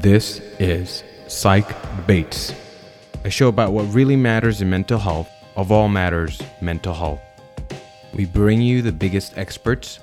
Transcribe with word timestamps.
This 0.00 0.40
is 0.58 1.04
Psych 1.28 1.68
Debates, 1.96 2.54
a 3.24 3.28
show 3.28 3.48
about 3.48 3.72
what 3.72 3.82
really 3.92 4.16
matters 4.16 4.62
in 4.62 4.70
mental 4.70 4.98
health, 4.98 5.28
of 5.56 5.70
all 5.70 5.90
matters, 5.90 6.40
mental 6.62 6.94
health. 6.94 7.20
We 8.14 8.24
bring 8.24 8.62
you 8.62 8.80
the 8.80 8.92
biggest 8.92 9.36
experts 9.36 10.00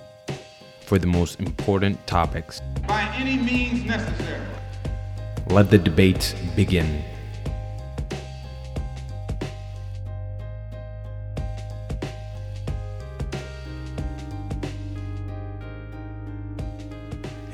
for 0.81 0.99
the 0.99 1.07
most 1.07 1.39
important 1.39 2.05
topics. 2.05 2.62
by 2.87 3.12
any 3.15 3.37
means 3.37 3.85
necessary. 3.85 4.46
Let 5.47 5.71
the 5.71 5.79
debates 5.79 6.35
begin. 6.55 7.03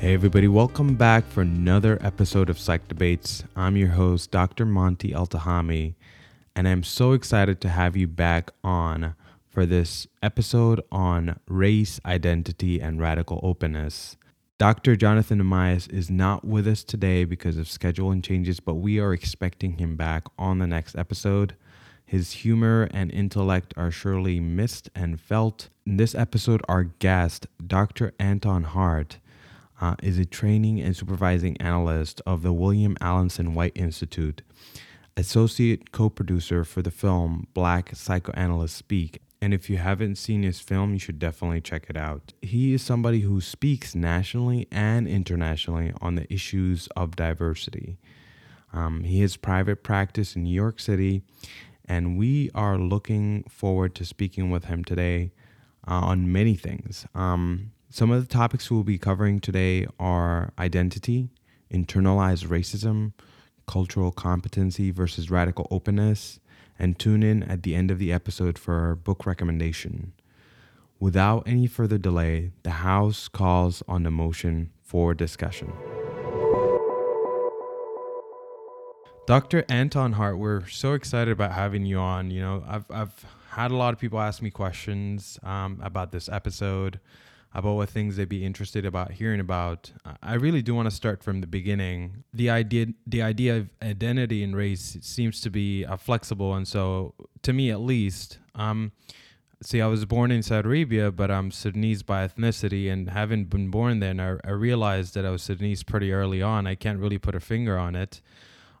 Hey, 0.04 0.12
everybody, 0.12 0.48
welcome 0.48 0.96
back 0.96 1.26
for 1.26 1.40
another 1.40 1.96
episode 2.02 2.50
of 2.50 2.58
Psych 2.58 2.86
Debates. 2.88 3.42
I'm 3.56 3.74
your 3.74 3.88
host, 3.88 4.30
Dr. 4.30 4.66
Monty 4.66 5.12
Altahami, 5.12 5.94
and 6.54 6.68
I'm 6.68 6.82
so 6.82 7.12
excited 7.12 7.58
to 7.62 7.70
have 7.70 7.96
you 7.96 8.06
back 8.06 8.50
on 8.62 9.14
for 9.48 9.64
this 9.64 10.06
episode 10.22 10.82
on 10.92 11.40
race, 11.48 12.00
identity, 12.04 12.82
and 12.82 13.00
radical 13.00 13.40
openness. 13.42 14.18
Dr. 14.58 14.94
Jonathan 14.94 15.40
Amias 15.40 15.90
is 15.90 16.10
not 16.10 16.44
with 16.44 16.68
us 16.68 16.84
today 16.84 17.24
because 17.24 17.56
of 17.56 17.64
scheduling 17.64 18.22
changes, 18.22 18.60
but 18.60 18.74
we 18.74 19.00
are 19.00 19.14
expecting 19.14 19.78
him 19.78 19.96
back 19.96 20.24
on 20.38 20.58
the 20.58 20.66
next 20.66 20.96
episode. 20.96 21.56
His 22.04 22.32
humor 22.32 22.90
and 22.92 23.10
intellect 23.10 23.72
are 23.78 23.90
surely 23.90 24.38
missed 24.38 24.90
and 24.94 25.18
felt. 25.18 25.70
In 25.86 25.96
this 25.96 26.14
episode, 26.14 26.60
our 26.68 26.84
guest, 26.84 27.46
Dr. 27.66 28.12
Anton 28.18 28.64
Hart, 28.64 29.16
uh, 29.80 29.96
is 30.02 30.18
a 30.18 30.24
training 30.24 30.80
and 30.80 30.96
supervising 30.96 31.56
analyst 31.60 32.20
of 32.26 32.42
the 32.42 32.52
William 32.52 32.96
Alanson 33.00 33.54
White 33.54 33.72
Institute, 33.74 34.42
associate 35.16 35.92
co 35.92 36.08
producer 36.08 36.64
for 36.64 36.82
the 36.82 36.90
film 36.90 37.46
Black 37.54 37.94
Psychoanalysts 37.94 38.76
Speak. 38.76 39.20
And 39.40 39.52
if 39.52 39.68
you 39.68 39.76
haven't 39.76 40.16
seen 40.16 40.42
his 40.42 40.60
film, 40.60 40.94
you 40.94 40.98
should 40.98 41.18
definitely 41.18 41.60
check 41.60 41.86
it 41.90 41.96
out. 41.96 42.32
He 42.40 42.72
is 42.72 42.82
somebody 42.82 43.20
who 43.20 43.40
speaks 43.42 43.94
nationally 43.94 44.66
and 44.70 45.06
internationally 45.06 45.92
on 46.00 46.14
the 46.14 46.32
issues 46.32 46.88
of 46.96 47.16
diversity. 47.16 47.98
Um, 48.72 49.04
he 49.04 49.20
has 49.20 49.36
private 49.36 49.82
practice 49.82 50.34
in 50.34 50.44
New 50.44 50.54
York 50.54 50.80
City, 50.80 51.22
and 51.84 52.16
we 52.16 52.50
are 52.54 52.78
looking 52.78 53.44
forward 53.44 53.94
to 53.96 54.04
speaking 54.04 54.50
with 54.50 54.64
him 54.64 54.82
today 54.82 55.32
uh, 55.86 55.92
on 55.92 56.32
many 56.32 56.54
things. 56.54 57.06
Um, 57.14 57.72
some 57.94 58.10
of 58.10 58.20
the 58.20 58.34
topics 58.34 58.72
we'll 58.72 58.82
be 58.82 58.98
covering 58.98 59.38
today 59.38 59.86
are 60.00 60.52
identity, 60.58 61.28
internalized 61.72 62.48
racism, 62.48 63.12
cultural 63.68 64.10
competency 64.10 64.90
versus 64.90 65.30
radical 65.30 65.68
openness, 65.70 66.40
and 66.76 66.98
tune 66.98 67.22
in 67.22 67.44
at 67.44 67.62
the 67.62 67.76
end 67.76 67.92
of 67.92 68.00
the 68.00 68.12
episode 68.12 68.58
for 68.58 68.80
our 68.80 68.96
book 68.96 69.24
recommendation. 69.26 70.12
Without 70.98 71.44
any 71.46 71.68
further 71.68 71.96
delay, 71.96 72.50
the 72.64 72.82
House 72.82 73.28
calls 73.28 73.80
on 73.86 74.02
the 74.02 74.10
motion 74.10 74.72
for 74.82 75.14
discussion. 75.14 75.72
Dr. 79.28 79.64
Anton 79.68 80.14
Hart, 80.14 80.36
we're 80.36 80.66
so 80.66 80.94
excited 80.94 81.30
about 81.30 81.52
having 81.52 81.86
you 81.86 81.98
on. 81.98 82.32
You 82.32 82.40
know, 82.40 82.64
I've, 82.66 82.86
I've 82.90 83.24
had 83.50 83.70
a 83.70 83.76
lot 83.76 83.94
of 83.94 84.00
people 84.00 84.18
ask 84.18 84.42
me 84.42 84.50
questions 84.50 85.38
um, 85.44 85.78
about 85.80 86.10
this 86.10 86.28
episode, 86.28 86.98
about 87.54 87.74
what 87.74 87.88
things 87.88 88.16
they'd 88.16 88.28
be 88.28 88.44
interested 88.44 88.84
about 88.84 89.12
hearing 89.12 89.40
about. 89.40 89.92
I 90.22 90.34
really 90.34 90.60
do 90.60 90.74
want 90.74 90.90
to 90.90 90.94
start 90.94 91.22
from 91.22 91.40
the 91.40 91.46
beginning. 91.46 92.24
The 92.32 92.50
idea, 92.50 92.86
the 93.06 93.22
idea 93.22 93.58
of 93.58 93.70
identity 93.80 94.42
and 94.42 94.56
race 94.56 94.98
seems 95.00 95.40
to 95.42 95.50
be 95.50 95.84
uh, 95.84 95.96
flexible, 95.96 96.54
and 96.54 96.66
so 96.66 97.14
to 97.42 97.52
me, 97.52 97.70
at 97.70 97.80
least, 97.80 98.38
um, 98.56 98.90
see, 99.62 99.80
I 99.80 99.86
was 99.86 100.04
born 100.04 100.32
in 100.32 100.42
Saudi 100.42 100.66
Arabia, 100.66 101.12
but 101.12 101.30
I'm 101.30 101.52
Sudanese 101.52 102.02
by 102.02 102.26
ethnicity, 102.26 102.90
and 102.90 103.10
having 103.10 103.44
been 103.44 103.70
born 103.70 104.00
there, 104.00 104.10
and 104.10 104.20
I, 104.20 104.36
I 104.44 104.50
realized 104.50 105.14
that 105.14 105.24
I 105.24 105.30
was 105.30 105.42
Sudanese 105.42 105.84
pretty 105.84 106.12
early 106.12 106.42
on. 106.42 106.66
I 106.66 106.74
can't 106.74 106.98
really 106.98 107.18
put 107.18 107.36
a 107.36 107.40
finger 107.40 107.78
on 107.78 107.94
it. 107.94 108.20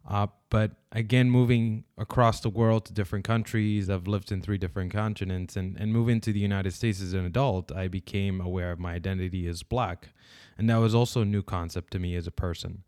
Uh, 0.06 0.26
but 0.50 0.72
again, 0.92 1.30
moving 1.30 1.84
across 1.96 2.40
the 2.40 2.50
world 2.50 2.84
to 2.84 2.92
different 2.92 3.24
countries, 3.24 3.88
I've 3.88 4.06
lived 4.06 4.30
in 4.30 4.42
three 4.42 4.58
different 4.58 4.92
continents, 4.92 5.56
and, 5.56 5.76
and 5.78 5.92
moving 5.92 6.20
to 6.20 6.32
the 6.32 6.40
United 6.40 6.72
States 6.72 7.00
as 7.00 7.14
an 7.14 7.24
adult, 7.24 7.72
I 7.72 7.88
became 7.88 8.40
aware 8.40 8.70
of 8.72 8.78
my 8.78 8.92
identity 8.94 9.46
as 9.46 9.62
black. 9.62 10.10
And 10.58 10.68
that 10.68 10.76
was 10.76 10.94
also 10.94 11.22
a 11.22 11.24
new 11.24 11.42
concept 11.42 11.92
to 11.92 11.98
me 11.98 12.16
as 12.16 12.26
a 12.26 12.30
person. 12.30 12.84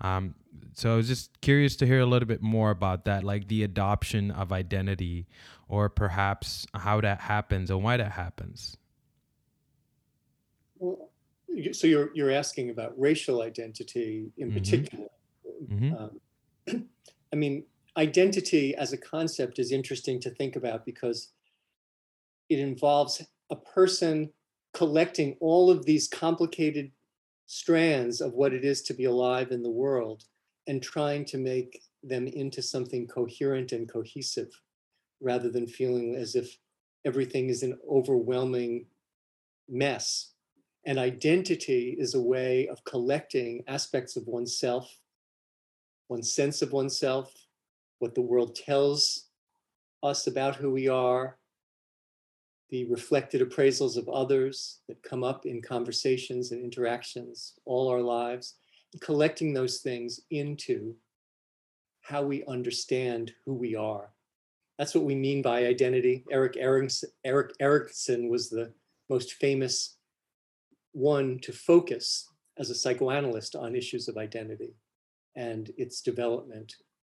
Um, 0.00 0.34
so 0.72 0.94
I 0.94 0.96
was 0.96 1.06
just 1.06 1.40
curious 1.40 1.76
to 1.76 1.86
hear 1.86 2.00
a 2.00 2.06
little 2.06 2.26
bit 2.26 2.42
more 2.42 2.70
about 2.70 3.04
that, 3.04 3.24
like 3.24 3.48
the 3.48 3.62
adoption 3.62 4.30
of 4.30 4.50
identity, 4.50 5.26
or 5.68 5.88
perhaps 5.88 6.66
how 6.74 7.00
that 7.02 7.20
happens 7.20 7.70
and 7.70 7.82
why 7.82 7.96
that 7.98 8.12
happens. 8.12 8.76
Well, 10.78 11.10
so 11.72 11.86
you're 11.86 12.10
you're 12.14 12.32
asking 12.32 12.70
about 12.70 12.98
racial 12.98 13.42
identity 13.42 14.32
in 14.36 14.50
Mhm. 14.50 14.54
particular. 14.54 15.06
Mhm. 15.70 16.00
Um, 16.00 16.20
I 17.34 17.36
mean, 17.36 17.64
identity 17.96 18.76
as 18.76 18.92
a 18.92 18.96
concept 18.96 19.58
is 19.58 19.72
interesting 19.72 20.20
to 20.20 20.30
think 20.30 20.54
about 20.54 20.86
because 20.86 21.32
it 22.48 22.60
involves 22.60 23.20
a 23.50 23.56
person 23.56 24.30
collecting 24.72 25.36
all 25.40 25.68
of 25.68 25.84
these 25.84 26.06
complicated 26.06 26.92
strands 27.46 28.20
of 28.20 28.34
what 28.34 28.54
it 28.54 28.64
is 28.64 28.82
to 28.82 28.94
be 28.94 29.06
alive 29.06 29.50
in 29.50 29.64
the 29.64 29.68
world 29.68 30.22
and 30.68 30.80
trying 30.80 31.24
to 31.24 31.36
make 31.36 31.82
them 32.04 32.28
into 32.28 32.62
something 32.62 33.04
coherent 33.08 33.72
and 33.72 33.90
cohesive 33.90 34.52
rather 35.20 35.50
than 35.50 35.66
feeling 35.66 36.14
as 36.14 36.36
if 36.36 36.56
everything 37.04 37.48
is 37.48 37.64
an 37.64 37.76
overwhelming 37.90 38.86
mess. 39.68 40.34
And 40.86 41.00
identity 41.00 41.96
is 41.98 42.14
a 42.14 42.22
way 42.22 42.68
of 42.68 42.84
collecting 42.84 43.64
aspects 43.66 44.14
of 44.14 44.28
oneself, 44.28 45.00
one's 46.08 46.32
sense 46.32 46.62
of 46.62 46.72
oneself, 46.72 47.32
what 47.98 48.14
the 48.14 48.20
world 48.20 48.54
tells 48.54 49.28
us 50.02 50.26
about 50.26 50.56
who 50.56 50.70
we 50.70 50.88
are, 50.88 51.38
the 52.70 52.84
reflected 52.86 53.40
appraisals 53.40 53.96
of 53.96 54.08
others 54.08 54.80
that 54.88 55.02
come 55.02 55.24
up 55.24 55.46
in 55.46 55.62
conversations 55.62 56.52
and 56.52 56.62
interactions 56.62 57.54
all 57.64 57.88
our 57.88 58.00
lives, 58.00 58.54
collecting 59.00 59.52
those 59.52 59.78
things 59.78 60.20
into 60.30 60.94
how 62.02 62.22
we 62.22 62.44
understand 62.46 63.32
who 63.44 63.54
we 63.54 63.74
are. 63.74 64.10
That's 64.78 64.94
what 64.94 65.04
we 65.04 65.14
mean 65.14 65.40
by 65.40 65.66
identity. 65.66 66.24
Erik 66.30 66.56
Erikson, 66.56 67.10
Erik 67.24 67.52
Erikson 67.60 68.28
was 68.28 68.50
the 68.50 68.72
most 69.08 69.34
famous 69.34 69.96
one 70.92 71.38
to 71.40 71.52
focus 71.52 72.28
as 72.58 72.70
a 72.70 72.74
psychoanalyst 72.74 73.56
on 73.56 73.74
issues 73.74 74.08
of 74.08 74.16
identity 74.16 74.74
and 75.36 75.70
its 75.76 76.00
development 76.00 76.74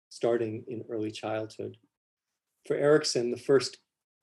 starting 0.09 0.65
in 0.69 0.85
early 0.89 1.11
childhood. 1.11 1.77
For 2.67 2.77
Erikson, 2.77 3.31
the 3.31 3.37
first 3.37 3.79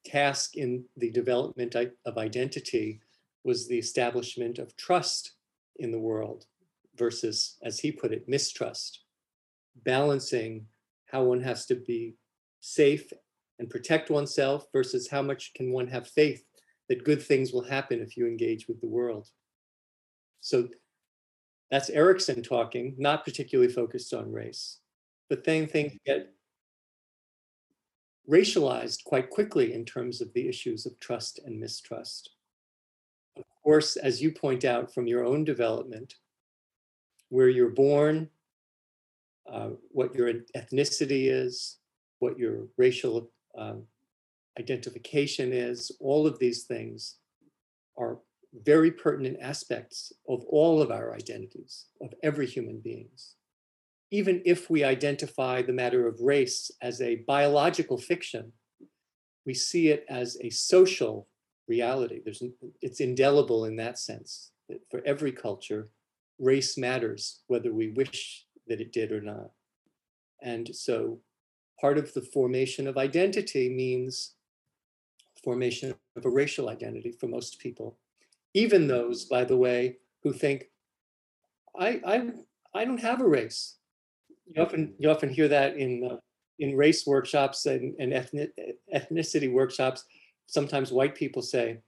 task 0.05 0.55
in 0.55 0.85
the 0.97 1.11
development 1.11 1.75
of 1.75 2.17
identity 2.17 2.99
was 3.43 3.67
the 3.67 3.77
establishment 3.77 4.59
of 4.59 4.75
trust 4.75 5.33
in 5.77 5.91
the 5.91 5.99
world 5.99 6.45
versus, 6.95 7.57
as 7.63 7.79
he 7.79 7.91
put 7.91 8.11
it, 8.11 8.27
mistrust, 8.27 9.03
balancing 9.83 10.65
how 11.11 11.23
one 11.23 11.41
has 11.41 11.65
to 11.65 11.75
be 11.75 12.15
safe 12.59 13.11
and 13.59 13.69
protect 13.69 14.09
oneself 14.09 14.67
versus 14.71 15.09
how 15.09 15.21
much 15.21 15.53
can 15.53 15.71
one 15.71 15.87
have 15.87 16.07
faith 16.07 16.43
that 16.89 17.03
good 17.03 17.21
things 17.21 17.51
will 17.51 17.63
happen 17.63 18.01
if 18.01 18.17
you 18.17 18.27
engage 18.27 18.67
with 18.67 18.79
the 18.81 18.87
world. 18.87 19.29
So 20.41 20.67
that's 21.73 21.89
Erikson 21.89 22.43
talking, 22.43 22.93
not 22.99 23.25
particularly 23.25 23.73
focused 23.73 24.13
on 24.13 24.31
race. 24.31 24.77
But 25.27 25.43
then 25.43 25.65
things 25.65 25.93
get 26.05 26.31
racialized 28.29 29.03
quite 29.05 29.31
quickly 29.31 29.73
in 29.73 29.83
terms 29.83 30.21
of 30.21 30.31
the 30.33 30.47
issues 30.47 30.85
of 30.85 30.99
trust 30.99 31.39
and 31.43 31.59
mistrust. 31.59 32.29
Of 33.35 33.45
course, 33.63 33.95
as 33.95 34.21
you 34.21 34.31
point 34.31 34.65
out 34.65 34.93
from 34.93 35.07
your 35.07 35.25
own 35.25 35.43
development, 35.43 36.13
where 37.29 37.49
you're 37.49 37.69
born, 37.71 38.29
uh, 39.51 39.69
what 39.89 40.13
your 40.13 40.31
ethnicity 40.55 41.31
is, 41.31 41.77
what 42.19 42.37
your 42.37 42.67
racial 42.77 43.31
um, 43.57 43.81
identification 44.59 45.51
is, 45.51 45.91
all 45.99 46.27
of 46.27 46.37
these 46.37 46.65
things 46.65 47.15
are 47.97 48.19
very 48.65 48.91
pertinent 48.91 49.37
aspects 49.41 50.13
of 50.29 50.43
all 50.47 50.81
of 50.81 50.91
our 50.91 51.13
identities, 51.13 51.85
of 52.01 52.13
every 52.23 52.45
human 52.45 52.79
beings. 52.79 53.35
Even 54.11 54.41
if 54.45 54.69
we 54.69 54.83
identify 54.83 55.61
the 55.61 55.73
matter 55.73 56.07
of 56.07 56.21
race 56.21 56.69
as 56.81 57.01
a 57.01 57.23
biological 57.27 57.97
fiction, 57.97 58.51
we 59.45 59.53
see 59.53 59.89
it 59.89 60.05
as 60.07 60.37
a 60.41 60.49
social 60.49 61.27
reality. 61.67 62.21
There's, 62.23 62.43
it's 62.81 62.99
indelible 62.99 63.65
in 63.65 63.75
that 63.77 63.97
sense. 63.97 64.51
That 64.69 64.81
for 64.89 65.01
every 65.05 65.31
culture, 65.31 65.89
race 66.39 66.77
matters, 66.77 67.41
whether 67.47 67.73
we 67.73 67.89
wish 67.89 68.45
that 68.67 68.79
it 68.79 68.93
did 68.93 69.11
or 69.11 69.21
not. 69.21 69.51
And 70.41 70.75
so 70.75 71.19
part 71.81 71.97
of 71.97 72.13
the 72.13 72.21
formation 72.21 72.87
of 72.87 72.97
identity 72.97 73.69
means 73.69 74.35
formation 75.43 75.93
of 76.15 76.25
a 76.25 76.29
racial 76.29 76.69
identity 76.69 77.11
for 77.11 77.27
most 77.27 77.59
people. 77.59 77.97
Even 78.53 78.87
those, 78.87 79.25
by 79.25 79.43
the 79.43 79.57
way, 79.57 79.97
who 80.21 80.31
think, 80.31 80.65
I, 81.77 81.99
I, 82.05 82.29
I 82.73 82.85
don't 82.85 82.99
have 82.99 83.21
a 83.21 83.27
race. 83.27 83.77
You 84.45 84.61
often, 84.61 84.93
you 84.99 85.09
often 85.09 85.29
hear 85.29 85.47
that 85.47 85.77
in, 85.77 86.07
uh, 86.09 86.17
in 86.59 86.77
race 86.77 87.07
workshops 87.07 87.65
and, 87.65 87.95
and 87.99 88.13
ethnic, 88.13 88.51
ethnicity 88.93 89.51
workshops. 89.51 90.05
Sometimes 90.47 90.91
white 90.91 91.15
people 91.15 91.41
say, 91.41 91.79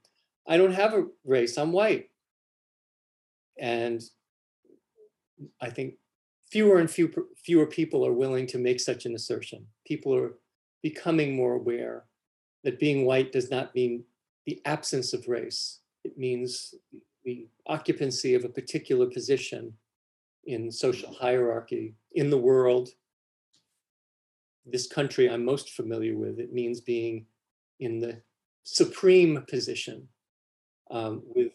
I 0.48 0.56
don't 0.56 0.72
have 0.72 0.94
a 0.94 1.06
race, 1.24 1.56
I'm 1.56 1.72
white. 1.72 2.10
And 3.58 4.02
I 5.60 5.70
think 5.70 5.94
fewer 6.50 6.78
and 6.78 6.90
fewer, 6.90 7.10
fewer 7.36 7.66
people 7.66 8.04
are 8.06 8.12
willing 8.12 8.46
to 8.48 8.58
make 8.58 8.80
such 8.80 9.06
an 9.06 9.14
assertion. 9.14 9.66
People 9.86 10.14
are 10.14 10.34
becoming 10.82 11.36
more 11.36 11.54
aware 11.54 12.04
that 12.64 12.78
being 12.78 13.04
white 13.04 13.32
does 13.32 13.50
not 13.50 13.74
mean 13.74 14.04
the 14.46 14.60
absence 14.64 15.12
of 15.12 15.28
race. 15.28 15.80
It 16.06 16.16
means 16.16 16.72
the 17.24 17.48
occupancy 17.66 18.34
of 18.34 18.44
a 18.44 18.48
particular 18.48 19.06
position 19.06 19.72
in 20.44 20.70
social 20.70 21.12
hierarchy 21.12 21.94
in 22.12 22.30
the 22.30 22.38
world. 22.38 22.90
This 24.64 24.86
country 24.86 25.28
I'm 25.28 25.44
most 25.44 25.70
familiar 25.70 26.16
with, 26.16 26.38
it 26.38 26.52
means 26.52 26.80
being 26.80 27.26
in 27.80 27.98
the 27.98 28.22
supreme 28.62 29.44
position 29.50 30.06
um, 30.92 31.22
with 31.34 31.50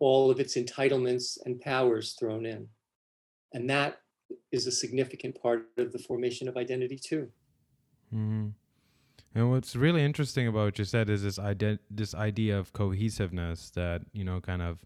all 0.00 0.28
of 0.28 0.40
its 0.40 0.56
entitlements 0.56 1.38
and 1.44 1.60
powers 1.60 2.16
thrown 2.18 2.44
in. 2.44 2.66
And 3.54 3.70
that 3.70 4.00
is 4.50 4.66
a 4.66 4.72
significant 4.72 5.40
part 5.40 5.68
of 5.76 5.92
the 5.92 6.00
formation 6.00 6.48
of 6.48 6.56
identity 6.56 6.98
too. 6.98 7.28
Mm-hmm. 8.12 8.48
And 9.34 9.50
what's 9.50 9.76
really 9.76 10.02
interesting 10.02 10.48
about 10.48 10.64
what 10.64 10.78
you 10.78 10.84
said 10.84 11.10
is 11.10 11.22
this 11.22 11.38
idea, 11.38 11.78
this 11.90 12.14
idea 12.14 12.58
of 12.58 12.72
cohesiveness 12.72 13.70
that 13.70 14.02
you 14.12 14.24
know 14.24 14.40
kind 14.40 14.62
of 14.62 14.84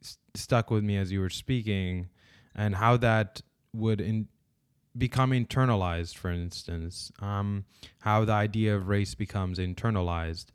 st- 0.00 0.18
stuck 0.34 0.70
with 0.70 0.84
me 0.84 0.96
as 0.96 1.10
you 1.10 1.20
were 1.20 1.30
speaking, 1.30 2.08
and 2.54 2.74
how 2.76 2.96
that 2.98 3.40
would 3.72 4.00
in 4.00 4.28
become 4.96 5.30
internalized. 5.30 6.16
For 6.16 6.30
instance, 6.30 7.10
um, 7.20 7.64
how 8.00 8.24
the 8.24 8.32
idea 8.32 8.76
of 8.76 8.88
race 8.88 9.14
becomes 9.14 9.58
internalized, 9.58 10.46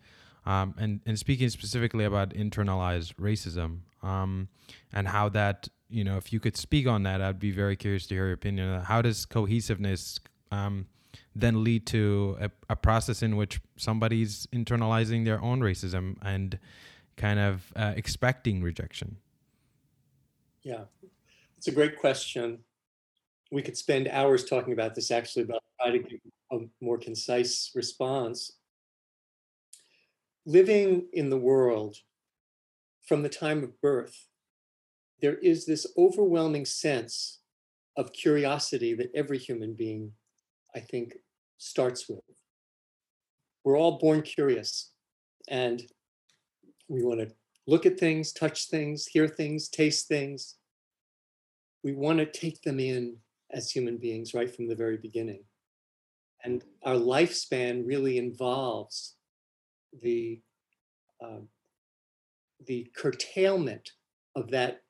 um, 0.45 0.75
and 0.77 1.01
and 1.05 1.17
speaking 1.17 1.49
specifically 1.49 2.05
about 2.05 2.29
internalized 2.29 3.15
racism, 3.15 3.79
um, 4.03 4.49
and 4.93 5.07
how 5.07 5.29
that 5.29 5.67
you 5.89 6.03
know, 6.03 6.17
if 6.17 6.33
you 6.33 6.39
could 6.39 6.57
speak 6.57 6.87
on 6.87 7.03
that, 7.03 7.21
I'd 7.21 7.39
be 7.39 7.51
very 7.51 7.75
curious 7.75 8.07
to 8.07 8.15
hear 8.15 8.25
your 8.25 8.33
opinion. 8.33 8.81
How 8.81 9.01
does 9.01 9.25
cohesiveness 9.25 10.19
um, 10.51 10.87
then 11.39 11.63
lead 11.63 11.85
to 11.87 12.37
a, 12.39 12.51
a, 12.69 12.75
process 12.75 13.21
in 13.21 13.35
which 13.35 13.59
somebody's 13.75 14.47
internalizing 14.47 15.25
their 15.25 15.41
own 15.41 15.59
racism 15.59 16.15
and 16.21 16.59
kind 17.15 17.39
of 17.39 17.71
uh, 17.75 17.93
expecting 17.95 18.61
rejection? 18.61 19.17
Yeah, 20.63 20.85
it's 21.57 21.67
a 21.67 21.71
great 21.71 21.97
question. 21.97 22.59
We 23.51 23.61
could 23.61 23.77
spend 23.77 24.07
hours 24.09 24.45
talking 24.45 24.73
about 24.73 24.95
this 24.95 25.11
actually, 25.11 25.45
but 25.45 25.55
I'll 25.55 25.89
try 25.89 25.97
to 25.97 26.03
give 26.03 26.19
a 26.51 26.59
more 26.81 26.97
concise 26.97 27.71
response. 27.75 28.53
Living 30.45 31.07
in 31.13 31.29
the 31.29 31.37
world 31.37 31.97
from 33.05 33.23
the 33.23 33.29
time 33.29 33.63
of 33.63 33.79
birth 33.81 34.27
there 35.19 35.35
is 35.35 35.65
this 35.65 35.87
overwhelming 35.97 36.65
sense 36.65 37.39
of 37.95 38.13
curiosity 38.13 38.93
that 38.93 39.09
every 39.15 39.37
human 39.37 39.73
being, 39.73 40.13
I 40.75 40.79
think, 40.79 41.15
starts 41.57 42.07
with. 42.09 42.19
We're 43.63 43.77
all 43.77 43.97
born 43.97 44.21
curious 44.21 44.91
and 45.49 45.81
we 46.87 47.03
want 47.03 47.19
to 47.19 47.27
look 47.65 47.85
at 47.85 47.99
things, 47.99 48.31
touch 48.31 48.69
things, 48.69 49.07
hear 49.07 49.27
things, 49.27 49.67
taste 49.67 50.07
things. 50.07 50.55
We 51.83 51.93
want 51.93 52.19
to 52.19 52.25
take 52.25 52.61
them 52.61 52.79
in 52.79 53.17
as 53.51 53.71
human 53.71 53.97
beings 53.97 54.33
right 54.33 54.53
from 54.53 54.67
the 54.67 54.75
very 54.75 54.97
beginning. 54.97 55.43
And 56.43 56.63
our 56.83 56.95
lifespan 56.95 57.85
really 57.85 58.17
involves 58.17 59.15
the, 60.01 60.41
uh, 61.23 61.41
the 62.65 62.89
curtailment 62.95 63.91
of 64.35 64.51
that 64.51 64.81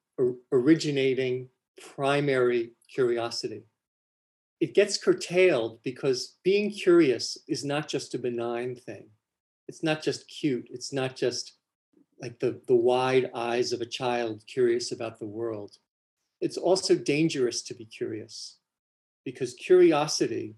originating 0.51 1.49
primary 1.95 2.71
curiosity. 2.93 3.63
It 4.59 4.73
gets 4.73 4.97
curtailed 4.97 5.79
because 5.83 6.37
being 6.43 6.71
curious 6.71 7.37
is 7.47 7.63
not 7.63 7.87
just 7.87 8.15
a 8.15 8.19
benign 8.19 8.75
thing. 8.75 9.09
It's 9.67 9.83
not 9.83 10.01
just 10.01 10.27
cute. 10.27 10.67
It's 10.71 10.91
not 10.91 11.15
just 11.15 11.53
like 12.19 12.39
the, 12.39 12.59
the 12.67 12.75
wide 12.75 13.29
eyes 13.35 13.71
of 13.71 13.81
a 13.81 13.85
child 13.85 14.43
curious 14.47 14.91
about 14.91 15.19
the 15.19 15.27
world. 15.27 15.77
It's 16.41 16.57
also 16.57 16.95
dangerous 16.95 17.61
to 17.63 17.75
be 17.75 17.85
curious 17.85 18.57
because 19.23 19.53
curiosity 19.53 20.55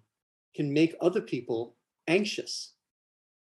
can 0.55 0.71
make 0.71 0.95
other 1.01 1.21
people 1.21 1.75
anxious. 2.07 2.73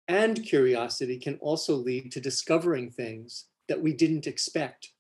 And 0.08 0.44
curiosity 0.44 1.19
can 1.19 1.37
also 1.37 1.76
lead 1.76 2.11
to 2.12 2.20
discovering 2.20 2.91
things 2.91 3.46
that 3.69 3.81
we 3.81 3.93
didn't 3.93 4.26
expect 4.26 4.91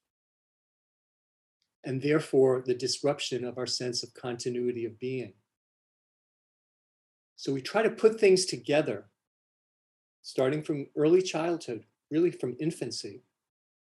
and 1.84 2.02
therefore 2.02 2.62
the 2.64 2.74
disruption 2.74 3.44
of 3.44 3.58
our 3.58 3.66
sense 3.66 4.02
of 4.02 4.14
continuity 4.14 4.84
of 4.84 4.98
being. 4.98 5.32
So 7.40 7.54
we 7.54 7.62
try 7.62 7.82
to 7.82 7.88
put 7.88 8.20
things 8.20 8.44
together, 8.44 9.06
starting 10.20 10.62
from 10.62 10.88
early 10.94 11.22
childhood, 11.22 11.86
really 12.10 12.30
from 12.30 12.54
infancy. 12.60 13.22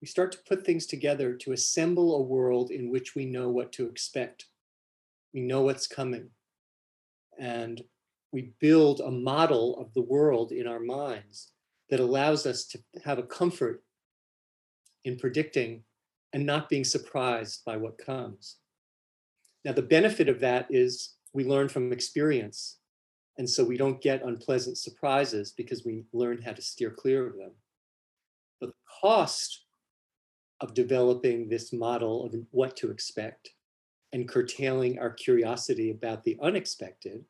We 0.02 0.08
start 0.08 0.32
to 0.32 0.40
put 0.48 0.66
things 0.66 0.88
together 0.88 1.36
to 1.36 1.52
assemble 1.52 2.16
a 2.16 2.24
world 2.24 2.72
in 2.72 2.90
which 2.90 3.14
we 3.14 3.28
know 3.28 3.50
what 3.50 3.72
to 3.74 3.86
expect. 3.86 4.46
We 5.32 5.42
know 5.42 5.62
what's 5.62 5.86
coming. 5.86 6.32
And 7.38 7.84
we 8.32 8.54
build 8.60 9.00
a 9.00 9.12
model 9.12 9.78
of 9.78 9.94
the 9.94 10.02
world 10.02 10.52
in 10.52 10.66
our 10.66 10.80
minds 10.80 11.52
that 11.92 12.00
allows 12.00 12.48
us 12.48 12.66
to 12.70 12.80
have 13.04 13.20
a 13.20 13.24
comfort 13.24 13.84
in 15.04 15.18
predicting 15.18 15.84
and 16.34 16.48
not 16.48 16.68
being 16.68 16.84
surprised 16.84 17.64
by 17.64 17.78
what 17.78 18.04
comes. 18.04 18.56
Now, 19.64 19.74
the 19.74 19.84
benefit 19.84 20.30
of 20.30 20.40
that 20.40 20.66
is 20.72 21.14
we 21.32 21.44
learn 21.44 21.70
from 21.70 21.94
experience. 21.94 22.78
And 23.38 23.50
so 23.50 23.64
we 23.64 23.78
don't 23.78 24.02
get 24.02 24.24
unpleasant 24.24 24.78
surprises 24.78 25.52
because 25.52 25.84
we 25.84 26.06
learn 26.14 26.42
how 26.42 26.54
to 26.54 26.62
steer 26.62 26.90
clear 26.90 27.28
of 27.28 27.38
them. 27.38 27.52
But 28.60 28.68
the 28.68 28.76
cost 29.02 29.66
of 30.62 30.74
developing 30.74 31.50
this 31.50 31.74
model 31.74 32.26
of 32.26 32.34
what 32.52 32.78
to 32.78 32.92
expect 32.92 33.50
and 34.14 34.28
curtailing 34.28 35.00
our 35.00 35.10
curiosity 35.10 35.92
about 35.92 36.24
the 36.24 36.38
unexpected 36.42 37.26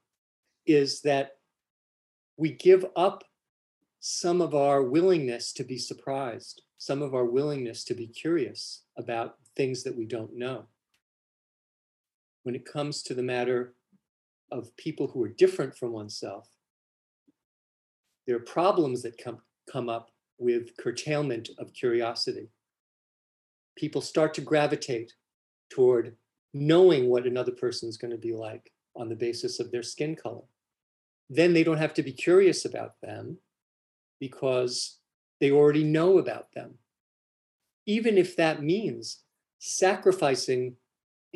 is 0.68 1.02
that 1.02 1.38
we 2.38 2.52
give 2.52 2.86
up 2.96 3.24
some 4.00 4.42
of 4.42 4.54
our 4.54 4.84
willingness 4.84 5.52
to 5.54 5.64
be 5.64 5.80
surprised 5.80 6.62
some 6.78 7.02
of 7.02 7.16
our 7.16 7.26
willingness 7.26 7.84
to 7.86 7.94
be 7.94 8.08
curious 8.08 8.84
about 8.98 9.38
things 9.56 9.84
that 9.84 9.98
we 9.98 10.06
don't 10.06 10.36
know. 10.36 10.66
When 12.44 12.56
it 12.56 12.66
comes 12.66 13.02
to 13.04 13.14
the 13.14 13.24
matter 13.24 13.74
of 14.52 14.76
people 14.78 15.08
who 15.08 15.24
are 15.24 15.30
different 15.30 15.76
from 15.76 15.92
oneself, 15.92 16.50
there 18.28 18.36
are 18.36 18.40
problems 18.40 19.02
that 19.04 19.18
come, 19.18 19.40
come 19.72 19.90
up 19.90 20.12
with 20.38 20.76
curtailment 20.78 21.50
of 21.60 21.74
curiosity. 21.74 22.50
People 23.78 24.02
start 24.02 24.34
to 24.36 24.42
gravitate 24.42 25.14
toward 25.70 26.16
knowing 26.54 27.10
what 27.10 27.28
another 27.28 27.52
person 27.52 27.90
is 27.90 27.98
going 27.98 28.12
to 28.12 28.18
be 28.18 28.34
like 28.34 28.72
on 28.96 29.10
the 29.10 29.16
basis 29.16 29.60
of 29.60 29.72
their 29.72 29.84
skin 29.84 30.16
color. 30.16 30.44
Then 31.30 31.54
they 31.54 31.64
don't 31.64 31.78
have 31.78 31.94
to 31.96 32.04
be 32.04 32.14
curious 32.14 32.66
about 32.66 33.02
them 33.02 33.38
because 34.20 35.00
they 35.40 35.52
already 35.52 35.84
know 35.84 36.18
about 36.18 36.54
them. 36.54 36.76
Even 37.86 38.18
if 38.18 38.36
that 38.38 38.64
means 38.64 39.24
sacrificing 39.60 40.76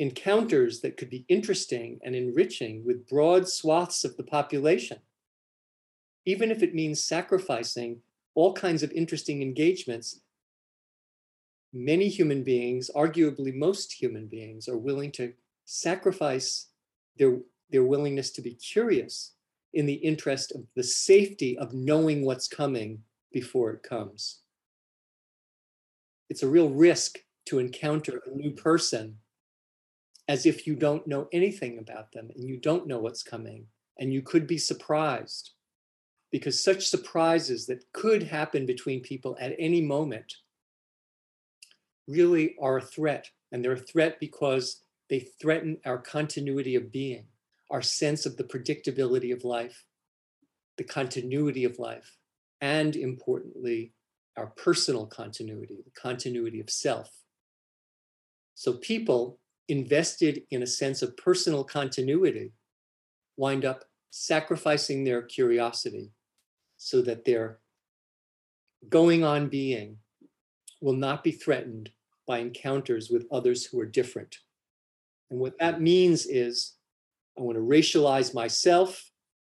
encounters 0.00 0.80
that 0.80 0.96
could 0.96 1.10
be 1.10 1.26
interesting 1.28 2.00
and 2.02 2.16
enriching 2.16 2.82
with 2.86 3.06
broad 3.06 3.46
swaths 3.46 4.02
of 4.02 4.16
the 4.16 4.22
population, 4.22 4.96
even 6.24 6.50
if 6.50 6.62
it 6.62 6.74
means 6.74 7.04
sacrificing 7.04 8.00
all 8.34 8.54
kinds 8.54 8.82
of 8.82 8.90
interesting 8.92 9.42
engagements, 9.42 10.20
many 11.74 12.08
human 12.08 12.42
beings, 12.42 12.90
arguably 12.96 13.54
most 13.54 13.92
human 13.92 14.26
beings, 14.26 14.68
are 14.68 14.78
willing 14.78 15.12
to 15.12 15.34
sacrifice 15.66 16.68
their, 17.18 17.38
their 17.68 17.84
willingness 17.84 18.30
to 18.30 18.40
be 18.40 18.54
curious 18.54 19.32
in 19.74 19.84
the 19.84 19.92
interest 19.92 20.50
of 20.52 20.64
the 20.76 20.82
safety 20.82 21.58
of 21.58 21.74
knowing 21.74 22.24
what's 22.24 22.48
coming 22.48 23.02
before 23.32 23.72
it 23.72 23.82
comes. 23.82 24.40
It's 26.30 26.42
a 26.42 26.48
real 26.48 26.70
risk 26.70 27.18
to 27.46 27.58
encounter 27.58 28.22
a 28.24 28.34
new 28.34 28.52
person 28.52 29.18
as 30.30 30.46
if 30.46 30.64
you 30.64 30.76
don't 30.76 31.08
know 31.08 31.26
anything 31.32 31.76
about 31.76 32.12
them 32.12 32.30
and 32.36 32.48
you 32.48 32.56
don't 32.56 32.86
know 32.86 33.00
what's 33.00 33.24
coming 33.24 33.66
and 33.98 34.12
you 34.12 34.22
could 34.22 34.46
be 34.46 34.58
surprised. 34.58 35.50
Because 36.30 36.62
such 36.62 36.86
surprises 36.86 37.66
that 37.66 37.82
could 37.92 38.22
happen 38.22 38.64
between 38.64 39.02
people 39.02 39.36
at 39.40 39.56
any 39.58 39.80
moment 39.80 40.32
really 42.06 42.54
are 42.62 42.76
a 42.76 42.80
threat 42.80 43.28
and 43.50 43.64
they're 43.64 43.72
a 43.72 43.76
threat 43.92 44.20
because 44.20 44.84
they 45.08 45.26
threaten 45.42 45.78
our 45.84 45.98
continuity 45.98 46.76
of 46.76 46.92
being 46.92 47.24
our 47.68 47.82
sense 47.82 48.24
of 48.24 48.36
the 48.36 48.44
predictability 48.44 49.32
of 49.32 49.42
life 49.42 49.84
the 50.76 50.84
continuity 50.84 51.64
of 51.64 51.80
life 51.80 52.18
and 52.60 52.94
importantly 52.94 53.92
our 54.36 54.46
personal 54.46 55.06
continuity 55.06 55.82
the 55.84 56.00
continuity 56.00 56.60
of 56.60 56.70
self. 56.70 57.10
So 58.54 58.74
people 58.74 59.39
invested 59.70 60.42
in 60.50 60.62
a 60.62 60.66
sense 60.66 61.02
of 61.02 61.16
personal 61.16 61.64
continuity 61.64 62.52
wind 63.36 63.64
up 63.64 63.84
sacrificing 64.10 65.04
their 65.04 65.22
curiosity 65.22 66.12
so 66.76 67.00
that 67.02 67.24
their 67.24 67.58
going 68.88 69.22
on 69.22 69.48
being 69.48 69.96
will 70.80 70.94
not 70.94 71.22
be 71.22 71.30
threatened 71.30 71.90
by 72.26 72.38
encounters 72.38 73.10
with 73.10 73.26
others 73.30 73.66
who 73.66 73.78
are 73.80 73.86
different. 73.86 74.38
And 75.30 75.38
what 75.38 75.58
that 75.58 75.80
means 75.80 76.26
is 76.26 76.74
I 77.38 77.42
want 77.42 77.56
to 77.56 77.62
racialize 77.62 78.34
myself 78.34 79.10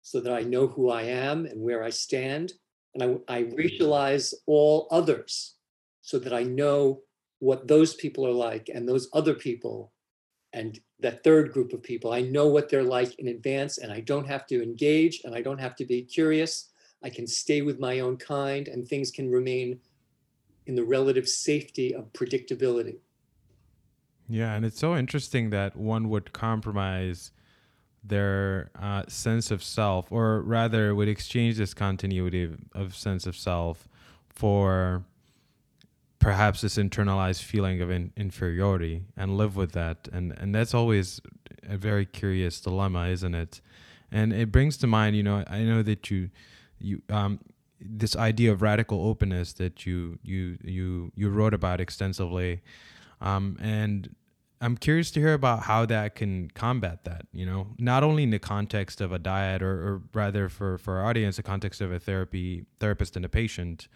so 0.02 0.20
that 0.20 0.32
I 0.32 0.40
know 0.40 0.66
who 0.66 0.90
I 0.90 1.02
am 1.02 1.46
and 1.46 1.62
where 1.62 1.82
I 1.82 1.90
stand. 1.90 2.52
And 2.94 3.20
I, 3.28 3.36
I 3.38 3.42
racialize 3.44 4.34
all 4.46 4.88
others 4.90 5.54
so 6.02 6.18
that 6.18 6.32
I 6.32 6.42
know 6.42 7.02
what 7.38 7.66
those 7.66 7.94
people 7.94 8.26
are 8.26 8.32
like 8.32 8.68
and 8.72 8.88
those 8.88 9.08
other 9.12 9.34
people 9.34 9.91
and 10.52 10.78
that 11.00 11.24
third 11.24 11.52
group 11.52 11.72
of 11.72 11.82
people. 11.82 12.12
I 12.12 12.22
know 12.22 12.46
what 12.46 12.68
they're 12.68 12.82
like 12.82 13.18
in 13.18 13.28
advance 13.28 13.78
and 13.78 13.92
I 13.92 14.00
don't 14.00 14.26
have 14.26 14.46
to 14.48 14.62
engage 14.62 15.22
and 15.24 15.34
I 15.34 15.42
don't 15.42 15.58
have 15.58 15.74
to 15.76 15.84
be 15.84 16.02
curious. 16.02 16.70
I 17.02 17.10
can 17.10 17.26
stay 17.26 17.62
with 17.62 17.80
my 17.80 18.00
own 18.00 18.16
kind 18.16 18.68
and 18.68 18.86
things 18.86 19.10
can 19.10 19.30
remain 19.30 19.80
in 20.66 20.74
the 20.74 20.84
relative 20.84 21.28
safety 21.28 21.94
of 21.94 22.12
predictability. 22.12 22.98
Yeah, 24.28 24.54
and 24.54 24.64
it's 24.64 24.78
so 24.78 24.96
interesting 24.96 25.50
that 25.50 25.76
one 25.76 26.08
would 26.08 26.32
compromise 26.32 27.32
their 28.04 28.70
uh, 28.80 29.04
sense 29.08 29.50
of 29.50 29.62
self, 29.62 30.10
or 30.10 30.40
rather, 30.40 30.94
would 30.94 31.08
exchange 31.08 31.56
this 31.56 31.74
continuity 31.74 32.44
of, 32.44 32.58
of 32.72 32.96
sense 32.96 33.26
of 33.26 33.36
self 33.36 33.88
for 34.28 35.04
perhaps 36.22 36.60
this 36.60 36.76
internalized 36.76 37.42
feeling 37.42 37.82
of 37.82 37.90
in, 37.90 38.12
inferiority 38.16 39.02
and 39.16 39.36
live 39.36 39.56
with 39.56 39.72
that. 39.72 40.08
And 40.12 40.32
and 40.38 40.54
that's 40.54 40.72
always 40.72 41.20
a 41.68 41.76
very 41.76 42.06
curious 42.06 42.60
dilemma 42.60 43.08
isn't 43.08 43.34
it? 43.34 43.60
And 44.10 44.32
it 44.32 44.52
brings 44.52 44.76
to 44.78 44.86
mind 44.86 45.16
you 45.16 45.22
know 45.22 45.42
i 45.48 45.60
know 45.62 45.82
that 45.82 46.10
you 46.10 46.30
you 46.78 47.02
um 47.08 47.40
this 47.80 48.14
idea 48.14 48.52
of 48.52 48.62
radical 48.62 49.04
openness 49.06 49.52
that 49.54 49.84
you 49.84 50.18
you 50.22 50.58
you 50.62 51.12
you 51.16 51.28
wrote 51.28 51.54
about 51.54 51.80
extensively. 51.80 52.62
Um 53.20 53.56
and 53.60 54.14
i'm 54.60 54.76
curious 54.76 55.10
to 55.10 55.18
hear 55.18 55.34
about 55.34 55.64
how 55.64 55.84
that 55.84 56.14
can 56.14 56.48
combat 56.50 57.02
that 57.04 57.26
you 57.32 57.44
know 57.44 57.66
not 57.78 58.04
only 58.04 58.22
in 58.22 58.30
the 58.30 58.38
context 58.38 59.00
of 59.00 59.10
a 59.12 59.18
dyad 59.18 59.60
or, 59.60 59.74
or 59.88 60.02
rather 60.14 60.48
for 60.48 60.78
for 60.78 60.98
our 60.98 61.06
audience 61.06 61.36
the 61.36 61.42
context 61.42 61.80
of 61.80 61.90
a 61.90 61.98
therapy 61.98 62.64
therapist 62.78 63.16
and 63.16 63.24
a 63.24 63.28
patient 63.28 63.88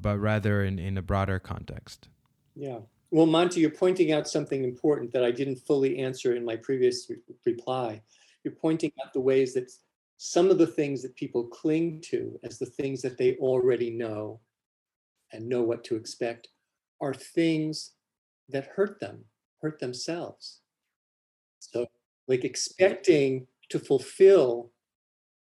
but 0.00 0.18
rather 0.18 0.64
in, 0.64 0.78
in 0.78 0.96
a 0.98 1.02
broader 1.02 1.38
context. 1.38 2.08
Yeah. 2.54 2.78
Well, 3.10 3.26
Monty, 3.26 3.60
you're 3.60 3.70
pointing 3.70 4.12
out 4.12 4.26
something 4.26 4.64
important 4.64 5.12
that 5.12 5.24
I 5.24 5.30
didn't 5.30 5.56
fully 5.56 5.98
answer 5.98 6.34
in 6.34 6.44
my 6.44 6.56
previous 6.56 7.08
re- 7.10 7.16
reply. 7.44 8.00
You're 8.42 8.54
pointing 8.54 8.92
out 9.04 9.12
the 9.12 9.20
ways 9.20 9.54
that 9.54 9.70
some 10.16 10.50
of 10.50 10.58
the 10.58 10.66
things 10.66 11.02
that 11.02 11.14
people 11.16 11.44
cling 11.48 12.00
to 12.06 12.38
as 12.42 12.58
the 12.58 12.66
things 12.66 13.02
that 13.02 13.18
they 13.18 13.36
already 13.36 13.90
know 13.90 14.40
and 15.32 15.48
know 15.48 15.62
what 15.62 15.84
to 15.84 15.96
expect 15.96 16.48
are 17.00 17.12
things 17.12 17.92
that 18.48 18.70
hurt 18.76 19.00
them, 19.00 19.24
hurt 19.60 19.80
themselves. 19.80 20.60
So, 21.58 21.86
like 22.28 22.44
expecting 22.44 23.46
to 23.68 23.78
fulfill 23.78 24.70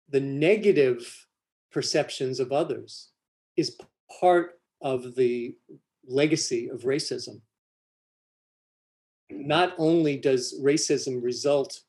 the 0.08 0.20
negative 0.20 1.26
perceptions 1.70 2.40
of 2.40 2.52
others 2.52 3.11
is 3.56 3.76
part 4.21 4.61
of 4.81 5.14
the 5.14 5.54
legacy 6.07 6.69
of 6.69 6.83
racism. 6.83 7.40
Not 9.31 9.75
only 9.78 10.16
does 10.16 10.61
racism 10.61 11.23
result 11.23 11.81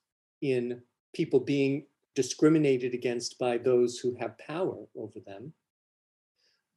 in 0.42 0.82
people 1.14 1.40
being 1.40 1.86
discriminated 2.16 2.94
against 2.94 3.40
by 3.40 3.58
those 3.58 3.98
who 3.98 4.16
have 4.20 4.38
power 4.38 4.86
over 4.96 5.20
them, 5.26 5.54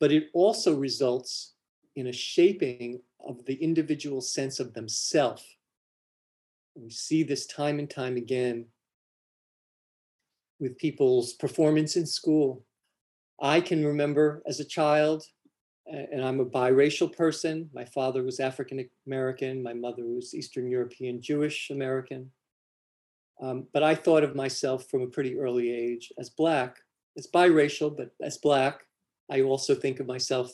but 0.00 0.12
it 0.12 0.28
also 0.32 0.74
results 0.74 1.54
in 1.94 2.08
a 2.08 2.12
shaping 2.12 3.00
of 3.20 3.44
the 3.46 3.54
individual 3.54 4.20
sense 4.20 4.60
of 4.60 4.74
themselves. 4.74 5.44
We 6.74 6.90
see 6.90 7.22
this 7.22 7.46
time 7.46 7.78
and 7.78 7.88
time 7.88 8.16
again 8.16 8.66
with 10.60 10.76
people's 10.78 11.32
performance 11.32 11.96
in 11.96 12.06
school. 12.06 12.64
I 13.40 13.60
can 13.60 13.84
remember 13.84 14.42
as 14.46 14.60
a 14.60 14.64
child 14.64 15.24
and 15.86 16.24
I'm 16.24 16.40
a 16.40 16.46
biracial 16.46 17.14
person. 17.14 17.70
My 17.72 17.84
father 17.84 18.22
was 18.22 18.40
African 18.40 18.88
American, 19.06 19.62
my 19.62 19.72
mother 19.72 20.04
was 20.04 20.34
Eastern 20.34 20.68
European 20.68 21.20
Jewish 21.20 21.70
American. 21.70 22.30
Um, 23.40 23.66
but 23.72 23.82
I 23.82 23.94
thought 23.94 24.24
of 24.24 24.34
myself 24.34 24.88
from 24.90 25.02
a 25.02 25.08
pretty 25.08 25.38
early 25.38 25.70
age 25.70 26.12
as 26.18 26.30
Black. 26.30 26.78
as 27.16 27.26
biracial, 27.26 27.94
but 27.96 28.10
as 28.20 28.38
Black. 28.38 28.82
I 29.30 29.42
also 29.42 29.74
think 29.74 30.00
of 30.00 30.06
myself 30.06 30.52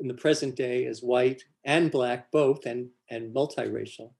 in 0.00 0.08
the 0.08 0.14
present 0.14 0.56
day 0.56 0.86
as 0.86 1.02
white 1.02 1.44
and 1.64 1.90
Black, 1.90 2.30
both, 2.30 2.66
and, 2.66 2.88
and 3.10 3.34
multiracial. 3.34 4.12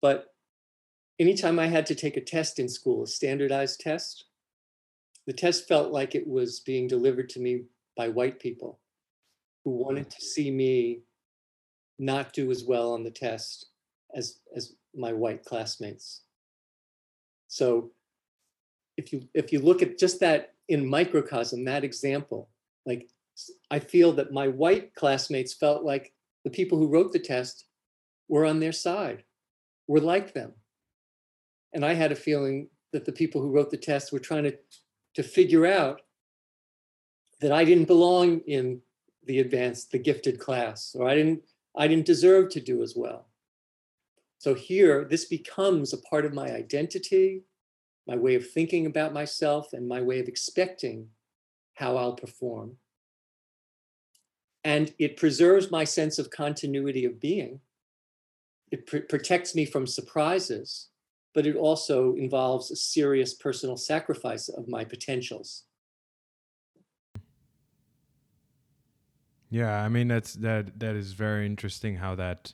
But 0.00 0.26
anytime 1.18 1.58
I 1.58 1.66
had 1.66 1.86
to 1.86 1.94
take 1.94 2.16
a 2.16 2.20
test 2.20 2.58
in 2.58 2.68
school, 2.68 3.04
a 3.04 3.06
standardized 3.06 3.80
test, 3.80 4.26
the 5.26 5.32
test 5.32 5.66
felt 5.66 5.92
like 5.92 6.14
it 6.14 6.26
was 6.26 6.60
being 6.60 6.86
delivered 6.86 7.28
to 7.30 7.40
me 7.40 7.62
by 7.96 8.08
white 8.08 8.38
people 8.38 8.80
who 9.64 9.70
wanted 9.70 10.10
to 10.10 10.20
see 10.20 10.50
me 10.50 11.00
not 11.98 12.32
do 12.32 12.50
as 12.50 12.64
well 12.64 12.92
on 12.92 13.02
the 13.02 13.10
test 13.10 13.66
as 14.14 14.40
as 14.54 14.74
my 14.94 15.12
white 15.12 15.44
classmates. 15.44 16.22
So 17.48 17.92
if 18.96 19.12
you 19.12 19.28
if 19.34 19.52
you 19.52 19.60
look 19.60 19.82
at 19.82 19.98
just 19.98 20.20
that 20.20 20.54
in 20.68 20.86
microcosm, 20.86 21.64
that 21.64 21.84
example, 21.84 22.48
like 22.86 23.08
I 23.70 23.78
feel 23.78 24.12
that 24.12 24.32
my 24.32 24.48
white 24.48 24.94
classmates 24.94 25.54
felt 25.54 25.84
like 25.84 26.12
the 26.44 26.50
people 26.50 26.78
who 26.78 26.88
wrote 26.88 27.12
the 27.12 27.18
test 27.18 27.66
were 28.28 28.44
on 28.44 28.60
their 28.60 28.72
side, 28.72 29.24
were 29.88 30.00
like 30.00 30.32
them. 30.34 30.52
And 31.72 31.84
I 31.84 31.94
had 31.94 32.12
a 32.12 32.16
feeling 32.16 32.68
that 32.92 33.04
the 33.04 33.12
people 33.12 33.40
who 33.40 33.50
wrote 33.50 33.70
the 33.70 33.76
test 33.76 34.12
were 34.12 34.20
trying 34.20 34.44
to, 34.44 34.56
to 35.14 35.22
figure 35.22 35.66
out 35.66 36.02
that 37.40 37.50
I 37.50 37.64
didn't 37.64 37.86
belong 37.86 38.40
in 38.46 38.80
the 39.26 39.40
advanced, 39.40 39.90
the 39.90 39.98
gifted 39.98 40.38
class, 40.38 40.94
or 40.98 41.08
I 41.08 41.14
didn't, 41.14 41.42
I 41.76 41.88
didn't 41.88 42.06
deserve 42.06 42.50
to 42.50 42.60
do 42.60 42.82
as 42.82 42.94
well. 42.96 43.26
So 44.38 44.54
here, 44.54 45.04
this 45.04 45.24
becomes 45.24 45.92
a 45.92 45.98
part 45.98 46.26
of 46.26 46.34
my 46.34 46.50
identity, 46.50 47.44
my 48.06 48.16
way 48.16 48.34
of 48.34 48.50
thinking 48.50 48.86
about 48.86 49.14
myself, 49.14 49.72
and 49.72 49.88
my 49.88 50.02
way 50.02 50.20
of 50.20 50.28
expecting 50.28 51.08
how 51.74 51.96
I'll 51.96 52.14
perform. 52.14 52.76
And 54.64 54.92
it 54.98 55.16
preserves 55.16 55.70
my 55.70 55.84
sense 55.84 56.18
of 56.18 56.30
continuity 56.30 57.04
of 57.04 57.20
being. 57.20 57.60
It 58.70 58.86
pr- 58.86 58.98
protects 59.08 59.54
me 59.54 59.64
from 59.64 59.86
surprises, 59.86 60.88
but 61.34 61.46
it 61.46 61.56
also 61.56 62.14
involves 62.14 62.70
a 62.70 62.76
serious 62.76 63.34
personal 63.34 63.76
sacrifice 63.76 64.48
of 64.48 64.68
my 64.68 64.84
potentials. 64.84 65.64
Yeah, 69.54 69.84
I 69.84 69.88
mean 69.88 70.08
that's 70.08 70.34
that 70.34 70.80
that 70.80 70.96
is 70.96 71.12
very 71.12 71.46
interesting 71.46 71.94
how 71.94 72.16
that 72.16 72.52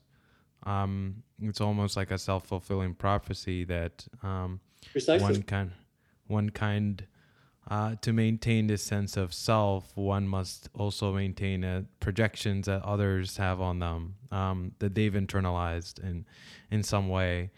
um 0.64 1.22
it's 1.40 1.58
almost 1.58 1.96
like 1.96 2.10
a 2.10 2.18
self-fulfilling 2.18 2.94
prophecy 2.96 3.64
that 3.64 4.06
um 4.22 4.60
Precisely. 4.92 5.22
one 5.22 5.42
kind 5.44 5.70
one 6.26 6.50
kind 6.50 7.06
uh, 7.70 7.94
to 8.02 8.12
maintain 8.12 8.66
this 8.66 8.82
sense 8.82 9.16
of 9.16 9.32
self, 9.32 9.96
one 9.96 10.26
must 10.26 10.68
also 10.74 11.12
maintain 11.12 11.64
uh, 11.64 11.82
projections 12.00 12.66
that 12.66 12.82
others 12.82 13.36
have 13.36 13.60
on 13.60 13.78
them 13.78 14.16
um, 14.30 14.72
that 14.80 14.94
they've 14.94 15.14
internalized 15.14 16.02
in 16.02 16.26
in 16.70 16.82
some 16.82 17.08
way, 17.08 17.50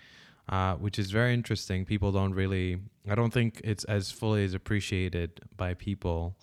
uh, 0.51 0.75
which 0.75 1.01
is 1.01 1.11
very 1.11 1.35
interesting. 1.35 1.85
People 1.85 2.13
don't 2.13 2.35
really, 2.35 2.79
I 3.09 3.17
don't 3.17 3.33
think 3.33 3.61
it's 3.65 3.85
as 3.85 4.13
fully 4.13 4.45
as 4.45 4.55
appreciated 4.55 5.41
by 5.57 5.75
people 5.75 6.37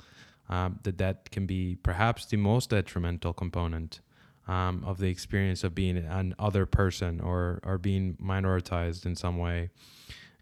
um, 0.50 0.80
that 0.84 0.98
that 0.98 1.30
can 1.32 1.46
be 1.46 1.78
perhaps 1.84 2.26
the 2.26 2.38
most 2.38 2.70
detrimental 2.72 3.34
component 3.34 4.00
um, 4.48 4.84
of 4.86 4.98
the 4.98 5.08
experience 5.10 5.64
of 5.64 5.76
being 5.76 5.98
an 5.98 6.34
other 6.40 6.66
person 6.66 7.20
or 7.22 7.60
or 7.64 7.78
being 7.78 8.16
minoritized 8.22 9.06
in 9.06 9.16
some 9.16 9.38
way 9.38 9.70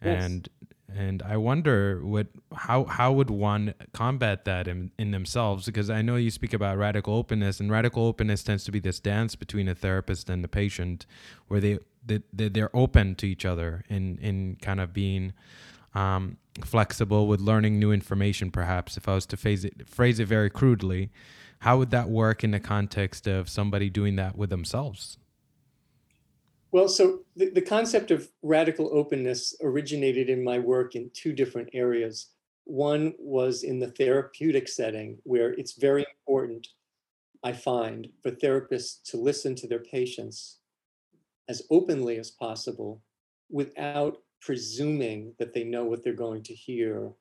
Yes. 0.03 0.23
and 0.25 0.49
and 0.95 1.21
I 1.23 1.35
wonder 1.37 1.99
what 2.05 2.27
how 2.55 2.85
how 2.85 3.11
would 3.11 3.29
one 3.29 3.73
combat 3.93 4.45
that 4.45 4.67
in, 4.67 4.91
in 4.97 5.11
themselves 5.11 5.65
because 5.65 5.89
I 5.89 6.01
know 6.01 6.15
you 6.15 6.31
speak 6.31 6.53
about 6.53 6.77
radical 6.77 7.15
openness 7.15 7.59
and 7.59 7.69
radical 7.69 8.05
openness 8.05 8.43
tends 8.43 8.63
to 8.65 8.71
be 8.71 8.79
this 8.79 8.99
dance 9.01 9.35
between 9.35 9.67
a 9.67 9.75
therapist 9.75 10.29
and 10.29 10.43
the 10.43 10.47
patient 10.47 11.05
where 11.49 11.59
they 11.59 11.79
they 12.05 12.21
they- 12.31 12.47
they're 12.49 12.73
open 12.75 13.15
to 13.15 13.25
each 13.27 13.43
other 13.43 13.83
in 13.89 14.17
in 14.19 14.55
kind 14.61 14.79
of 14.79 14.93
being 14.93 15.33
um, 15.95 16.37
flexible 16.65 17.27
with 17.27 17.39
learning 17.39 17.79
new 17.79 17.91
information 17.91 18.51
perhaps 18.51 18.97
if 18.97 19.07
I 19.07 19.15
was 19.15 19.25
to 19.27 19.37
phrase 19.37 19.65
it 19.65 19.89
phrase 19.89 20.19
it 20.19 20.27
very 20.27 20.49
crudely 20.49 21.11
how 21.59 21.77
would 21.77 21.91
that 21.91 22.09
work 22.09 22.43
in 22.43 22.51
the 22.51 22.59
context 22.59 23.27
of 23.27 23.49
somebody 23.49 23.89
doing 23.89 24.15
that 24.17 24.37
with 24.37 24.49
themselves 24.49 25.17
Well, 26.71 26.89
so 26.89 27.21
the, 27.35 27.49
the 27.49 27.61
concept 27.61 28.11
of 28.11 28.29
radical 28.41 28.89
openness 28.93 29.55
originated 29.61 30.29
in 30.29 30.43
my 30.43 30.59
work 30.59 30.95
in 30.95 31.09
two 31.13 31.33
different 31.33 31.69
areas. 31.73 32.27
One 32.65 33.13
was 33.17 33.63
in 33.63 33.79
the 33.79 33.91
therapeutic 33.91 34.67
setting, 34.67 35.17
where 35.23 35.53
it's 35.53 35.73
very 35.79 36.05
important, 36.19 36.67
I 37.41 37.53
find, 37.53 38.09
for 38.21 38.31
therapists 38.31 39.01
to 39.11 39.17
listen 39.17 39.55
to 39.55 39.67
their 39.67 39.79
patients 39.79 40.59
as 41.47 41.61
openly 41.71 42.17
as 42.19 42.31
possible 42.31 43.01
without 43.49 44.17
presuming 44.41 45.33
that 45.39 45.53
they 45.53 45.63
know 45.63 45.85
what 45.85 46.03
they're 46.03 46.13
going 46.13 46.43
to 46.43 46.53
hear 46.53 47.11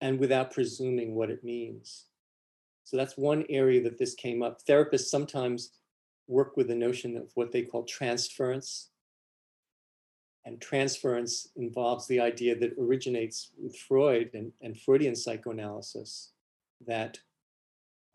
and 0.00 0.18
without 0.18 0.50
presuming 0.50 1.14
what 1.14 1.30
it 1.30 1.44
means. 1.44 2.06
So 2.84 2.96
that's 2.96 3.16
one 3.16 3.44
area 3.48 3.82
that 3.82 3.98
this 3.98 4.14
came 4.14 4.42
up. 4.42 4.64
Therapists 4.64 5.06
sometimes 5.06 5.72
work 6.26 6.56
with 6.56 6.68
the 6.68 6.74
notion 6.74 7.16
of 7.16 7.30
what 7.34 7.52
they 7.52 7.62
call 7.62 7.84
transference. 7.84 8.90
And 10.44 10.60
transference 10.60 11.48
involves 11.54 12.06
the 12.08 12.18
idea 12.20 12.58
that 12.58 12.74
originates 12.78 13.52
with 13.62 13.76
Freud 13.76 14.30
and, 14.34 14.50
and 14.60 14.78
Freudian 14.78 15.14
psychoanalysis 15.14 16.32
that 16.84 17.18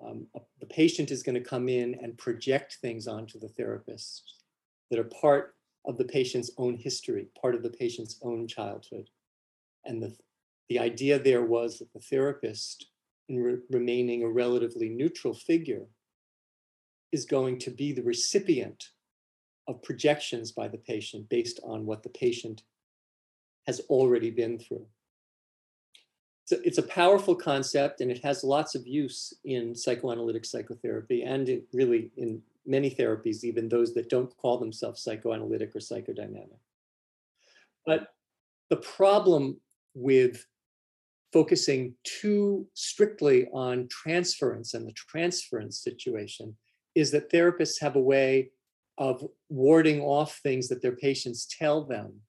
um, 0.06 0.28
a- 0.36 0.42
the 0.60 0.66
patient 0.66 1.10
is 1.10 1.24
going 1.24 1.42
to 1.42 1.50
come 1.50 1.70
in 1.70 1.96
and 2.02 2.18
project 2.18 2.80
things 2.82 3.08
onto 3.08 3.40
the 3.40 3.48
therapist 3.48 4.44
that 4.90 5.00
are 5.00 5.06
part 5.06 5.56
of 5.88 5.98
the 5.98 6.06
patient's 6.06 6.51
own 6.58 6.75
history, 6.75 7.27
part 7.41 7.56
of 7.56 7.63
the 7.63 7.70
patient's 7.70 8.20
own 8.22 8.48
childhood. 8.48 9.10
And 9.86 10.03
the, 10.03 10.15
the 10.70 10.79
idea 10.79 11.17
there 11.17 11.44
was 11.44 11.79
that 11.79 11.94
the 11.94 12.01
therapist, 12.01 12.88
in 13.29 13.41
re- 13.41 13.60
remaining 13.70 14.24
a 14.24 14.29
relatively 14.29 14.89
neutral 14.89 15.34
figure, 15.34 15.86
is 17.12 17.25
going 17.25 17.58
to 17.60 17.72
be 17.72 17.94
the 17.94 18.03
recipient 18.03 18.89
of 19.67 19.82
projections 19.82 20.51
by 20.51 20.67
the 20.67 20.77
patient 20.77 21.29
based 21.29 21.60
on 21.63 21.86
what 21.86 22.03
the 22.03 22.10
patient 22.10 22.63
has 23.65 23.79
already 23.89 24.29
been 24.29 24.60
through. 24.60 24.86
So 26.46 26.58
it's 26.63 26.77
a 26.77 26.84
powerful 26.84 27.36
concept 27.36 28.00
and 28.00 28.10
it 28.10 28.24
has 28.24 28.44
lots 28.44 28.75
of 28.75 28.88
use 28.88 29.34
in 29.44 29.75
psychoanalytic 29.75 30.46
psychotherapy 30.46 31.24
and 31.24 31.50
in, 31.50 31.63
really 31.74 32.12
in 32.15 32.41
many 32.67 32.89
therapies, 32.91 33.43
even 33.43 33.69
those 33.69 33.93
that 33.93 34.09
don't 34.09 34.36
call 34.38 34.57
themselves 34.57 35.01
psychoanalytic 35.01 35.75
or 35.75 35.79
psychodynamic. 35.79 36.59
But 37.86 38.09
the 38.69 38.77
problem 38.77 39.59
with 39.93 40.45
focusing 41.33 41.95
too 42.03 42.67
strictly 42.74 43.47
on 43.53 43.88
transference 43.89 44.74
and 44.74 44.88
the 44.88 44.93
transference 44.93 45.79
situation 45.79 46.55
is 46.95 47.12
that 47.12 47.31
therapists 47.31 47.79
have 47.81 47.95
a 47.95 48.01
way 48.01 48.51
of 48.97 49.25
warding 49.50 50.01
off 50.01 50.39
things 50.39 50.67
that 50.67 50.81
their 50.81 50.95
patients 50.95 51.47
tell 51.59 51.83
them 51.83 52.21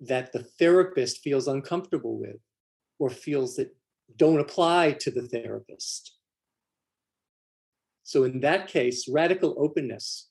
that 0.00 0.32
the 0.32 0.42
therapist 0.42 1.20
feels 1.20 1.48
uncomfortable 1.48 2.18
with 2.18 2.36
or 2.98 3.10
feels 3.10 3.56
that 3.56 3.74
don't 4.16 4.40
apply 4.40 4.92
to 4.92 5.10
the 5.10 5.22
therapist. 5.22 6.17
So, 8.08 8.24
in 8.24 8.40
that 8.40 8.68
case, 8.68 9.06
radical 9.06 9.54
openness 9.58 10.30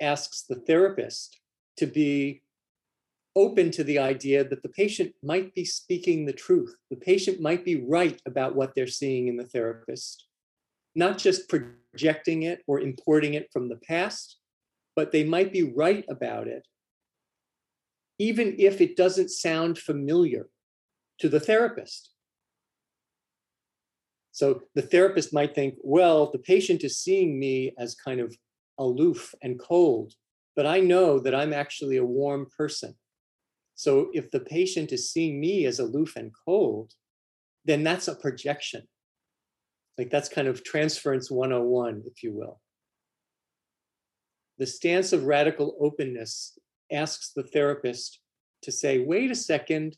asks 0.00 0.42
the 0.42 0.54
therapist 0.54 1.40
to 1.78 1.86
be 1.88 2.44
open 3.34 3.72
to 3.72 3.82
the 3.82 3.98
idea 3.98 4.44
that 4.44 4.62
the 4.62 4.68
patient 4.68 5.12
might 5.20 5.52
be 5.52 5.64
speaking 5.64 6.24
the 6.24 6.32
truth. 6.32 6.76
The 6.92 6.96
patient 6.96 7.40
might 7.40 7.64
be 7.64 7.84
right 7.84 8.22
about 8.24 8.54
what 8.54 8.76
they're 8.76 8.86
seeing 8.86 9.26
in 9.26 9.36
the 9.36 9.48
therapist, 9.48 10.28
not 10.94 11.18
just 11.18 11.48
projecting 11.48 12.44
it 12.44 12.62
or 12.68 12.78
importing 12.78 13.34
it 13.34 13.48
from 13.52 13.68
the 13.68 13.80
past, 13.88 14.36
but 14.94 15.10
they 15.10 15.24
might 15.24 15.52
be 15.52 15.72
right 15.72 16.04
about 16.08 16.46
it, 16.46 16.68
even 18.20 18.54
if 18.60 18.80
it 18.80 18.96
doesn't 18.96 19.30
sound 19.30 19.76
familiar 19.76 20.46
to 21.18 21.28
the 21.28 21.40
therapist. 21.40 22.12
So 24.38 24.62
the 24.76 24.82
therapist 24.82 25.34
might 25.34 25.52
think, 25.52 25.74
well, 25.82 26.30
the 26.30 26.38
patient 26.38 26.84
is 26.84 26.96
seeing 26.96 27.40
me 27.40 27.72
as 27.76 27.96
kind 27.96 28.20
of 28.20 28.36
aloof 28.78 29.34
and 29.42 29.58
cold, 29.58 30.12
but 30.54 30.64
I 30.64 30.78
know 30.78 31.18
that 31.18 31.34
I'm 31.34 31.52
actually 31.52 31.96
a 31.96 32.04
warm 32.04 32.46
person. 32.56 32.94
So 33.74 34.10
if 34.12 34.30
the 34.30 34.38
patient 34.38 34.92
is 34.92 35.10
seeing 35.10 35.40
me 35.40 35.66
as 35.66 35.80
aloof 35.80 36.14
and 36.14 36.30
cold, 36.46 36.92
then 37.64 37.82
that's 37.82 38.06
a 38.06 38.14
projection. 38.14 38.86
Like 39.98 40.08
that's 40.08 40.28
kind 40.28 40.46
of 40.46 40.62
transference 40.62 41.32
101, 41.32 42.04
if 42.06 42.22
you 42.22 42.32
will. 42.32 42.60
The 44.58 44.66
stance 44.66 45.12
of 45.12 45.24
radical 45.24 45.76
openness 45.80 46.56
asks 46.92 47.32
the 47.34 47.42
therapist 47.42 48.20
to 48.62 48.70
say, 48.70 49.00
wait 49.00 49.32
a 49.32 49.34
second, 49.34 49.96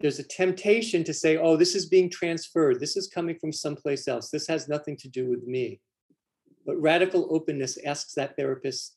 there's 0.00 0.18
a 0.18 0.24
temptation 0.24 1.02
to 1.04 1.12
say, 1.12 1.36
oh, 1.36 1.56
this 1.56 1.74
is 1.74 1.86
being 1.86 2.08
transferred. 2.08 2.78
This 2.78 2.96
is 2.96 3.08
coming 3.08 3.36
from 3.38 3.52
someplace 3.52 4.06
else. 4.06 4.30
This 4.30 4.46
has 4.46 4.68
nothing 4.68 4.96
to 4.98 5.08
do 5.08 5.28
with 5.28 5.44
me. 5.44 5.80
But 6.64 6.80
radical 6.80 7.28
openness 7.34 7.78
asks 7.84 8.14
that 8.14 8.36
therapist 8.36 8.96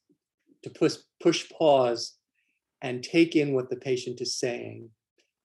to 0.63 0.69
push, 0.69 0.97
push 1.21 1.49
pause 1.49 2.17
and 2.81 3.03
take 3.03 3.35
in 3.35 3.53
what 3.53 3.69
the 3.69 3.77
patient 3.77 4.21
is 4.21 4.37
saying 4.37 4.89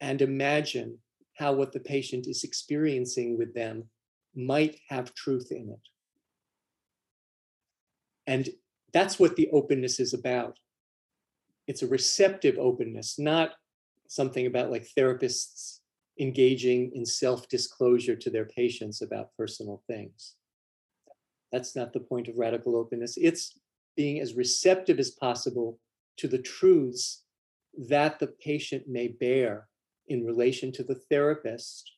and 0.01 0.21
imagine 0.21 0.99
how 1.39 1.53
what 1.53 1.73
the 1.73 1.81
patient 1.81 2.27
is 2.27 2.45
experiencing 2.45 3.39
with 3.39 3.55
them 3.55 3.85
might 4.35 4.79
have 4.89 5.15
truth 5.15 5.49
in 5.51 5.71
it. 5.71 5.89
And 8.27 8.49
that's 8.93 9.19
what 9.19 9.37
the 9.37 9.49
openness 9.53 10.01
is 10.01 10.13
about. 10.13 10.59
It's 11.67 11.83
a 11.83 11.87
receptive 11.87 12.59
openness, 12.59 13.19
not 13.19 13.53
something 14.09 14.47
about 14.47 14.71
like 14.71 14.87
therapists 14.97 15.81
engaging 16.19 16.93
in 16.95 17.05
self 17.05 17.49
disclosure 17.49 18.17
to 18.17 18.31
their 18.31 18.47
patients 18.47 19.03
about 19.03 19.37
personal 19.37 19.83
things. 19.87 20.35
That's 21.53 21.77
not 21.77 21.93
the 21.93 22.01
point 22.01 22.29
of 22.29 22.37
radical 22.37 22.77
openness. 22.77 23.17
It's 23.17 23.59
being 23.97 24.21
as 24.21 24.35
receptive 24.35 24.99
as 24.99 25.11
possible 25.11 25.79
to 26.19 26.29
the 26.29 26.39
truths 26.39 27.23
that 27.89 28.19
the 28.19 28.27
patient 28.27 28.85
may 28.89 29.09
bear 29.09 29.69
in 30.09 30.25
relation 30.25 30.73
to 30.73 30.83
the 30.83 30.95
therapist, 31.11 31.93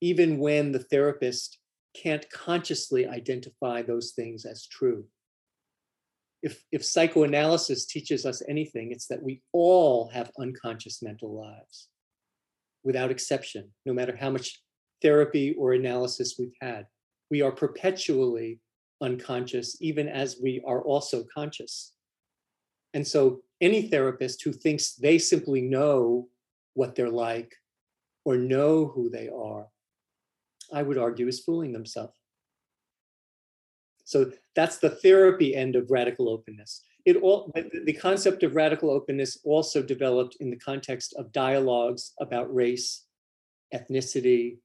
even 0.00 0.38
when 0.38 0.72
the 0.72 0.78
therapist 0.78 1.58
can't 1.94 2.28
consciously 2.30 3.06
identify 3.06 3.82
those 3.82 4.12
things 4.12 4.44
as 4.44 4.66
true. 4.66 5.04
If, 6.42 6.62
if 6.72 6.84
psychoanalysis 6.84 7.86
teaches 7.86 8.24
us 8.24 8.42
anything, 8.48 8.92
it's 8.92 9.06
that 9.08 9.22
we 9.22 9.42
all 9.52 10.08
have 10.08 10.30
unconscious 10.38 11.02
mental 11.02 11.38
lives 11.38 11.88
without 12.82 13.10
exception, 13.10 13.70
no 13.84 13.92
matter 13.92 14.16
how 14.16 14.30
much 14.30 14.62
therapy 15.02 15.54
or 15.58 15.74
analysis 15.74 16.36
we've 16.38 16.56
had. 16.60 16.86
We 17.30 17.42
are 17.42 17.52
perpetually 17.52 18.60
unconscious, 19.00 19.76
even 19.80 20.08
as 20.08 20.38
we 20.42 20.62
are 20.66 20.82
also 20.82 21.24
conscious. 21.32 21.92
And 22.94 23.06
so, 23.06 23.42
any 23.60 23.88
therapist 23.88 24.42
who 24.42 24.52
thinks 24.52 24.94
they 24.94 25.18
simply 25.18 25.60
know 25.60 26.28
what 26.74 26.94
they're 26.94 27.10
like 27.10 27.54
or 28.24 28.36
know 28.36 28.86
who 28.86 29.10
they 29.10 29.28
are, 29.28 29.66
I 30.72 30.82
would 30.82 30.98
argue 30.98 31.28
is 31.28 31.40
fooling 31.40 31.72
themselves. 31.72 32.14
So 34.10 34.32
that's 34.56 34.78
the 34.78 34.90
therapy 34.90 35.54
end 35.54 35.76
of 35.76 35.88
radical 35.88 36.28
openness. 36.28 36.82
It 37.04 37.16
all 37.18 37.52
the- 37.54 37.92
concept 37.92 38.42
of 38.42 38.56
radical 38.56 38.90
openness 38.90 39.38
also 39.44 39.82
developed 39.82 40.36
in 40.40 40.50
the 40.50 40.58
context 40.58 41.14
of 41.16 41.30
dialogues 41.30 42.12
about 42.18 42.52
race, 42.52 43.06
ethnicity, 43.72 44.58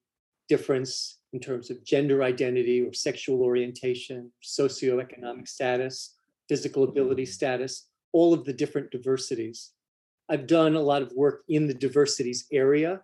difference 0.49 1.19
in 1.31 1.39
terms 1.39 1.69
of 1.69 1.85
gender 1.85 2.23
identity 2.23 2.81
or 2.81 2.91
sexual 2.91 3.43
orientation, 3.43 4.31
socioeconomic 4.43 5.47
status, 5.47 6.15
physical 6.49 6.83
ability 6.83 7.27
status, 7.27 7.87
all 8.13 8.33
of 8.33 8.45
the 8.45 8.53
different 8.61 8.89
diversities. 8.89 9.73
I've 10.27 10.47
done 10.47 10.73
a 10.73 10.81
lot 10.91 11.03
of 11.03 11.13
work 11.13 11.43
in 11.49 11.67
the 11.67 11.75
diversities 11.75 12.47
area. 12.51 13.03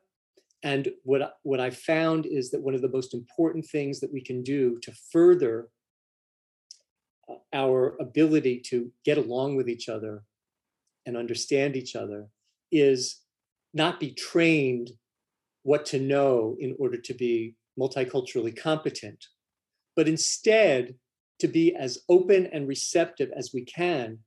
And 0.64 0.92
what, 1.04 1.36
what 1.44 1.60
I 1.60 1.70
found 1.70 2.26
is 2.26 2.50
that 2.50 2.64
one 2.64 2.74
of 2.74 2.82
the 2.82 2.96
most 2.98 3.14
important 3.14 3.64
things 3.68 4.00
that 4.00 4.12
we 4.12 4.22
can 4.22 4.42
do 4.42 4.80
to 4.80 4.92
further 5.12 5.70
our 7.54 7.96
ability 8.00 8.62
to 8.68 8.92
get 9.06 9.18
along 9.18 9.56
with 9.56 9.70
each 9.70 9.90
other 9.90 10.24
and 11.06 11.18
understand 11.18 11.76
each 11.76 11.96
other 11.96 12.28
is 12.72 13.22
not 13.74 14.00
be 14.00 14.12
trained 14.12 14.92
what 15.64 15.86
to 15.88 16.00
know 16.00 16.56
in 16.60 16.76
order 16.80 16.98
to 16.98 17.14
be 17.14 17.56
multiculturally 17.80 18.56
competent, 18.56 19.26
but 19.96 20.08
instead 20.08 20.96
to 21.40 21.48
be 21.48 21.76
as 21.76 22.00
open 22.10 22.48
and 22.48 22.68
receptive 22.68 23.32
as 23.36 23.52
we 23.54 23.64
can 23.64 24.20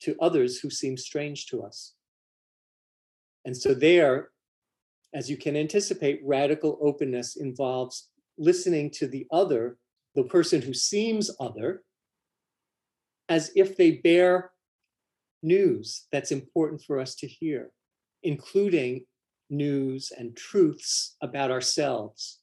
to 0.00 0.16
others 0.20 0.58
who 0.58 0.70
seem 0.70 0.96
strange 0.96 1.46
to 1.46 1.62
us. 1.62 1.94
And 3.44 3.56
so, 3.56 3.74
there, 3.74 4.30
as 5.14 5.30
you 5.30 5.36
can 5.36 5.56
anticipate, 5.56 6.20
radical 6.24 6.78
openness 6.82 7.36
involves 7.36 8.08
listening 8.36 8.90
to 8.90 9.06
the 9.06 9.26
other, 9.30 9.78
the 10.14 10.24
person 10.24 10.60
who 10.60 10.74
seems 10.74 11.30
other, 11.40 11.82
as 13.28 13.50
if 13.56 13.76
they 13.76 13.92
bear 13.92 14.50
news 15.42 16.06
that's 16.12 16.32
important 16.32 16.82
for 16.82 16.98
us 16.98 17.14
to 17.16 17.26
hear, 17.26 17.70
including 18.22 19.04
news 19.50 20.12
and 20.16 20.36
truths 20.36 21.16
about 21.22 21.50
ourselves, 21.50 22.40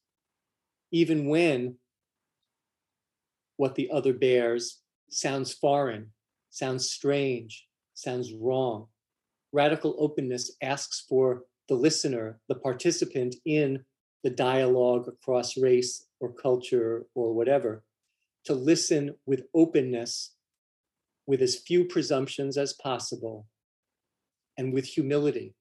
even 0.91 1.27
when 1.27 1.75
what 3.57 3.75
the 3.75 3.89
other 3.91 4.13
bears 4.13 4.81
sounds 5.09 5.53
foreign, 5.53 6.11
sounds 6.49 6.89
strange, 6.89 7.67
sounds 7.93 8.33
wrong. 8.33 8.87
Radical 9.51 9.95
openness 9.99 10.55
asks 10.61 11.05
for 11.07 11.43
the 11.69 11.75
listener, 11.75 12.39
the 12.49 12.55
participant 12.55 13.35
in 13.45 13.83
the 14.23 14.29
dialogue 14.29 15.07
across 15.07 15.57
race 15.57 16.07
or 16.19 16.33
culture 16.33 17.05
or 17.13 17.33
whatever, 17.33 17.83
to 18.45 18.53
listen 18.53 19.15
with 19.25 19.43
openness, 19.53 20.35
with 21.25 21.41
as 21.41 21.55
few 21.55 21.85
presumptions 21.85 22.57
as 22.57 22.73
possible, 22.73 23.47
and 24.57 24.73
with 24.73 24.85
humility. 24.85 25.53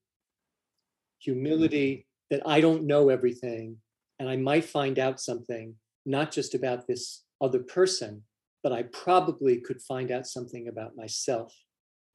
Humility 1.19 2.07
that 2.29 2.41
I 2.45 2.61
don't 2.61 2.85
know 2.85 3.09
everything, 3.09 3.77
and 4.19 4.29
I 4.29 4.35
might 4.35 4.65
find 4.65 4.99
out 4.99 5.19
something, 5.19 5.75
not 6.05 6.31
just 6.31 6.53
about 6.53 6.87
this 6.87 7.23
other 7.41 7.59
person, 7.59 8.23
but 8.61 8.71
I 8.71 8.83
probably 8.83 9.59
could 9.59 9.81
find 9.81 10.11
out 10.11 10.27
something 10.27 10.67
about 10.67 10.95
myself. 10.95 11.53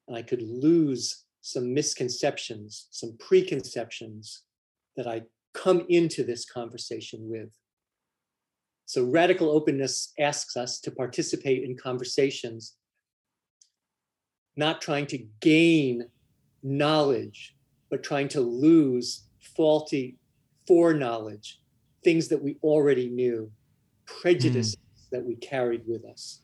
And 0.07 0.17
I 0.17 0.23
could 0.23 0.43
lose 0.43 1.25
some 1.41 1.75
misconceptions, 1.75 2.89
some 2.91 3.17
preconceptions 3.19 4.43
that 4.97 5.07
I 5.07 5.23
come 5.55 5.85
into 5.89 6.25
this 6.25 6.45
conversation 6.45 7.21
with. 7.29 7.51
So, 8.87 9.05
radical 9.05 9.51
openness 9.51 10.13
asks 10.19 10.57
us 10.57 10.81
to 10.81 10.91
participate 10.91 11.63
in 11.63 11.77
conversations, 11.77 12.77
not 14.59 14.83
trying 14.83 15.07
to 15.07 15.19
gain 15.41 16.05
knowledge, 16.63 17.57
but 17.91 18.03
trying 18.03 18.29
to 18.29 18.41
lose 18.41 19.25
faulty 19.57 20.17
foreknowledge, 20.67 21.61
things 22.05 22.29
that 22.29 22.43
we 22.43 22.57
already 22.63 23.09
knew, 23.09 23.51
prejudices 24.05 24.77
mm. 24.77 25.11
that 25.13 25.25
we 25.25 25.37
carried 25.37 25.83
with 25.87 26.05
us 26.05 26.41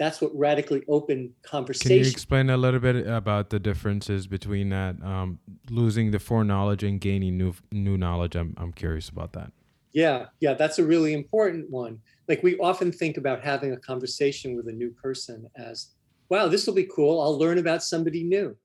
that's 0.00 0.22
what 0.22 0.34
radically 0.34 0.82
open 0.88 1.34
conversation. 1.42 1.88
Can 1.90 2.04
you 2.04 2.10
explain 2.10 2.48
a 2.48 2.56
little 2.56 2.80
bit 2.80 3.06
about 3.06 3.50
the 3.50 3.60
differences 3.60 4.26
between 4.26 4.70
that 4.70 4.96
um, 5.02 5.38
losing 5.68 6.10
the 6.10 6.18
foreknowledge 6.18 6.82
and 6.82 6.98
gaining 6.98 7.36
new 7.36 7.52
new 7.70 7.98
knowledge? 7.98 8.34
I'm 8.34 8.54
I'm 8.56 8.72
curious 8.72 9.10
about 9.10 9.34
that. 9.34 9.52
Yeah, 9.92 10.26
yeah, 10.40 10.54
that's 10.54 10.78
a 10.78 10.84
really 10.84 11.12
important 11.12 11.68
one. 11.68 12.00
Like 12.28 12.42
we 12.42 12.56
often 12.60 12.90
think 12.90 13.18
about 13.18 13.44
having 13.44 13.72
a 13.72 13.76
conversation 13.76 14.56
with 14.56 14.68
a 14.68 14.72
new 14.72 14.90
person 14.90 15.46
as, 15.54 15.88
wow, 16.30 16.48
this 16.48 16.66
will 16.66 16.74
be 16.74 16.88
cool. 16.94 17.20
I'll 17.20 17.38
learn 17.38 17.58
about 17.58 17.82
somebody 17.82 18.22
new. 18.22 18.56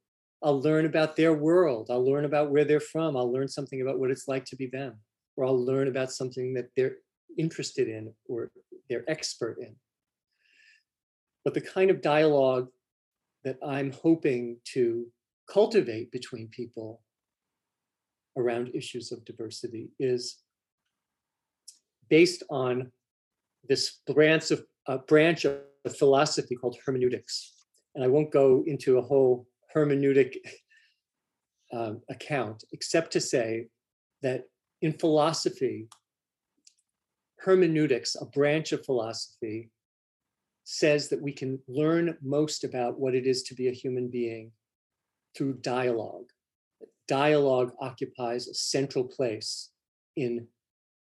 I'll 0.44 0.62
learn 0.62 0.86
about 0.86 1.16
their 1.16 1.34
world. 1.34 1.88
I'll 1.90 2.06
learn 2.06 2.26
about 2.26 2.52
where 2.52 2.64
they're 2.64 2.80
from. 2.80 3.18
I'll 3.18 3.32
learn 3.32 3.48
something 3.48 3.82
about 3.82 4.00
what 4.00 4.12
it's 4.12 4.28
like 4.28 4.46
to 4.46 4.56
be 4.56 4.68
them, 4.68 4.96
or 5.36 5.46
I'll 5.46 5.66
learn 5.66 5.88
about 5.88 6.12
something 6.12 6.54
that 6.54 6.70
they're 6.76 6.98
interested 7.38 7.90
in 7.90 8.14
or 8.30 8.52
they're 8.90 9.04
expert 9.10 9.58
in 9.60 9.76
but 11.46 11.54
the 11.54 11.62
kind 11.62 11.92
of 11.92 12.02
dialogue 12.02 12.68
that 13.46 13.58
I'm 13.66 13.92
hoping 13.92 14.58
to 14.74 15.06
cultivate 15.48 16.12
between 16.12 16.48
people 16.48 17.02
around 18.36 18.72
issues 18.74 19.12
of 19.12 19.24
diversity 19.24 19.92
is 20.00 20.40
based 22.10 22.44
on 22.50 22.92
this 23.70 24.00
branch 24.08 24.52
of 24.52 24.66
a 24.88 24.98
branch 24.98 25.46
of 25.46 25.62
philosophy 25.98 26.56
called 26.56 26.78
hermeneutics. 26.84 27.54
And 27.96 28.04
I 28.04 28.08
won't 28.08 28.32
go 28.32 28.64
into 28.68 28.98
a 28.98 29.02
whole 29.02 29.48
hermeneutic 29.74 30.38
um, 31.74 32.02
account, 32.10 32.64
except 32.72 33.12
to 33.14 33.22
say 33.22 33.68
that 34.22 34.44
in 34.82 34.94
philosophy, 34.94 35.88
hermeneutics, 37.40 38.16
a 38.20 38.26
branch 38.26 38.72
of 38.72 38.86
philosophy, 38.86 39.70
says 40.64 41.10
that 41.10 41.22
we 41.22 41.32
can 41.32 41.60
learn 41.68 42.18
most 42.22 42.64
about 42.64 43.00
what 43.00 43.16
it 43.16 43.28
is 43.28 43.44
to 43.44 43.56
be 43.56 43.68
a 43.68 43.74
human 43.74 44.10
being 44.10 44.52
through 45.38 45.54
dialogue. 45.62 46.26
Dialogue 47.08 47.72
occupies 47.80 48.48
a 48.48 48.54
central 48.54 49.04
place 49.04 49.70
in, 50.16 50.48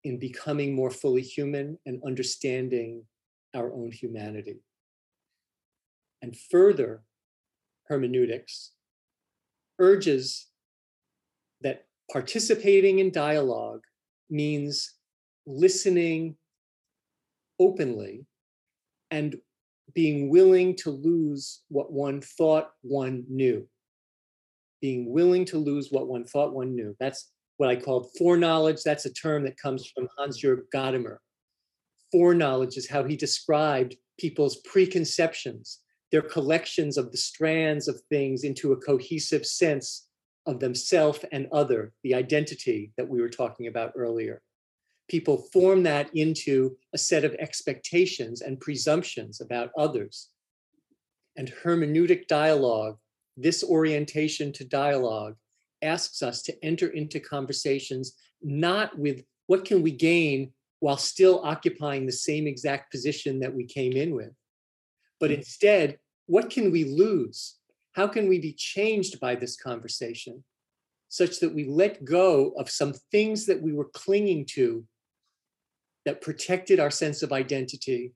in 0.03 0.17
becoming 0.17 0.73
more 0.73 0.89
fully 0.89 1.21
human 1.21 1.77
and 1.85 2.01
understanding 2.03 3.03
our 3.53 3.71
own 3.71 3.91
humanity. 3.91 4.61
And 6.21 6.37
further, 6.51 7.03
hermeneutics 7.87 8.71
urges 9.79 10.47
that 11.61 11.85
participating 12.11 12.99
in 12.99 13.11
dialogue 13.11 13.81
means 14.29 14.93
listening 15.45 16.35
openly 17.59 18.25
and 19.09 19.35
being 19.93 20.29
willing 20.29 20.75
to 20.75 20.89
lose 20.89 21.63
what 21.69 21.91
one 21.91 22.21
thought 22.21 22.71
one 22.81 23.25
knew. 23.27 23.67
Being 24.81 25.11
willing 25.11 25.45
to 25.45 25.57
lose 25.57 25.89
what 25.91 26.07
one 26.07 26.25
thought 26.25 26.53
one 26.53 26.75
knew. 26.75 26.95
That's 26.99 27.31
what 27.57 27.69
I 27.69 27.75
called 27.75 28.09
foreknowledge. 28.17 28.83
That's 28.83 29.05
a 29.05 29.13
term 29.13 29.43
that 29.43 29.57
comes 29.57 29.91
from 29.93 30.07
Hans-Georg 30.17 30.61
Gadamer. 30.73 31.17
Foreknowledge 32.11 32.77
is 32.77 32.89
how 32.89 33.03
he 33.03 33.15
described 33.15 33.95
people's 34.19 34.57
preconceptions, 34.61 35.79
their 36.11 36.21
collections 36.21 36.97
of 36.97 37.11
the 37.11 37.17
strands 37.17 37.87
of 37.87 38.01
things 38.09 38.43
into 38.43 38.73
a 38.73 38.77
cohesive 38.77 39.45
sense 39.45 40.07
of 40.45 40.59
themselves 40.59 41.23
and 41.31 41.47
other, 41.51 41.93
the 42.03 42.15
identity 42.15 42.91
that 42.97 43.07
we 43.07 43.21
were 43.21 43.29
talking 43.29 43.67
about 43.67 43.93
earlier 43.95 44.41
people 45.11 45.45
form 45.51 45.83
that 45.83 46.09
into 46.15 46.77
a 46.93 46.97
set 46.97 47.25
of 47.25 47.35
expectations 47.35 48.39
and 48.41 48.61
presumptions 48.61 49.41
about 49.41 49.69
others. 49.77 50.29
And 51.35 51.51
hermeneutic 51.63 52.27
dialogue, 52.27 52.97
this 53.35 53.61
orientation 53.61 54.53
to 54.53 54.63
dialogue, 54.63 55.35
asks 55.81 56.21
us 56.21 56.41
to 56.43 56.55
enter 56.63 56.87
into 56.87 57.19
conversations 57.19 58.13
not 58.41 58.97
with 58.97 59.23
what 59.47 59.65
can 59.65 59.81
we 59.81 59.91
gain 59.91 60.53
while 60.79 60.97
still 60.97 61.41
occupying 61.43 62.05
the 62.05 62.11
same 62.13 62.47
exact 62.47 62.89
position 62.89 63.39
that 63.41 63.53
we 63.53 63.65
came 63.65 63.91
in 63.91 64.15
with, 64.15 64.31
but 65.19 65.29
hmm. 65.29 65.35
instead, 65.35 65.99
what 66.31 66.49
can 66.49 66.71
we 66.71 66.85
lose? 66.85 67.57
How 67.91 68.07
can 68.07 68.29
we 68.29 68.39
be 68.39 68.53
changed 68.53 69.19
by 69.19 69.35
this 69.35 69.57
conversation 69.57 70.45
such 71.09 71.41
that 71.41 71.53
we 71.53 71.65
let 71.65 72.05
go 72.05 72.53
of 72.57 72.69
some 72.69 72.93
things 73.11 73.45
that 73.47 73.61
we 73.61 73.73
were 73.73 73.89
clinging 73.93 74.45
to 74.45 74.85
that 76.05 76.21
protected 76.21 76.79
our 76.79 76.89
sense 76.89 77.21
of 77.21 77.33
identity, 77.33 78.13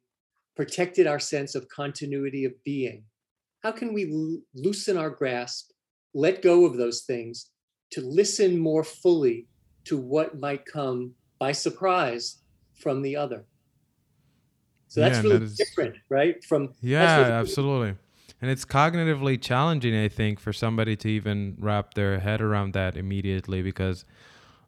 protected 0.55 1.07
our 1.07 1.19
sense 1.19 1.55
of 1.55 1.67
continuity 1.67 2.45
of 2.45 2.53
being. 2.63 3.03
How 3.63 3.73
can 3.73 3.93
we 3.93 4.39
loosen 4.53 4.95
our 4.95 5.09
grasp, 5.09 5.71
let 6.13 6.41
go 6.41 6.65
of 6.65 6.77
those 6.77 7.01
things 7.01 7.49
to 7.91 7.99
listen 7.99 8.57
more 8.57 8.85
fully 8.85 9.47
to 9.87 9.97
what 9.97 10.39
might 10.39 10.65
come 10.65 11.11
by 11.37 11.51
surprise 11.51 12.37
from 12.81 13.01
the 13.01 13.17
other? 13.17 13.43
So 14.87 15.01
that's 15.01 15.17
yeah, 15.17 15.23
really 15.23 15.37
that 15.39 15.43
is, 15.43 15.57
different, 15.57 15.95
right? 16.07 16.41
From 16.45 16.73
yeah, 16.79 17.41
absolutely. 17.41 17.95
And 18.41 18.51
it's 18.51 18.65
cognitively 18.65 19.41
challenging, 19.41 19.95
I 19.95 20.09
think, 20.09 20.39
for 20.39 20.51
somebody 20.51 20.95
to 20.97 21.07
even 21.07 21.55
wrap 21.59 21.93
their 21.93 22.19
head 22.19 22.41
around 22.41 22.73
that 22.73 22.97
immediately 22.97 23.61
because 23.61 24.05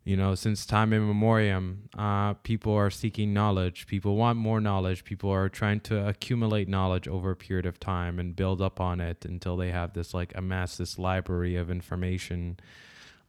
you 0.05 0.15
know 0.15 0.35
since 0.35 0.65
time 0.65 0.93
immemorial 0.93 1.73
uh, 1.97 2.33
people 2.35 2.73
are 2.73 2.89
seeking 2.89 3.33
knowledge. 3.33 3.87
People 3.87 4.15
want 4.15 4.39
more 4.39 4.61
knowledge. 4.61 5.03
People 5.03 5.29
are 5.29 5.49
trying 5.49 5.81
to 5.81 6.07
accumulate 6.07 6.69
knowledge 6.69 7.07
over 7.07 7.31
a 7.31 7.35
period 7.35 7.65
of 7.65 7.79
time 7.79 8.19
and 8.19 8.35
build 8.35 8.61
up 8.61 8.79
on 8.79 9.01
it 9.01 9.25
until 9.25 9.57
they 9.57 9.71
have 9.71 9.93
this 9.93 10.13
like 10.13 10.31
amass 10.35 10.77
this 10.77 10.97
library 10.97 11.57
of 11.57 11.69
information. 11.69 12.57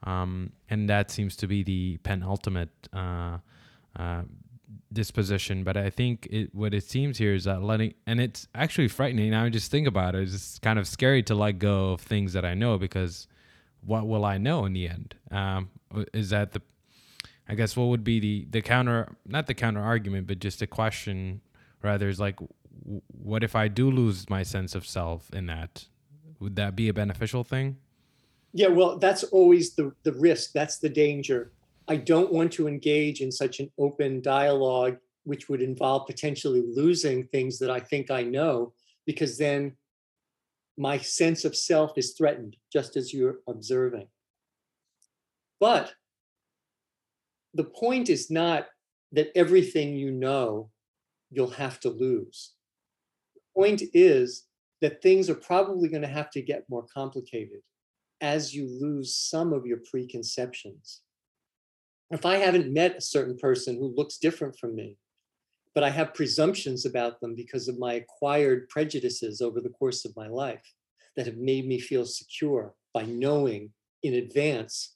Um, 0.03 0.53
and 0.69 0.89
that 0.89 1.11
seems 1.11 1.35
to 1.37 1.47
be 1.47 1.63
the 1.63 1.97
penultimate 2.03 2.69
uh, 2.93 3.39
uh, 3.97 4.21
disposition, 4.91 5.63
but 5.63 5.77
I 5.77 5.89
think 5.89 6.27
it, 6.31 6.53
what 6.53 6.73
it 6.73 6.83
seems 6.83 7.17
here 7.17 7.33
is 7.33 7.43
that 7.43 7.61
letting, 7.61 7.93
and 8.07 8.19
it's 8.19 8.47
actually 8.55 8.87
frightening. 8.87 9.31
Now 9.31 9.45
I 9.45 9.49
just 9.49 9.69
think 9.71 9.87
about 9.87 10.15
it. 10.15 10.23
It's 10.23 10.59
kind 10.59 10.79
of 10.79 10.87
scary 10.87 11.23
to 11.23 11.35
let 11.35 11.59
go 11.59 11.91
of 11.91 12.01
things 12.01 12.33
that 12.33 12.45
I 12.45 12.53
know 12.53 12.77
because 12.77 13.27
what 13.81 14.07
will 14.07 14.25
I 14.25 14.37
know 14.37 14.65
in 14.65 14.73
the 14.73 14.87
end? 14.87 15.15
Um, 15.31 15.69
is 16.13 16.31
that 16.31 16.51
the, 16.53 16.61
I 17.47 17.55
guess 17.55 17.75
what 17.75 17.85
would 17.85 18.03
be 18.03 18.19
the 18.19 18.47
the 18.49 18.61
counter, 18.61 19.15
not 19.25 19.47
the 19.47 19.53
counter 19.53 19.81
argument, 19.81 20.27
but 20.27 20.39
just 20.39 20.61
a 20.61 20.67
question 20.67 21.41
rather 21.81 22.07
is 22.07 22.19
like, 22.19 22.39
what 23.07 23.43
if 23.43 23.55
I 23.55 23.67
do 23.67 23.89
lose 23.89 24.29
my 24.29 24.43
sense 24.43 24.75
of 24.75 24.85
self 24.85 25.29
in 25.33 25.47
that? 25.47 25.85
Would 26.39 26.55
that 26.55 26.75
be 26.75 26.89
a 26.89 26.93
beneficial 26.93 27.43
thing? 27.43 27.77
Yeah, 28.53 28.67
well, 28.67 28.97
that's 28.97 29.23
always 29.23 29.73
the 29.73 29.93
the 30.03 30.13
risk. 30.13 30.51
That's 30.53 30.77
the 30.77 30.89
danger 30.89 31.51
I 31.89 31.95
don't 31.95 32.31
want 32.31 32.51
to 32.53 32.67
engage 32.67 33.19
in 33.19 33.31
such 33.31 33.59
an 33.59 33.71
open 33.79 34.21
dialogue, 34.21 34.97
which 35.23 35.49
would 35.49 35.63
involve 35.63 36.05
potentially 36.05 36.63
losing 36.63 37.25
things 37.25 37.57
that 37.59 37.71
I 37.71 37.79
think 37.79 38.11
I 38.11 38.21
know, 38.21 38.73
because 39.07 39.39
then 39.39 39.75
my 40.77 40.99
sense 40.99 41.45
of 41.45 41.55
self 41.55 41.97
is 41.97 42.13
threatened, 42.15 42.57
just 42.71 42.95
as 42.95 43.11
you're 43.11 43.39
observing. 43.47 44.07
But 45.59 45.91
the 47.55 47.63
point 47.63 48.07
is 48.07 48.29
not 48.29 48.67
that 49.13 49.31
everything 49.35 49.95
you 49.95 50.11
know 50.11 50.69
you'll 51.31 51.49
have 51.49 51.79
to 51.79 51.89
lose. 51.89 52.53
The 53.33 53.41
point 53.55 53.81
is 53.95 54.45
that 54.81 55.01
things 55.01 55.27
are 55.27 55.35
probably 55.35 55.89
going 55.89 56.03
to 56.03 56.07
have 56.07 56.29
to 56.31 56.41
get 56.43 56.69
more 56.69 56.85
complicated 56.93 57.61
as 58.21 58.53
you 58.53 58.67
lose 58.79 59.15
some 59.15 59.53
of 59.53 59.65
your 59.65 59.79
preconceptions 59.89 61.01
if 62.11 62.25
I 62.25 62.37
haven't 62.37 62.73
met 62.73 62.97
a 62.97 63.01
certain 63.01 63.37
person 63.37 63.75
who 63.75 63.93
looks 63.95 64.17
different 64.17 64.57
from 64.57 64.75
me, 64.75 64.97
but 65.75 65.83
I 65.83 65.89
have 65.89 66.13
presumptions 66.13 66.85
about 66.85 67.21
them 67.21 67.35
because 67.35 67.67
of 67.67 67.77
my 67.77 67.93
acquired 67.93 68.67
prejudices 68.69 69.41
over 69.41 69.61
the 69.61 69.69
course 69.69 70.05
of 70.05 70.15
my 70.15 70.27
life 70.27 70.73
that 71.15 71.27
have 71.27 71.37
made 71.37 71.67
me 71.67 71.79
feel 71.79 72.05
secure 72.05 72.73
by 72.93 73.03
knowing 73.03 73.71
in 74.03 74.15
advance 74.15 74.95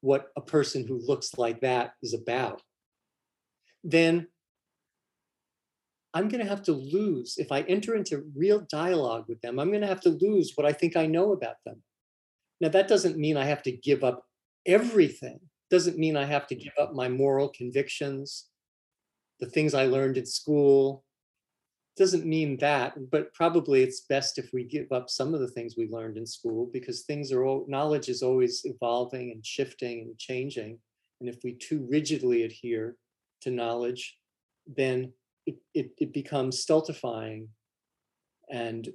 what 0.00 0.30
a 0.36 0.40
person 0.40 0.86
who 0.86 0.98
looks 1.06 1.36
like 1.38 1.60
that 1.60 1.92
is 2.02 2.14
about, 2.14 2.62
then 3.84 4.26
I'm 6.12 6.28
going 6.28 6.42
to 6.42 6.48
have 6.48 6.62
to 6.64 6.72
lose. 6.72 7.36
If 7.38 7.52
I 7.52 7.60
enter 7.62 7.94
into 7.94 8.24
real 8.34 8.66
dialogue 8.70 9.26
with 9.28 9.40
them, 9.42 9.58
I'm 9.58 9.68
going 9.68 9.82
to 9.82 9.86
have 9.86 10.00
to 10.02 10.18
lose 10.20 10.52
what 10.56 10.66
I 10.66 10.72
think 10.72 10.96
I 10.96 11.06
know 11.06 11.32
about 11.32 11.56
them. 11.64 11.82
Now, 12.60 12.68
that 12.70 12.88
doesn't 12.88 13.16
mean 13.16 13.36
I 13.36 13.44
have 13.44 13.62
to 13.62 13.72
give 13.72 14.02
up 14.02 14.24
everything 14.66 15.40
doesn't 15.70 15.98
mean 15.98 16.16
I 16.16 16.24
have 16.24 16.46
to 16.48 16.54
give 16.54 16.72
up 16.80 16.94
my 16.94 17.08
moral 17.08 17.48
convictions, 17.48 18.46
the 19.38 19.46
things 19.46 19.74
I 19.74 19.86
learned 19.86 20.18
in 20.18 20.26
school. 20.26 21.04
Doesn't 21.96 22.24
mean 22.24 22.56
that, 22.58 22.94
but 23.10 23.32
probably 23.34 23.82
it's 23.82 24.02
best 24.02 24.38
if 24.38 24.50
we 24.52 24.64
give 24.64 24.90
up 24.92 25.10
some 25.10 25.34
of 25.34 25.40
the 25.40 25.48
things 25.48 25.74
we 25.76 25.88
learned 25.88 26.16
in 26.16 26.26
school 26.26 26.70
because 26.72 27.02
things 27.02 27.32
are 27.32 27.44
all, 27.44 27.66
knowledge 27.68 28.08
is 28.08 28.22
always 28.22 28.62
evolving 28.64 29.32
and 29.32 29.44
shifting 29.44 30.00
and 30.00 30.18
changing. 30.18 30.78
And 31.20 31.28
if 31.28 31.36
we 31.44 31.52
too 31.52 31.86
rigidly 31.90 32.44
adhere 32.44 32.96
to 33.42 33.50
knowledge, 33.50 34.16
then 34.66 35.12
it, 35.46 35.56
it, 35.74 35.90
it 35.98 36.12
becomes 36.12 36.60
stultifying 36.60 37.48
and 38.50 38.88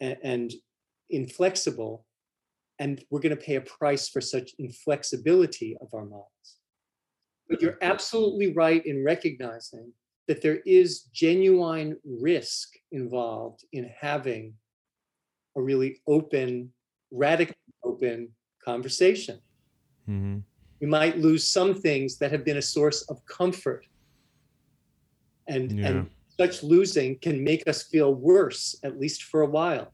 and 0.00 0.52
inflexible 1.08 2.04
and 2.80 3.04
we're 3.10 3.20
going 3.20 3.36
to 3.36 3.42
pay 3.42 3.56
a 3.56 3.60
price 3.60 4.08
for 4.08 4.22
such 4.22 4.52
inflexibility 4.58 5.76
of 5.80 5.88
our 5.92 6.04
models. 6.04 6.56
But 7.48 7.60
you're 7.60 7.78
absolutely 7.82 8.52
right 8.54 8.84
in 8.86 9.04
recognizing 9.04 9.92
that 10.26 10.40
there 10.40 10.60
is 10.64 11.02
genuine 11.12 11.98
risk 12.04 12.70
involved 12.90 13.64
in 13.72 13.90
having 14.00 14.54
a 15.56 15.62
really 15.62 16.00
open, 16.06 16.72
radically 17.10 17.54
open 17.84 18.28
conversation. 18.64 19.38
Mm-hmm. 20.08 20.38
We 20.80 20.86
might 20.86 21.18
lose 21.18 21.46
some 21.46 21.74
things 21.74 22.16
that 22.18 22.32
have 22.32 22.44
been 22.44 22.56
a 22.56 22.62
source 22.62 23.02
of 23.10 23.24
comfort. 23.26 23.84
And, 25.48 25.72
yeah. 25.72 25.86
and 25.86 26.10
such 26.38 26.62
losing 26.62 27.18
can 27.18 27.44
make 27.44 27.68
us 27.68 27.82
feel 27.82 28.14
worse, 28.14 28.76
at 28.84 28.98
least 28.98 29.24
for 29.24 29.42
a 29.42 29.46
while. 29.46 29.92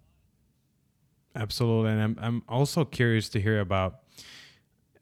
Absolutely, 1.36 1.90
and 1.90 2.00
I'm 2.00 2.16
I'm 2.20 2.42
also 2.48 2.84
curious 2.84 3.28
to 3.30 3.40
hear 3.40 3.60
about 3.60 4.00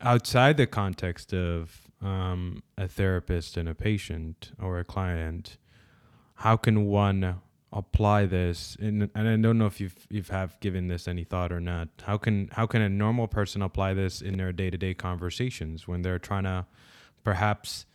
outside 0.01 0.57
the 0.57 0.67
context 0.67 1.33
of 1.33 1.89
um, 2.03 2.63
a 2.77 2.89
therapist 2.89 3.57
and 3.57 3.69
a 3.69 3.75
patient 3.75 4.51
or 4.61 4.79
a 4.81 4.85
client. 4.85 5.57
How 6.35 6.57
can 6.57 6.87
one 6.87 7.41
apply 7.73 8.27
this? 8.27 8.77
And, 8.81 9.09
and 9.15 9.29
I 9.29 9.37
don't 9.37 9.59
know 9.59 9.67
if 9.67 9.81
you've 9.81 10.07
you've 10.11 10.31
have 10.31 10.59
given 10.59 10.89
this 10.89 11.07
any 11.07 11.23
thought 11.23 11.53
or 11.53 11.61
not. 11.61 11.89
How 12.03 12.19
can 12.19 12.49
how 12.53 12.67
can 12.67 12.83
a 12.83 12.89
normal 12.89 13.29
person 13.29 13.63
apply 13.63 13.95
this 13.95 14.21
in 14.21 14.37
their 14.37 14.53
day 14.53 14.71
to 14.71 14.77
day 14.77 14.93
conversations 14.93 15.87
when 15.87 16.03
they're 16.03 16.19
trying 16.19 16.45
to 16.45 16.67
perhaps 17.23 17.87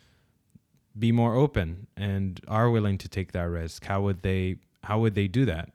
be 0.98 1.12
more 1.12 1.36
open 1.36 1.88
and 1.98 2.42
are 2.48 2.70
willing 2.70 2.98
to 3.00 3.10
take 3.10 3.34
that 3.34 3.50
risk? 3.50 3.84
How 3.84 4.02
would 4.02 4.22
they 4.22 4.58
how 4.84 5.00
would 5.00 5.16
they 5.16 5.28
do 5.28 5.44
that? 5.46 5.74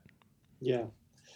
Yeah. 0.60 0.84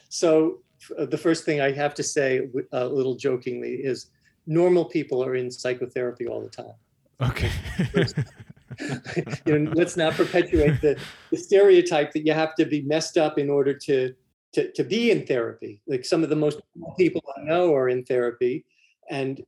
So 0.08 0.60
the 0.98 1.18
first 1.18 1.44
thing 1.44 1.60
I 1.60 1.72
have 1.72 1.94
to 1.94 2.02
say, 2.02 2.48
uh, 2.72 2.84
a 2.84 2.88
little 2.88 3.14
jokingly, 3.14 3.74
is 3.74 4.10
normal 4.46 4.84
people 4.84 5.24
are 5.24 5.34
in 5.34 5.50
psychotherapy 5.50 6.26
all 6.26 6.40
the 6.40 6.48
time. 6.48 6.74
Okay. 7.20 7.50
you 9.46 9.58
know, 9.58 9.72
let's 9.74 9.96
not 9.96 10.14
perpetuate 10.14 10.80
the, 10.80 10.98
the 11.30 11.36
stereotype 11.36 12.12
that 12.12 12.24
you 12.24 12.32
have 12.32 12.54
to 12.56 12.64
be 12.64 12.82
messed 12.82 13.18
up 13.18 13.38
in 13.38 13.50
order 13.50 13.74
to, 13.74 14.14
to, 14.52 14.72
to 14.72 14.84
be 14.84 15.10
in 15.10 15.26
therapy. 15.26 15.80
Like 15.86 16.04
some 16.04 16.22
of 16.22 16.30
the 16.30 16.36
most 16.36 16.60
people 16.96 17.22
I 17.36 17.42
know 17.42 17.74
are 17.74 17.88
in 17.88 18.04
therapy. 18.04 18.64
And 19.10 19.42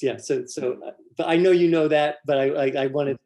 yeah, 0.00 0.16
so, 0.16 0.44
so, 0.46 0.78
uh, 0.86 0.92
but 1.16 1.28
I 1.28 1.36
know 1.36 1.50
you 1.50 1.68
know 1.68 1.88
that, 1.88 2.16
but 2.24 2.38
I, 2.38 2.44
I, 2.48 2.72
I 2.84 2.86
wanted 2.86 3.18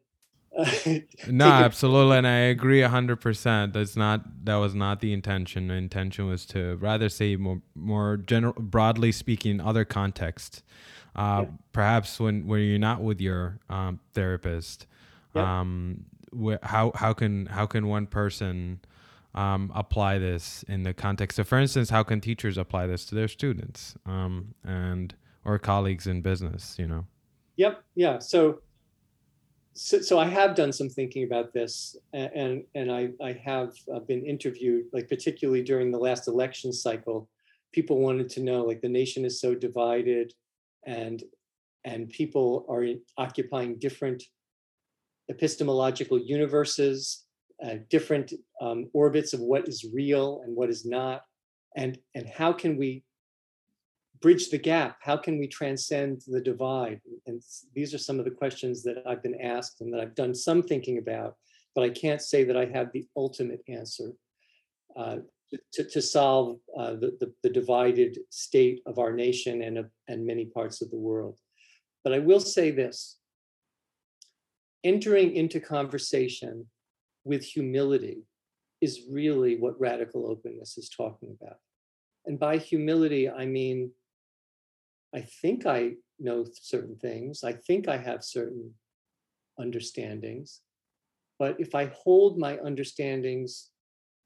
no, 1.29 1.45
absolutely, 1.47 2.19
and 2.19 2.27
I 2.27 2.39
agree 2.51 2.83
hundred 2.83 3.21
percent. 3.21 3.73
That's 3.73 3.97
not 3.97 4.45
that 4.45 4.57
was 4.57 4.75
not 4.75 5.01
the 5.01 5.13
intention. 5.13 5.69
The 5.69 5.75
intention 5.75 6.27
was 6.27 6.45
to 6.47 6.77
rather 6.77 7.09
say 7.09 7.37
more 7.37 7.63
more 7.75 8.19
general, 8.19 8.55
broadly 8.59 9.13
speaking, 9.13 9.61
other 9.61 9.85
context. 9.85 10.63
Uh, 11.17 11.45
yeah. 11.45 11.51
Perhaps 11.73 12.21
when 12.21 12.47
when 12.47 12.61
you're 12.63 12.79
not 12.79 13.01
with 13.01 13.21
your 13.21 13.61
um, 13.71 14.01
therapist, 14.13 14.87
yeah. 15.35 15.61
um, 15.61 16.05
wh- 16.39 16.63
how 16.63 16.93
how 16.95 17.13
can 17.13 17.47
how 17.47 17.67
can 17.67 17.87
one 17.87 18.07
person 18.07 18.81
um, 19.35 19.73
apply 19.75 20.19
this 20.19 20.65
in 20.69 20.83
the 20.83 20.93
context 20.93 21.39
of, 21.39 21.49
for 21.49 21.59
instance, 21.59 21.89
how 21.89 22.03
can 22.03 22.21
teachers 22.21 22.59
apply 22.59 22.87
this 22.87 23.07
to 23.07 23.15
their 23.15 23.29
students 23.29 23.95
um, 24.05 24.55
and 24.65 25.15
or 25.45 25.59
colleagues 25.59 26.07
in 26.07 26.21
business? 26.21 26.77
You 26.79 26.89
know. 26.89 27.07
Yep. 27.57 27.83
Yeah. 27.95 28.19
So 28.19 28.61
so, 29.75 30.01
so 30.01 30.19
I 30.19 30.27
have 30.27 30.55
done 30.55 30.73
some 30.73 30.89
thinking 30.89 31.25
about 31.25 31.53
this, 31.53 31.97
and 32.13 32.65
and 32.75 32.93
I 32.93 33.11
I 33.23 33.33
have 33.45 33.73
uh, 33.95 34.01
been 34.01 34.25
interviewed, 34.25 34.85
like 34.93 35.09
particularly 35.09 35.63
during 35.63 35.91
the 35.91 35.99
last 35.99 36.29
election 36.29 36.73
cycle, 36.73 37.29
people 37.73 37.99
wanted 37.99 38.29
to 38.31 38.43
know, 38.43 38.63
like 38.65 38.83
the 38.83 38.89
nation 38.89 39.25
is 39.25 39.41
so 39.41 39.55
divided, 39.55 40.33
and 40.87 41.23
and 41.85 42.11
people 42.11 42.67
are 42.69 42.85
occupying 43.17 43.79
different 43.79 44.23
epistemological 45.31 46.19
universes, 46.19 47.25
uh, 47.65 47.77
different 47.89 48.33
um, 48.61 48.91
orbits 48.93 49.33
of 49.33 49.41
what 49.41 49.67
is 49.69 49.87
real 49.95 50.43
and 50.45 50.55
what 50.55 50.69
is 50.69 50.85
not, 50.85 51.23
and 51.77 51.99
and 52.15 52.29
how 52.29 52.53
can 52.53 52.77
we 52.77 53.05
bridge 54.21 54.51
the 54.51 54.59
gap? 54.59 54.99
How 55.01 55.17
can 55.17 55.39
we 55.39 55.49
transcend 55.49 56.23
the 56.27 56.41
divide? 56.41 57.01
And 57.33 57.43
these 57.75 57.95
are 57.95 57.99
some 57.99 58.19
of 58.19 58.25
the 58.25 58.31
questions 58.31 58.83
that 58.83 59.03
I've 59.07 59.23
been 59.23 59.41
asked 59.41 59.81
and 59.81 59.93
that 59.93 60.01
I've 60.01 60.15
done 60.15 60.35
some 60.35 60.63
thinking 60.63 60.99
about, 60.99 61.37
but 61.75 61.83
I 61.83 61.89
can't 61.89 62.21
say 62.21 62.45
that 62.45 62.57
I 62.57 62.67
have 62.67 62.93
the 62.93 63.07
ultimate 63.17 63.63
answer 63.69 64.13
uh, 64.97 65.17
to, 65.73 65.85
to 65.85 66.03
solve 66.03 66.59
uh, 66.79 66.93
the, 66.93 67.17
the, 67.21 67.33
the, 67.43 67.51
divided 67.51 68.19
state 68.31 68.81
of 68.87 68.99
our 68.99 69.13
nation 69.13 69.63
and, 69.63 69.79
of, 69.79 69.91
and 70.09 70.27
many 70.27 70.45
parts 70.47 70.83
of 70.83 70.91
the 70.91 70.99
world. 70.99 71.39
But 72.05 72.13
I 72.13 72.19
will 72.19 72.41
say 72.41 72.71
this 72.71 73.19
entering 74.85 75.35
into 75.35 75.61
conversation 75.61 76.67
with 77.25 77.43
humility 77.43 78.27
is 78.81 79.03
really 79.11 79.57
what 79.57 79.81
radical 79.81 80.27
openness 80.27 80.77
is 80.77 80.91
talking 80.91 81.37
about. 81.41 81.57
And 82.27 82.39
by 82.39 82.59
humility, 82.59 83.31
I 83.31 83.47
mean 83.47 83.93
I 85.15 85.21
think 85.21 85.67
I 85.67 85.93
know 86.23 86.45
certain 86.53 86.97
things. 86.97 87.45
I 87.45 87.53
think 87.53 87.89
I 87.89 87.97
have 87.97 88.25
certain 88.25 88.75
understandings. 89.59 90.61
But 91.39 91.57
if 91.59 91.75
I 91.75 91.87
hold 91.87 92.39
my 92.39 92.59
understandings 92.59 93.71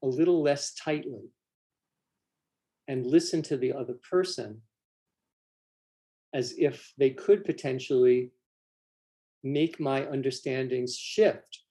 a 0.03 0.07
little 0.07 0.41
less 0.41 0.73
tightly 0.73 1.31
and 2.87 3.05
listen 3.05 3.41
to 3.43 3.57
the 3.57 3.73
other 3.73 3.95
person 4.09 4.61
as 6.33 6.53
if 6.57 6.93
they 6.97 7.09
could 7.09 7.43
potentially 7.43 8.31
make 9.43 9.79
my 9.79 10.07
understandings 10.07 10.95
shift, 10.95 11.63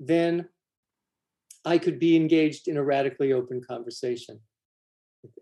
then 0.00 0.48
I 1.64 1.78
could 1.78 1.98
be 1.98 2.16
engaged 2.16 2.68
in 2.68 2.76
a 2.76 2.84
radically 2.84 3.32
open 3.32 3.62
conversation. 3.62 4.40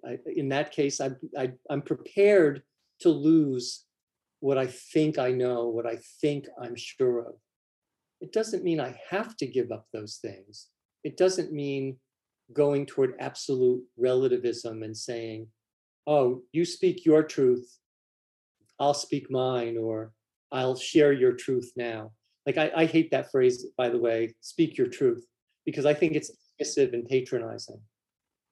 I, 0.06 0.18
in 0.36 0.48
that 0.50 0.70
case, 0.70 1.00
I, 1.00 1.10
I, 1.36 1.52
I'm 1.68 1.82
prepared 1.82 2.62
to 3.00 3.08
lose 3.08 3.84
what 4.42 4.58
I 4.58 4.66
think 4.66 5.20
I 5.20 5.30
know, 5.30 5.68
what 5.68 5.86
I 5.86 5.98
think 6.20 6.46
I'm 6.60 6.74
sure 6.74 7.20
of. 7.20 7.34
It 8.20 8.32
doesn't 8.32 8.64
mean 8.64 8.80
I 8.80 8.98
have 9.08 9.36
to 9.36 9.46
give 9.46 9.70
up 9.70 9.86
those 9.92 10.18
things. 10.20 10.66
It 11.04 11.16
doesn't 11.16 11.52
mean 11.52 11.96
going 12.52 12.84
toward 12.84 13.14
absolute 13.20 13.84
relativism 13.96 14.82
and 14.82 14.96
saying, 14.96 15.46
oh, 16.08 16.42
you 16.50 16.64
speak 16.64 17.06
your 17.06 17.22
truth, 17.22 17.78
I'll 18.80 18.94
speak 18.94 19.30
mine, 19.30 19.78
or 19.78 20.10
I'll 20.50 20.74
share 20.74 21.12
your 21.12 21.34
truth 21.34 21.70
now. 21.76 22.10
Like, 22.44 22.58
I, 22.58 22.72
I 22.76 22.84
hate 22.86 23.12
that 23.12 23.30
phrase, 23.30 23.66
by 23.78 23.90
the 23.90 23.98
way, 24.00 24.34
speak 24.40 24.76
your 24.76 24.88
truth, 24.88 25.24
because 25.64 25.86
I 25.86 25.94
think 25.94 26.14
it's 26.14 26.32
dismissive 26.60 26.94
and 26.94 27.06
patronizing. 27.08 27.80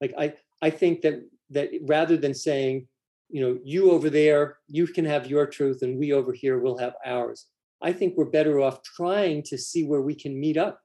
Like, 0.00 0.14
I, 0.16 0.34
I 0.62 0.70
think 0.70 1.00
that 1.02 1.14
that 1.50 1.70
rather 1.82 2.16
than 2.16 2.32
saying, 2.32 2.86
you 3.30 3.40
know, 3.40 3.58
you 3.64 3.90
over 3.90 4.10
there, 4.10 4.58
you 4.68 4.86
can 4.86 5.04
have 5.04 5.30
your 5.30 5.46
truth, 5.46 5.82
and 5.82 5.98
we 5.98 6.12
over 6.12 6.32
here 6.32 6.58
will 6.58 6.78
have 6.78 6.94
ours. 7.04 7.46
I 7.82 7.92
think 7.92 8.16
we're 8.16 8.26
better 8.26 8.60
off 8.60 8.82
trying 8.82 9.42
to 9.44 9.56
see 9.56 9.84
where 9.84 10.02
we 10.02 10.14
can 10.14 10.38
meet 10.38 10.56
up, 10.56 10.80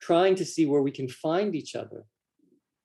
trying 0.00 0.34
to 0.36 0.44
see 0.44 0.66
where 0.66 0.82
we 0.82 0.90
can 0.90 1.08
find 1.08 1.54
each 1.54 1.74
other, 1.74 2.04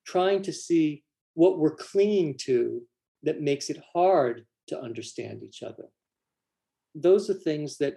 trying 0.05 0.41
to 0.43 0.53
see 0.53 1.03
what 1.35 1.59
we're 1.59 1.75
clinging 1.75 2.37
to 2.45 2.81
that 3.23 3.41
makes 3.41 3.69
it 3.69 3.81
hard 3.93 4.45
to 4.67 4.79
understand 4.79 5.43
each 5.43 5.63
other. 5.63 5.85
Those 6.95 7.29
are 7.29 7.35
things 7.35 7.77
that 7.77 7.95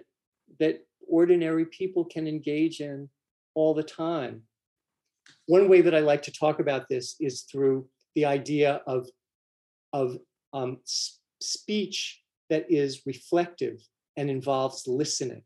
that 0.59 0.85
ordinary 1.07 1.65
people 1.65 2.05
can 2.05 2.27
engage 2.27 2.79
in 2.79 3.09
all 3.55 3.73
the 3.73 3.83
time. 3.83 4.43
One 5.47 5.69
way 5.69 5.81
that 5.81 5.95
I 5.95 5.99
like 5.99 6.21
to 6.23 6.31
talk 6.31 6.59
about 6.59 6.87
this 6.89 7.15
is 7.19 7.41
through 7.41 7.87
the 8.15 8.25
idea 8.25 8.81
of, 8.87 9.07
of 9.93 10.17
um, 10.55 10.77
speech 11.39 12.21
that 12.49 12.65
is 12.69 13.01
reflective 13.05 13.85
and 14.17 14.29
involves 14.29 14.87
listening. 14.87 15.43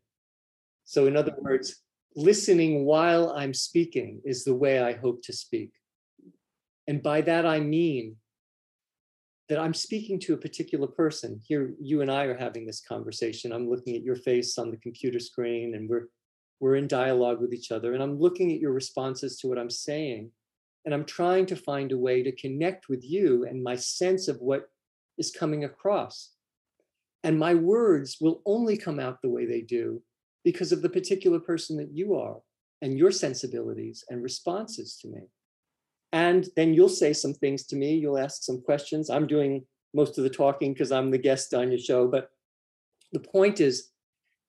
So, 0.84 1.06
in 1.06 1.16
other 1.16 1.34
words, 1.38 1.82
listening 2.16 2.84
while 2.84 3.30
I'm 3.30 3.52
speaking 3.54 4.20
is 4.24 4.44
the 4.44 4.54
way 4.54 4.80
I 4.80 4.92
hope 4.92 5.22
to 5.24 5.32
speak. 5.32 5.72
And 6.86 7.02
by 7.02 7.20
that, 7.22 7.44
I 7.44 7.60
mean 7.60 8.16
that 9.48 9.58
I'm 9.58 9.74
speaking 9.74 10.20
to 10.20 10.34
a 10.34 10.38
particular 10.38 10.86
person. 10.86 11.40
Here, 11.44 11.74
you 11.80 12.02
and 12.02 12.10
I 12.10 12.24
are 12.24 12.36
having 12.36 12.64
this 12.64 12.80
conversation. 12.80 13.52
I'm 13.52 13.68
looking 13.68 13.96
at 13.96 14.04
your 14.04 14.16
face 14.16 14.58
on 14.58 14.70
the 14.70 14.76
computer 14.76 15.18
screen, 15.18 15.74
and 15.74 15.88
we're 15.88 16.08
we're 16.60 16.76
in 16.76 16.86
dialogue 16.86 17.40
with 17.40 17.54
each 17.54 17.72
other, 17.72 17.94
and 17.94 18.02
I'm 18.02 18.18
looking 18.18 18.52
at 18.52 18.60
your 18.60 18.72
responses 18.72 19.38
to 19.38 19.48
what 19.48 19.58
I'm 19.58 19.70
saying. 19.70 20.30
And 20.84 20.94
I'm 20.94 21.04
trying 21.04 21.44
to 21.46 21.56
find 21.56 21.92
a 21.92 21.98
way 21.98 22.22
to 22.22 22.32
connect 22.32 22.88
with 22.88 23.04
you 23.04 23.44
and 23.44 23.62
my 23.62 23.76
sense 23.76 24.28
of 24.28 24.40
what 24.40 24.70
is 25.18 25.30
coming 25.30 25.64
across. 25.64 26.30
And 27.22 27.38
my 27.38 27.54
words 27.54 28.18
will 28.20 28.42
only 28.46 28.76
come 28.76 28.98
out 28.98 29.20
the 29.20 29.28
way 29.28 29.46
they 29.46 29.60
do 29.60 30.02
because 30.44 30.72
of 30.72 30.82
the 30.82 30.88
particular 30.88 31.38
person 31.38 31.76
that 31.76 31.90
you 31.92 32.16
are 32.16 32.38
and 32.82 32.96
your 32.96 33.10
sensibilities 33.10 34.04
and 34.08 34.22
responses 34.22 34.96
to 35.02 35.08
me. 35.08 35.20
And 36.12 36.48
then 36.56 36.74
you'll 36.74 36.88
say 36.88 37.12
some 37.12 37.34
things 37.34 37.64
to 37.66 37.76
me, 37.76 37.94
you'll 37.94 38.18
ask 38.18 38.42
some 38.42 38.62
questions. 38.62 39.10
I'm 39.10 39.26
doing 39.26 39.64
most 39.94 40.18
of 40.18 40.24
the 40.24 40.30
talking 40.30 40.72
because 40.72 40.92
I'm 40.92 41.10
the 41.10 41.18
guest 41.18 41.54
on 41.54 41.70
your 41.70 41.78
show. 41.78 42.08
But 42.08 42.30
the 43.12 43.20
point 43.20 43.60
is 43.60 43.90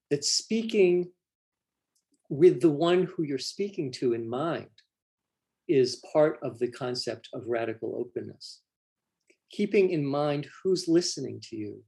that 0.10 0.24
speaking 0.24 1.12
with 2.30 2.62
the 2.62 2.70
one 2.70 3.04
who 3.04 3.24
you're 3.24 3.38
speaking 3.38 3.92
to 3.92 4.14
in 4.14 4.28
mind 4.28 4.70
is 5.68 6.02
part 6.14 6.40
of 6.42 6.60
the 6.60 6.72
concept 6.72 7.30
of 7.34 7.44
radical 7.46 7.96
openness. 7.98 8.62
Keeping 9.52 9.90
in 9.90 10.06
mind 10.06 10.48
who's 10.64 10.88
listening 10.88 11.42
to 11.50 11.56
you 11.56 11.84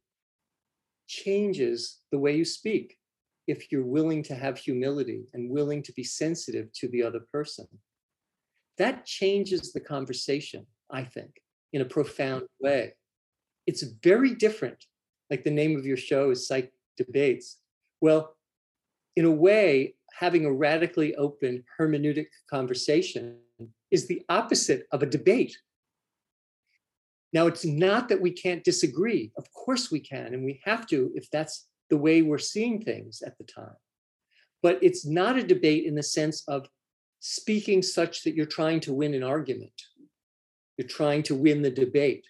changes 1.07 1.99
the 2.11 2.19
way 2.19 2.35
you 2.35 2.45
speak 2.45 2.97
if 3.47 3.71
you're 3.71 3.85
willing 3.85 4.23
to 4.23 4.35
have 4.35 4.57
humility 4.57 5.23
and 5.33 5.49
willing 5.49 5.83
to 5.83 5.93
be 5.93 6.03
sensitive 6.03 6.71
to 6.73 6.87
the 6.89 7.03
other 7.03 7.21
person. 7.31 7.67
That 8.77 9.05
changes 9.05 9.71
the 9.71 9.79
conversation, 9.79 10.65
I 10.91 11.03
think, 11.03 11.31
in 11.73 11.81
a 11.81 11.85
profound 11.85 12.43
way. 12.59 12.93
It's 13.67 13.83
very 14.03 14.33
different, 14.35 14.85
like 15.29 15.43
the 15.43 15.51
name 15.51 15.77
of 15.77 15.85
your 15.85 15.97
show 15.97 16.31
is 16.31 16.47
Psych 16.47 16.71
Debates. 16.97 17.59
Well, 18.01 18.35
in 19.15 19.25
a 19.25 19.31
way, 19.31 19.95
having 20.19 20.45
a 20.45 20.51
radically 20.51 21.15
open 21.15 21.63
hermeneutic 21.79 22.27
conversation 22.49 23.37
is 23.91 24.07
the 24.07 24.21
opposite 24.29 24.87
of 24.91 25.03
a 25.03 25.07
debate. 25.07 25.55
Now, 27.33 27.47
it's 27.47 27.65
not 27.65 28.09
that 28.09 28.21
we 28.21 28.31
can't 28.31 28.63
disagree. 28.63 29.31
Of 29.37 29.51
course, 29.53 29.91
we 29.91 29.99
can, 29.99 30.33
and 30.33 30.45
we 30.45 30.61
have 30.63 30.85
to 30.87 31.11
if 31.15 31.29
that's 31.31 31.67
the 31.89 31.97
way 31.97 32.21
we're 32.21 32.37
seeing 32.37 32.81
things 32.81 33.23
at 33.25 33.37
the 33.37 33.43
time. 33.43 33.75
But 34.61 34.79
it's 34.81 35.05
not 35.05 35.37
a 35.37 35.43
debate 35.43 35.85
in 35.85 35.95
the 35.95 36.03
sense 36.03 36.43
of 36.47 36.67
speaking 37.19 37.81
such 37.81 38.23
that 38.23 38.35
you're 38.35 38.45
trying 38.45 38.79
to 38.81 38.93
win 38.93 39.13
an 39.13 39.23
argument, 39.23 39.73
you're 40.77 40.87
trying 40.87 41.23
to 41.23 41.35
win 41.35 41.61
the 41.61 41.71
debate. 41.71 42.25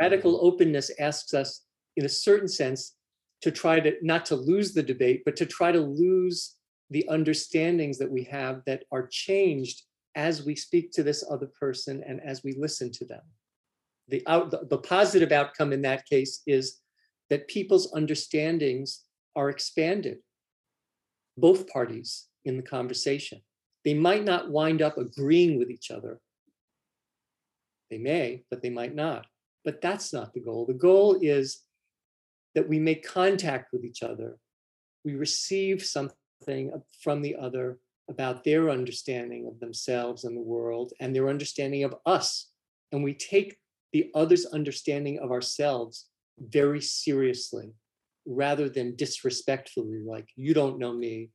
Radical 0.00 0.38
openness 0.42 0.90
asks 0.98 1.32
us, 1.32 1.64
in 1.96 2.04
a 2.04 2.08
certain 2.08 2.48
sense, 2.48 2.96
to 3.42 3.50
try 3.50 3.80
to 3.80 3.94
not 4.02 4.26
to 4.26 4.36
lose 4.36 4.74
the 4.74 4.82
debate, 4.82 5.22
but 5.24 5.36
to 5.36 5.46
try 5.46 5.72
to 5.72 5.80
lose 5.80 6.56
the 6.90 7.06
understandings 7.08 7.98
that 7.98 8.10
we 8.10 8.24
have 8.24 8.62
that 8.66 8.84
are 8.92 9.06
changed 9.06 9.82
as 10.14 10.44
we 10.44 10.54
speak 10.54 10.92
to 10.92 11.02
this 11.02 11.24
other 11.30 11.50
person 11.58 12.02
and 12.06 12.20
as 12.20 12.42
we 12.44 12.54
listen 12.58 12.90
to 12.92 13.04
them. 13.04 13.22
The, 14.08 14.22
out, 14.26 14.68
the, 14.68 14.78
positive 14.78 15.32
outcome 15.32 15.72
in 15.72 15.82
that 15.82 16.04
case 16.06 16.42
is 16.46 16.80
that 17.30 17.48
people's 17.48 17.92
understandings 17.94 19.02
are 19.34 19.48
expanded, 19.48 20.18
both 21.38 21.68
parties 21.68 22.26
in 22.44 22.56
the 22.56 22.62
conversation. 22.62 23.40
They 23.84 23.94
might 23.94 24.24
not 24.24 24.50
wind 24.50 24.82
up 24.82 24.98
agreeing 24.98 25.58
with 25.58 25.70
each 25.70 25.90
other. 25.90 26.20
They 27.90 27.98
may, 27.98 28.44
but 28.50 28.62
they 28.62 28.70
might 28.70 28.94
not. 28.94 29.26
But 29.64 29.80
that's 29.80 30.12
not 30.12 30.34
the 30.34 30.40
goal. 30.40 30.66
The 30.66 30.74
goal 30.74 31.18
is 31.20 31.60
that 32.54 32.68
we 32.68 32.78
make 32.78 33.06
contact 33.06 33.72
with 33.72 33.84
each 33.84 34.02
other. 34.02 34.36
We 35.04 35.14
receive 35.14 35.82
something 35.82 36.72
from 37.00 37.22
the 37.22 37.36
other 37.36 37.78
about 38.08 38.44
their 38.44 38.70
understanding 38.70 39.46
of 39.46 39.60
themselves 39.60 40.24
and 40.24 40.36
the 40.36 40.42
world 40.42 40.92
and 41.00 41.14
their 41.14 41.28
understanding 41.28 41.84
of 41.84 41.94
us. 42.04 42.50
And 42.92 43.02
we 43.02 43.14
take 43.14 43.56
the 43.94 44.10
other's 44.12 44.44
understanding 44.46 45.20
of 45.20 45.30
ourselves 45.30 46.08
very 46.38 46.80
seriously 46.80 47.72
rather 48.26 48.68
than 48.68 48.96
disrespectfully, 48.96 50.00
like, 50.04 50.28
you 50.34 50.52
don't 50.52 50.80
know 50.80 50.92
me, 50.92 51.30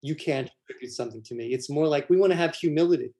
you 0.00 0.14
can't 0.14 0.50
attribute 0.64 0.92
something 0.92 1.22
to 1.22 1.34
me. 1.34 1.52
It's 1.52 1.68
more 1.68 1.86
like 1.86 2.08
we 2.08 2.16
want 2.16 2.32
to 2.32 2.36
have 2.36 2.54
humility. 2.54 3.12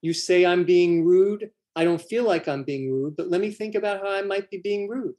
You 0.00 0.14
say 0.14 0.46
I'm 0.46 0.64
being 0.64 1.04
rude. 1.04 1.50
I 1.76 1.84
don't 1.84 2.00
feel 2.00 2.24
like 2.24 2.48
I'm 2.48 2.64
being 2.64 2.90
rude, 2.90 3.16
but 3.16 3.28
let 3.28 3.42
me 3.42 3.50
think 3.50 3.74
about 3.74 4.00
how 4.00 4.10
I 4.10 4.22
might 4.22 4.50
be 4.50 4.58
being 4.58 4.88
rude. 4.88 5.14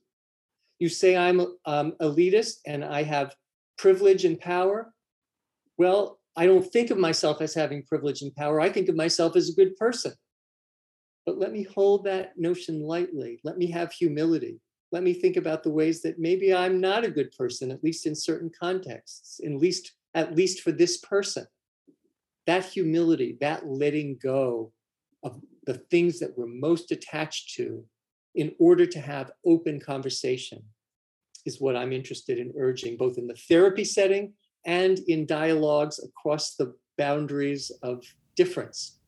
You 0.79 0.89
say 0.89 1.15
I'm 1.15 1.39
um, 1.65 1.93
elitist 2.01 2.61
and 2.65 2.83
I 2.83 3.03
have 3.03 3.35
privilege 3.77 4.25
and 4.25 4.39
power. 4.39 4.91
Well, 5.77 6.19
I 6.35 6.47
don't 6.47 6.65
think 6.65 6.89
of 6.89 6.97
myself 6.97 7.41
as 7.41 7.53
having 7.53 7.83
privilege 7.83 8.23
and 8.23 8.35
power. 8.35 8.59
I 8.59 8.69
think 8.69 8.89
of 8.89 8.95
myself 8.95 9.35
as 9.35 9.49
a 9.49 9.53
good 9.53 9.75
person. 9.75 10.13
But 11.25 11.37
let 11.37 11.51
me 11.51 11.63
hold 11.63 12.03
that 12.05 12.37
notion 12.37 12.81
lightly. 12.81 13.39
Let 13.43 13.57
me 13.57 13.69
have 13.71 13.91
humility. 13.91 14.59
Let 14.91 15.03
me 15.03 15.13
think 15.13 15.37
about 15.37 15.63
the 15.63 15.69
ways 15.71 16.01
that 16.01 16.19
maybe 16.19 16.53
I'm 16.53 16.81
not 16.81 17.05
a 17.05 17.11
good 17.11 17.31
person, 17.37 17.71
at 17.71 17.83
least 17.83 18.05
in 18.05 18.15
certain 18.15 18.51
contexts, 18.59 19.39
at 19.45 19.51
least, 19.51 19.93
at 20.13 20.35
least 20.35 20.61
for 20.61 20.71
this 20.71 20.97
person. 20.97 21.45
That 22.47 22.65
humility, 22.65 23.37
that 23.39 23.67
letting 23.67 24.17
go 24.21 24.73
of 25.23 25.39
the 25.65 25.75
things 25.75 26.19
that 26.19 26.37
we're 26.37 26.47
most 26.47 26.91
attached 26.91 27.55
to 27.55 27.85
in 28.35 28.53
order 28.59 28.85
to 28.85 28.99
have 28.99 29.31
open 29.45 29.79
conversation 29.79 30.63
is 31.45 31.61
what 31.61 31.75
I'm 31.75 31.93
interested 31.93 32.37
in 32.39 32.53
urging, 32.57 32.97
both 32.97 33.17
in 33.17 33.27
the 33.27 33.35
therapy 33.35 33.83
setting 33.83 34.33
and 34.65 34.99
in 35.07 35.25
dialogues 35.25 35.99
across 36.03 36.55
the 36.55 36.73
boundaries 36.97 37.71
of 37.83 38.03
difference. 38.35 38.99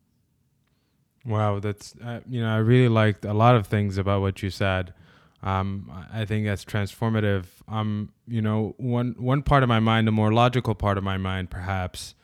Wow, 1.26 1.60
that's 1.60 1.96
uh, 2.04 2.20
you 2.28 2.42
know 2.42 2.54
I 2.54 2.58
really 2.58 2.90
liked 2.90 3.24
a 3.26 3.34
lot 3.34 3.56
of 3.56 3.68
things 3.68 3.98
about 3.98 4.22
what 4.22 4.44
you 4.44 4.50
said. 4.50 4.94
Um, 5.42 5.92
I 6.14 6.26
think 6.26 6.46
that's 6.46 6.66
transformative. 6.66 7.46
Um, 7.68 8.12
you 8.28 8.42
know, 8.42 8.76
one 8.78 9.16
one 9.18 9.42
part 9.42 9.64
of 9.64 9.70
my 9.70 9.80
mind, 9.80 10.08
the 10.08 10.12
more 10.12 10.34
logical 10.34 10.76
part 10.76 10.98
of 10.98 11.04
my 11.04 11.18
mind, 11.18 11.50
perhaps, 11.50 12.16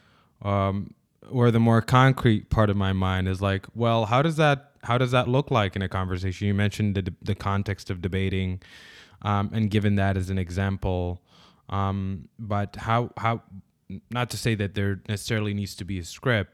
um, 0.41 0.93
or 1.29 1.51
the 1.51 1.59
more 1.59 1.81
concrete 1.81 2.49
part 2.49 2.69
of 2.69 2.75
my 2.77 2.93
mind 2.93 3.27
is 3.27 3.41
like, 3.41 3.65
well, 3.73 4.05
how 4.05 4.21
does 4.21 4.35
that 4.37 4.71
how 4.83 4.97
does 4.97 5.11
that 5.11 5.27
look 5.27 5.51
like 5.51 5.75
in 5.75 5.81
a 5.81 5.89
conversation? 5.89 6.47
You 6.47 6.53
mentioned 6.53 6.95
the 6.95 7.13
the 7.21 7.35
context 7.35 7.89
of 7.89 8.01
debating, 8.01 8.61
um, 9.21 9.49
and 9.53 9.69
given 9.71 9.95
that 9.95 10.17
as 10.17 10.29
an 10.29 10.37
example, 10.37 11.21
Um, 11.69 12.29
but 12.39 12.75
how 12.77 13.11
how 13.17 13.43
not 14.11 14.29
to 14.31 14.37
say 14.37 14.55
that 14.55 14.73
there 14.75 15.01
necessarily 15.07 15.53
needs 15.53 15.75
to 15.75 15.85
be 15.85 15.99
a 15.99 16.03
script, 16.03 16.51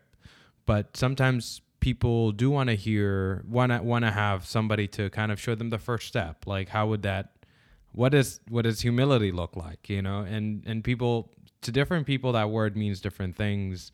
but 0.65 0.95
sometimes 0.97 1.61
people 1.85 2.31
do 2.31 2.49
want 2.49 2.67
to 2.67 2.75
hear 2.75 3.43
want 3.47 3.71
to 3.71 3.77
want 3.83 4.03
to 4.03 4.09
have 4.09 4.43
somebody 4.43 4.87
to 4.87 5.07
kind 5.11 5.31
of 5.31 5.39
show 5.39 5.53
them 5.53 5.69
the 5.69 5.77
first 5.77 6.07
step. 6.07 6.47
Like 6.47 6.69
how 6.69 6.87
would 6.87 7.03
that 7.03 7.35
what 7.91 8.09
does 8.09 8.39
what 8.49 8.63
does 8.63 8.81
humility 8.81 9.31
look 9.31 9.55
like, 9.55 9.87
you 9.87 10.01
know? 10.01 10.21
And 10.21 10.63
and 10.65 10.83
people 10.83 11.29
to 11.61 11.71
different 11.71 12.07
people 12.07 12.31
that 12.31 12.49
word 12.49 12.75
means 12.75 13.01
different 13.01 13.35
things. 13.35 13.91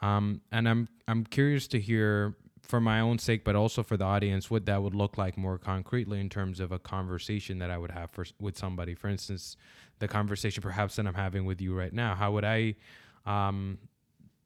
Um, 0.00 0.42
and 0.52 0.68
I'm 0.68 0.86
I'm 1.08 1.24
curious 1.24 1.66
to 1.74 1.80
hear 1.80 2.36
for 2.62 2.80
my 2.80 3.00
own 3.00 3.18
sake, 3.18 3.42
but 3.42 3.56
also 3.56 3.82
for 3.82 3.96
the 3.96 4.04
audience, 4.04 4.48
what 4.48 4.64
that 4.66 4.80
would 4.80 4.94
look 4.94 5.18
like 5.18 5.36
more 5.36 5.58
concretely 5.58 6.20
in 6.20 6.28
terms 6.28 6.60
of 6.60 6.70
a 6.70 6.78
conversation 6.78 7.58
that 7.58 7.68
I 7.68 7.78
would 7.78 7.90
have 7.90 8.12
for, 8.12 8.24
with 8.40 8.56
somebody. 8.56 8.94
For 8.94 9.08
instance, 9.08 9.56
the 9.98 10.06
conversation 10.06 10.62
perhaps 10.62 10.94
that 10.96 11.06
I'm 11.08 11.14
having 11.14 11.44
with 11.46 11.60
you 11.60 11.74
right 11.74 11.92
now. 11.92 12.14
How 12.14 12.30
would 12.30 12.44
I 12.44 12.76
um, 13.26 13.78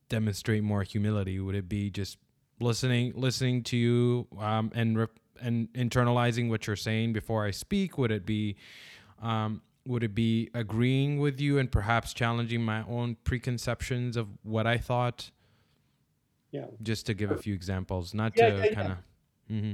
demonstrate 0.08 0.62
more 0.62 0.84
humility? 0.84 1.38
Would 1.38 1.54
it 1.54 1.68
be 1.68 1.90
just 1.90 2.16
listening, 2.60 3.12
listening 3.14 3.62
to 3.64 3.76
you, 3.76 4.26
um, 4.38 4.70
and 4.74 4.98
re- 4.98 5.06
and 5.40 5.72
internalizing 5.72 6.48
what 6.48 6.66
you're 6.66 6.76
saying 6.76 7.12
before 7.12 7.44
I 7.46 7.50
speak? 7.50 7.98
Would 7.98 8.10
it 8.10 8.26
be 8.26 8.56
um, 9.22 9.62
would 9.86 10.04
it 10.04 10.14
be 10.14 10.50
agreeing 10.54 11.18
with 11.18 11.40
you 11.40 11.58
and 11.58 11.70
perhaps 11.72 12.12
challenging 12.12 12.62
my 12.62 12.84
own 12.86 13.16
preconceptions 13.24 14.16
of 14.16 14.28
what 14.42 14.66
I 14.66 14.76
thought? 14.78 15.30
Yeah. 16.52 16.66
Just 16.82 17.06
to 17.06 17.14
give 17.14 17.30
a 17.30 17.36
few 17.36 17.54
examples, 17.54 18.14
not 18.14 18.32
Yeah, 18.36 18.50
to 18.50 18.56
yeah, 18.68 18.74
kind 18.74 18.92
of. 18.92 18.98
hmm 19.48 19.72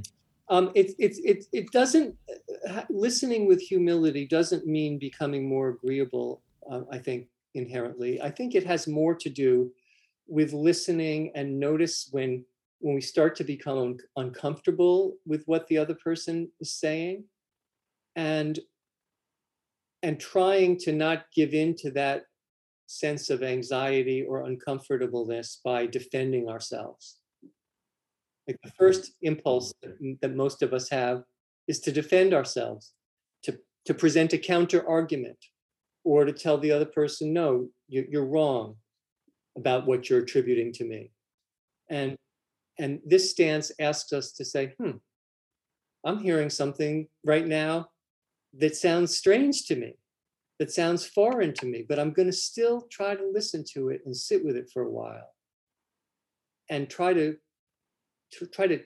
Um, 0.48 0.70
it's 0.74 0.94
it's 0.98 1.18
it 1.18 1.44
it 1.52 1.72
doesn't 1.72 2.16
uh, 2.68 2.82
listening 2.90 3.46
with 3.46 3.60
humility 3.60 4.26
doesn't 4.26 4.66
mean 4.66 4.98
becoming 4.98 5.48
more 5.48 5.68
agreeable. 5.70 6.42
Uh, 6.70 6.82
I 6.90 6.98
think 6.98 7.28
inherently, 7.54 8.20
I 8.20 8.30
think 8.30 8.54
it 8.54 8.66
has 8.66 8.86
more 8.86 9.14
to 9.14 9.30
do 9.30 9.72
with 10.26 10.52
listening 10.52 11.30
and 11.34 11.58
notice 11.58 12.08
when 12.12 12.44
when 12.84 12.94
we 12.94 13.00
start 13.00 13.34
to 13.34 13.44
become 13.44 13.78
un- 13.78 13.98
uncomfortable 14.16 15.16
with 15.24 15.42
what 15.46 15.66
the 15.68 15.78
other 15.78 15.94
person 15.94 16.50
is 16.60 16.70
saying, 16.70 17.24
and 18.14 18.60
and 20.02 20.20
trying 20.20 20.76
to 20.76 20.92
not 20.92 21.24
give 21.34 21.54
in 21.54 21.74
to 21.74 21.90
that 21.92 22.24
sense 22.86 23.30
of 23.30 23.42
anxiety 23.42 24.22
or 24.22 24.44
uncomfortableness 24.44 25.62
by 25.64 25.86
defending 25.86 26.46
ourselves. 26.46 27.16
Like 28.46 28.58
the 28.62 28.68
mm-hmm. 28.68 28.84
first 28.84 29.12
impulse 29.22 29.72
that, 29.82 30.18
that 30.20 30.36
most 30.36 30.60
of 30.60 30.74
us 30.74 30.90
have 30.90 31.22
is 31.66 31.80
to 31.80 31.90
defend 31.90 32.34
ourselves, 32.34 32.92
to, 33.44 33.58
to 33.86 33.94
present 33.94 34.34
a 34.34 34.38
counter 34.38 34.86
argument, 34.86 35.38
or 36.04 36.26
to 36.26 36.32
tell 36.32 36.58
the 36.58 36.70
other 36.70 36.84
person, 36.84 37.32
no, 37.32 37.70
you, 37.88 38.06
you're 38.10 38.26
wrong 38.26 38.76
about 39.56 39.86
what 39.86 40.10
you're 40.10 40.24
attributing 40.24 40.70
to 40.74 40.84
me. 40.84 41.10
And, 41.88 42.18
and 42.78 43.00
this 43.04 43.30
stance 43.30 43.70
asks 43.78 44.12
us 44.12 44.32
to 44.32 44.44
say, 44.44 44.74
hmm, 44.78 44.98
I'm 46.04 46.18
hearing 46.18 46.50
something 46.50 47.08
right 47.24 47.46
now 47.46 47.88
that 48.58 48.76
sounds 48.76 49.16
strange 49.16 49.66
to 49.66 49.76
me, 49.76 49.96
that 50.58 50.70
sounds 50.70 51.06
foreign 51.06 51.54
to 51.54 51.66
me, 51.66 51.84
but 51.88 51.98
I'm 51.98 52.12
going 52.12 52.26
to 52.28 52.32
still 52.32 52.86
try 52.90 53.14
to 53.14 53.30
listen 53.32 53.64
to 53.74 53.88
it 53.88 54.02
and 54.04 54.16
sit 54.16 54.44
with 54.44 54.56
it 54.56 54.70
for 54.72 54.82
a 54.82 54.90
while 54.90 55.28
and 56.70 56.88
try 56.88 57.12
to, 57.12 57.36
to 58.32 58.46
try 58.46 58.66
to 58.66 58.80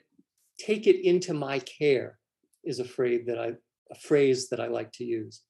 take 0.59 0.87
it 0.87 1.05
into 1.05 1.33
my 1.33 1.59
care 1.59 2.19
is 2.63 2.79
a 2.79 2.85
phrase 2.85 3.25
that 3.25 3.39
I 3.39 3.53
a 3.91 3.95
phrase 3.95 4.49
that 4.49 4.59
I 4.59 4.67
like 4.67 4.91
to 4.93 5.03
use. 5.03 5.41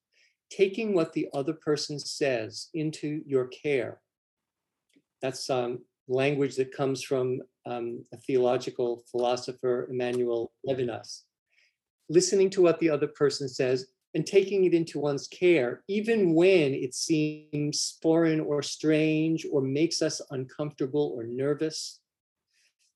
Taking 0.50 0.94
what 0.94 1.14
the 1.14 1.28
other 1.34 1.54
person 1.54 2.00
says 2.00 2.70
into 2.74 3.22
your 3.26 3.48
care. 3.48 4.02
That's 5.22 5.50
um, 5.50 5.80
language 6.10 6.56
that 6.56 6.76
comes 6.76 7.04
from 7.04 7.42
um, 7.66 8.04
a 8.14 8.18
theological 8.18 9.04
philosopher, 9.12 9.88
Emmanuel 9.90 10.52
Levinas. 10.68 11.22
Listening 12.10 12.50
to 12.52 12.62
what 12.62 12.80
the 12.80 12.90
other 12.90 13.08
person 13.08 13.48
says 13.48 13.86
and 14.16 14.26
taking 14.26 14.66
it 14.66 14.74
into 14.74 15.00
one's 15.00 15.28
care, 15.28 15.84
even 15.88 16.34
when 16.34 16.74
it 16.74 16.96
seems 16.96 17.98
foreign 18.02 18.40
or 18.40 18.64
strange 18.64 19.46
or 19.52 19.62
makes 19.62 20.02
us 20.02 20.20
uncomfortable 20.32 21.14
or 21.16 21.24
nervous. 21.24 22.00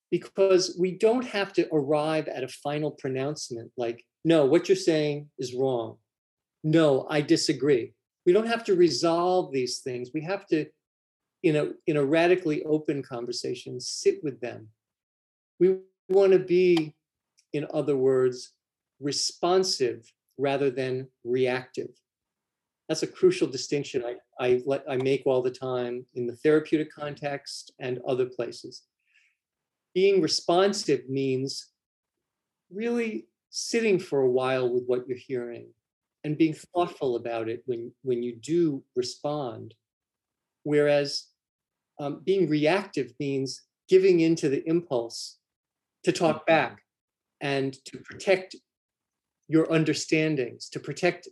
Because 0.10 0.76
we 0.80 0.92
don't 0.92 1.26
have 1.26 1.54
to 1.54 1.68
arrive 1.72 2.28
at 2.28 2.44
a 2.44 2.48
final 2.48 2.92
pronouncement 2.92 3.72
like, 3.78 4.04
no, 4.26 4.46
what 4.46 4.70
you're 4.70 4.76
saying 4.76 5.30
is 5.38 5.54
wrong. 5.54 5.98
No, 6.64 7.06
I 7.10 7.22
disagree. 7.22 7.94
We 8.26 8.34
don't 8.34 8.48
have 8.48 8.64
to 8.66 8.76
resolve 8.76 9.52
these 9.52 9.80
things. 9.80 10.12
We 10.14 10.22
have 10.22 10.46
to, 10.48 10.66
in 11.44 11.58
a, 11.58 11.72
in 11.88 11.98
a 11.98 12.04
radically 12.04 12.64
open 12.64 13.04
conversation, 13.04 13.80
sit 13.80 14.24
with 14.24 14.40
them. 14.40 14.70
We 15.60 15.78
want 16.10 16.32
to 16.32 16.40
be, 16.40 16.96
in 17.52 17.68
other 17.74 17.98
words, 17.98 18.54
responsive 19.00 20.12
rather 20.38 20.72
than 20.72 21.08
reactive. 21.24 21.90
That's 22.88 23.04
a 23.04 23.08
crucial 23.08 23.48
distinction 23.48 24.04
I, 24.06 24.16
I, 24.40 24.62
let, 24.66 24.84
I 24.90 24.98
make 24.98 25.24
all 25.26 25.42
the 25.42 25.52
time 25.52 26.06
in 26.16 26.26
the 26.26 26.36
therapeutic 26.38 26.94
context 26.94 27.74
and 27.80 28.00
other 28.08 28.26
places. 28.26 28.84
Being 29.94 30.22
responsive 30.22 31.08
means 31.08 31.68
really 32.72 33.28
sitting 33.50 34.00
for 34.00 34.22
a 34.22 34.30
while 34.30 34.74
with 34.74 34.84
what 34.88 35.08
you're 35.08 35.18
hearing 35.18 35.68
and 36.24 36.38
being 36.38 36.56
thoughtful 36.74 37.16
about 37.18 37.50
it 37.50 37.62
when, 37.66 37.92
when 38.02 38.24
you 38.24 38.36
do 38.36 38.84
respond. 38.96 39.76
Whereas 40.64 41.28
um, 42.04 42.22
being 42.26 42.50
reactive 42.50 43.14
means 43.20 43.62
giving 43.88 44.20
into 44.20 44.50
the 44.50 44.68
impulse 44.68 45.38
to 46.04 46.12
talk 46.12 46.46
back 46.46 46.82
and 47.40 47.74
to 47.86 47.98
protect 48.00 48.56
your 49.48 49.72
understandings, 49.72 50.70
to 50.70 50.80
protect 50.80 51.30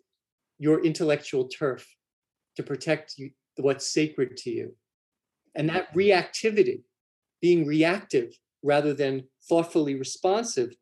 your 0.60 0.84
intellectual 0.84 1.48
turf, 1.50 1.86
to 2.56 2.64
protect 2.64 3.18
you, 3.18 3.32
what's 3.58 3.92
sacred 3.92 4.38
to 4.38 4.50
you. 4.50 4.76
And 5.56 5.68
that 5.70 5.94
reactivity, 5.94 6.84
being 7.42 7.66
reactive 7.66 8.34
rather 8.64 8.94
than 8.94 9.24
thoughtfully 9.50 9.96
responsive, 9.96 10.74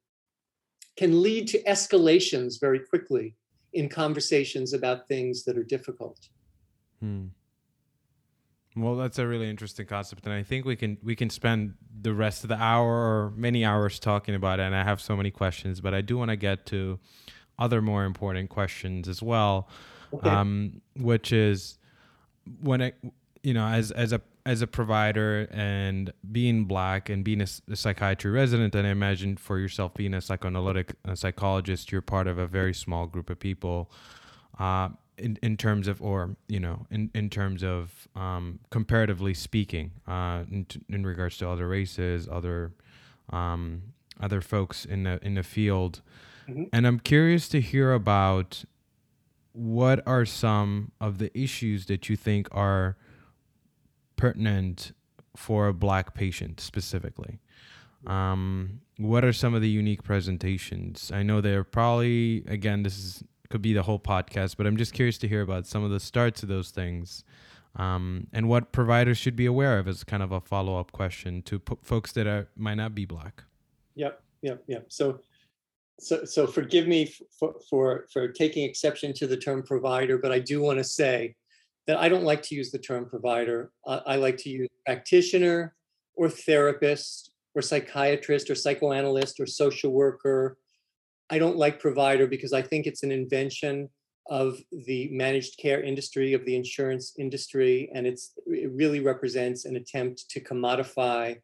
can 0.97 1.23
lead 1.23 1.47
to 1.47 1.63
escalations 1.63 2.59
very 2.59 2.79
quickly 2.79 3.35
in 3.73 3.89
conversations 3.89 4.73
about 4.73 5.07
things 5.07 5.45
that 5.45 5.57
are 5.57 5.63
difficult. 5.63 6.19
Hmm. 6.99 7.27
Well, 8.75 8.95
that's 8.95 9.17
a 9.19 9.27
really 9.27 9.49
interesting 9.49 9.85
concept, 9.87 10.25
and 10.25 10.33
I 10.33 10.43
think 10.43 10.65
we 10.65 10.75
can 10.75 10.97
we 11.03 11.15
can 11.15 11.29
spend 11.29 11.73
the 12.01 12.13
rest 12.13 12.43
of 12.43 12.49
the 12.49 12.55
hour 12.61 12.87
or 12.87 13.33
many 13.35 13.65
hours 13.65 13.99
talking 13.99 14.35
about 14.35 14.59
it. 14.59 14.63
And 14.63 14.75
I 14.75 14.83
have 14.83 15.01
so 15.01 15.15
many 15.17 15.31
questions, 15.31 15.81
but 15.81 15.93
I 15.93 16.01
do 16.01 16.17
want 16.17 16.29
to 16.29 16.37
get 16.37 16.65
to 16.67 16.99
other 17.57 17.81
more 17.81 18.05
important 18.05 18.49
questions 18.49 19.07
as 19.07 19.21
well, 19.21 19.67
Okay. 20.13 20.29
um, 20.29 20.81
which 20.95 21.33
is 21.33 21.77
when 22.61 22.81
it 22.81 22.95
you 23.43 23.53
know 23.53 23.65
as 23.65 23.91
as 23.91 24.13
a 24.13 24.21
as 24.45 24.61
a 24.61 24.67
provider 24.67 25.47
and 25.51 26.13
being 26.31 26.65
black 26.65 27.09
and 27.09 27.23
being 27.23 27.41
a 27.41 27.75
psychiatry 27.75 28.31
resident 28.31 28.73
and 28.73 28.87
i 28.87 28.89
imagine 28.89 29.35
for 29.37 29.59
yourself 29.59 29.93
being 29.93 30.13
a 30.13 30.21
psychoanalytic 30.21 30.93
a 31.05 31.15
psychologist 31.15 31.91
you're 31.91 32.01
part 32.01 32.25
of 32.25 32.37
a 32.39 32.47
very 32.47 32.73
small 32.73 33.05
group 33.05 33.29
of 33.29 33.37
people 33.39 33.91
uh, 34.57 34.89
in, 35.19 35.37
in 35.43 35.57
terms 35.57 35.87
of 35.87 36.01
or 36.01 36.35
you 36.47 36.59
know 36.59 36.85
in, 36.89 37.09
in 37.13 37.29
terms 37.29 37.63
of 37.63 38.07
um, 38.15 38.59
comparatively 38.69 39.33
speaking 39.33 39.91
uh, 40.07 40.43
in, 40.51 40.65
t- 40.65 40.81
in 40.89 41.05
regards 41.05 41.37
to 41.37 41.49
other 41.49 41.67
races 41.67 42.27
other 42.31 42.71
um, 43.31 43.81
other 44.19 44.41
folks 44.41 44.85
in 44.85 45.03
the 45.03 45.19
in 45.21 45.35
the 45.35 45.43
field. 45.43 46.01
Mhm. 46.49 46.67
and 46.73 46.87
i'm 46.87 46.99
curious 46.99 47.47
to 47.49 47.61
hear 47.61 47.93
about 47.93 48.63
what 49.53 50.01
are 50.07 50.25
some 50.25 50.91
of 50.99 51.17
the 51.19 51.29
issues 51.37 51.85
that 51.85 52.09
you 52.09 52.15
think 52.15 52.47
are 52.51 52.97
pertinent 54.15 54.91
for 55.35 55.67
a 55.67 55.73
black 55.73 56.13
patient 56.13 56.59
specifically. 56.59 57.39
Um, 58.07 58.81
what 58.97 59.23
are 59.23 59.33
some 59.33 59.53
of 59.53 59.61
the 59.61 59.69
unique 59.69 60.03
presentations? 60.03 61.11
I 61.13 61.23
know 61.23 61.41
they're 61.41 61.63
probably 61.63 62.43
again 62.47 62.83
this 62.83 62.97
is 62.97 63.23
could 63.49 63.61
be 63.61 63.73
the 63.73 63.83
whole 63.83 63.99
podcast 63.99 64.55
but 64.57 64.67
i'm 64.67 64.77
just 64.77 64.93
curious 64.93 65.17
to 65.17 65.27
hear 65.27 65.41
about 65.41 65.65
some 65.65 65.83
of 65.83 65.91
the 65.91 65.99
starts 65.99 66.43
of 66.43 66.49
those 66.49 66.69
things 66.69 67.23
um, 67.75 68.25
and 68.33 68.49
what 68.49 68.71
providers 68.71 69.17
should 69.17 69.35
be 69.35 69.45
aware 69.45 69.77
of 69.77 69.87
as 69.87 70.03
kind 70.03 70.23
of 70.23 70.31
a 70.31 70.41
follow-up 70.41 70.91
question 70.91 71.43
to 71.43 71.59
p- 71.59 71.75
folks 71.83 72.11
that 72.11 72.25
are 72.25 72.47
might 72.55 72.75
not 72.75 72.95
be 72.95 73.05
black 73.05 73.43
Yep, 73.99 74.21
yep, 74.41 74.63
yep. 74.67 74.85
So, 74.87 75.19
so, 75.99 76.23
so 76.23 76.47
forgive 76.47 76.87
me 76.87 77.03
f- 77.03 77.21
for, 77.37 77.55
for, 77.69 78.05
for 78.11 78.29
taking 78.29 78.63
exception 78.63 79.13
to 79.15 79.27
the 79.27 79.35
term 79.35 79.61
provider, 79.61 80.17
but 80.17 80.31
I 80.31 80.39
do 80.39 80.61
want 80.61 80.77
to 80.77 80.85
say 80.85 81.35
that 81.85 81.97
I 81.97 82.07
don't 82.07 82.23
like 82.23 82.41
to 82.43 82.55
use 82.55 82.71
the 82.71 82.79
term 82.79 83.09
provider. 83.09 83.71
I, 83.85 84.01
I 84.07 84.15
like 84.15 84.37
to 84.37 84.49
use 84.49 84.69
practitioner 84.85 85.75
or 86.15 86.29
therapist 86.29 87.31
or 87.55 87.61
psychiatrist 87.61 88.49
or 88.49 88.55
psychoanalyst 88.55 89.39
or 89.41 89.45
social 89.45 89.91
worker. 89.91 90.57
I 91.29 91.37
don't 91.37 91.57
like 91.57 91.79
provider 91.79 92.27
because 92.27 92.53
I 92.53 92.61
think 92.61 92.85
it's 92.85 93.03
an 93.03 93.11
invention 93.11 93.89
of 94.29 94.59
the 94.85 95.09
managed 95.11 95.57
care 95.57 95.81
industry, 95.81 96.33
of 96.33 96.45
the 96.45 96.55
insurance 96.55 97.13
industry, 97.17 97.89
and 97.93 98.05
it's 98.05 98.33
it 98.47 98.71
really 98.71 98.99
represents 98.99 99.65
an 99.65 99.75
attempt 99.75 100.29
to 100.29 100.41
commodify 100.41 101.37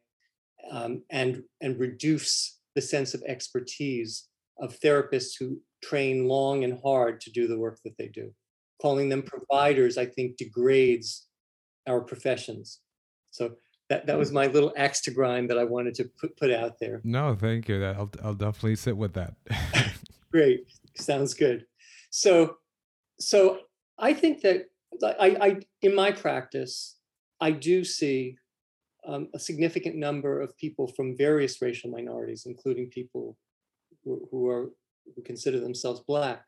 um, 0.70 1.02
and 1.10 1.42
and 1.60 1.78
reduce 1.78 2.58
the 2.74 2.80
sense 2.80 3.14
of 3.14 3.22
expertise 3.26 4.28
of 4.60 4.78
therapists 4.80 5.32
who 5.38 5.60
train 5.82 6.28
long 6.28 6.64
and 6.64 6.80
hard 6.82 7.20
to 7.20 7.30
do 7.30 7.46
the 7.46 7.58
work 7.58 7.78
that 7.84 7.96
they 7.98 8.08
do. 8.08 8.32
Calling 8.80 9.08
them 9.08 9.22
providers, 9.22 9.98
I 9.98 10.06
think, 10.06 10.36
degrades 10.36 11.26
our 11.86 12.00
professions. 12.00 12.80
So 13.30 13.56
that, 13.88 14.06
that 14.06 14.18
was 14.18 14.32
my 14.32 14.46
little 14.46 14.72
axe 14.76 15.00
to 15.02 15.10
grind 15.10 15.48
that 15.50 15.58
I 15.58 15.64
wanted 15.64 15.94
to 15.96 16.10
put, 16.20 16.36
put 16.36 16.50
out 16.50 16.78
there. 16.80 17.00
No, 17.04 17.36
thank 17.38 17.68
you. 17.68 17.78
That 17.78 17.96
I'll, 17.96 18.10
I'll 18.22 18.34
definitely 18.34 18.76
sit 18.76 18.96
with 18.96 19.14
that. 19.14 19.34
Great. 20.32 20.66
Sounds 20.96 21.34
good. 21.34 21.66
So, 22.10 22.56
so 23.20 23.60
I 23.98 24.12
think 24.12 24.42
that 24.42 24.66
I, 25.02 25.36
I 25.40 25.56
in 25.82 25.94
my 25.94 26.10
practice, 26.10 26.96
I 27.40 27.52
do 27.52 27.84
see 27.84 28.36
um, 29.06 29.28
a 29.34 29.38
significant 29.38 29.96
number 29.96 30.40
of 30.40 30.56
people 30.56 30.88
from 30.88 31.16
various 31.16 31.62
racial 31.62 31.90
minorities, 31.90 32.44
including 32.46 32.88
people 32.88 33.36
who, 34.04 34.26
who 34.30 34.48
are 34.48 34.70
who 35.14 35.22
consider 35.22 35.60
themselves 35.60 36.00
black. 36.08 36.42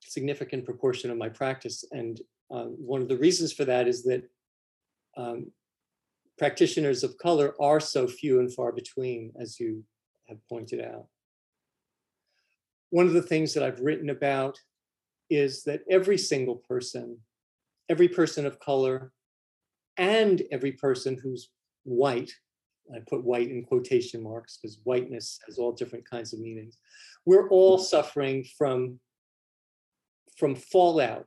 Significant 0.00 0.64
proportion 0.64 1.10
of 1.10 1.16
my 1.16 1.28
practice, 1.28 1.84
and 1.90 2.20
uh, 2.50 2.64
one 2.64 3.02
of 3.02 3.08
the 3.08 3.16
reasons 3.16 3.52
for 3.52 3.64
that 3.64 3.88
is 3.88 4.04
that 4.04 4.22
um, 5.16 5.50
practitioners 6.42 7.04
of 7.04 7.16
color 7.18 7.54
are 7.60 7.78
so 7.78 8.08
few 8.08 8.40
and 8.40 8.52
far 8.52 8.72
between, 8.72 9.30
as 9.40 9.60
you 9.60 9.84
have 10.28 10.38
pointed 10.48 10.80
out. 10.80 11.06
One 12.90 13.06
of 13.06 13.12
the 13.12 13.22
things 13.22 13.54
that 13.54 13.62
I've 13.62 13.78
written 13.78 14.10
about 14.10 14.58
is 15.30 15.62
that 15.62 15.82
every 15.88 16.18
single 16.18 16.56
person, 16.56 17.16
every 17.88 18.08
person 18.08 18.44
of 18.44 18.58
color, 18.58 19.12
and 19.96 20.42
every 20.50 20.72
person 20.72 21.16
who's 21.22 21.50
white, 21.84 22.32
I 22.92 22.98
put 23.08 23.22
white 23.22 23.48
in 23.48 23.62
quotation 23.62 24.20
marks 24.20 24.58
because 24.60 24.80
whiteness 24.82 25.38
has 25.46 25.58
all 25.58 25.70
different 25.70 26.10
kinds 26.10 26.32
of 26.32 26.40
meanings. 26.40 26.76
We're 27.24 27.48
all 27.50 27.78
suffering 27.78 28.44
from, 28.58 28.98
from 30.36 30.56
fallout 30.56 31.26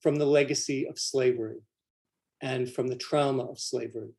from 0.00 0.14
the 0.14 0.26
legacy 0.26 0.86
of 0.86 1.00
slavery 1.00 1.62
and 2.40 2.70
from 2.72 2.86
the 2.86 2.94
trauma 2.94 3.42
of 3.42 3.58
slavery 3.58 4.14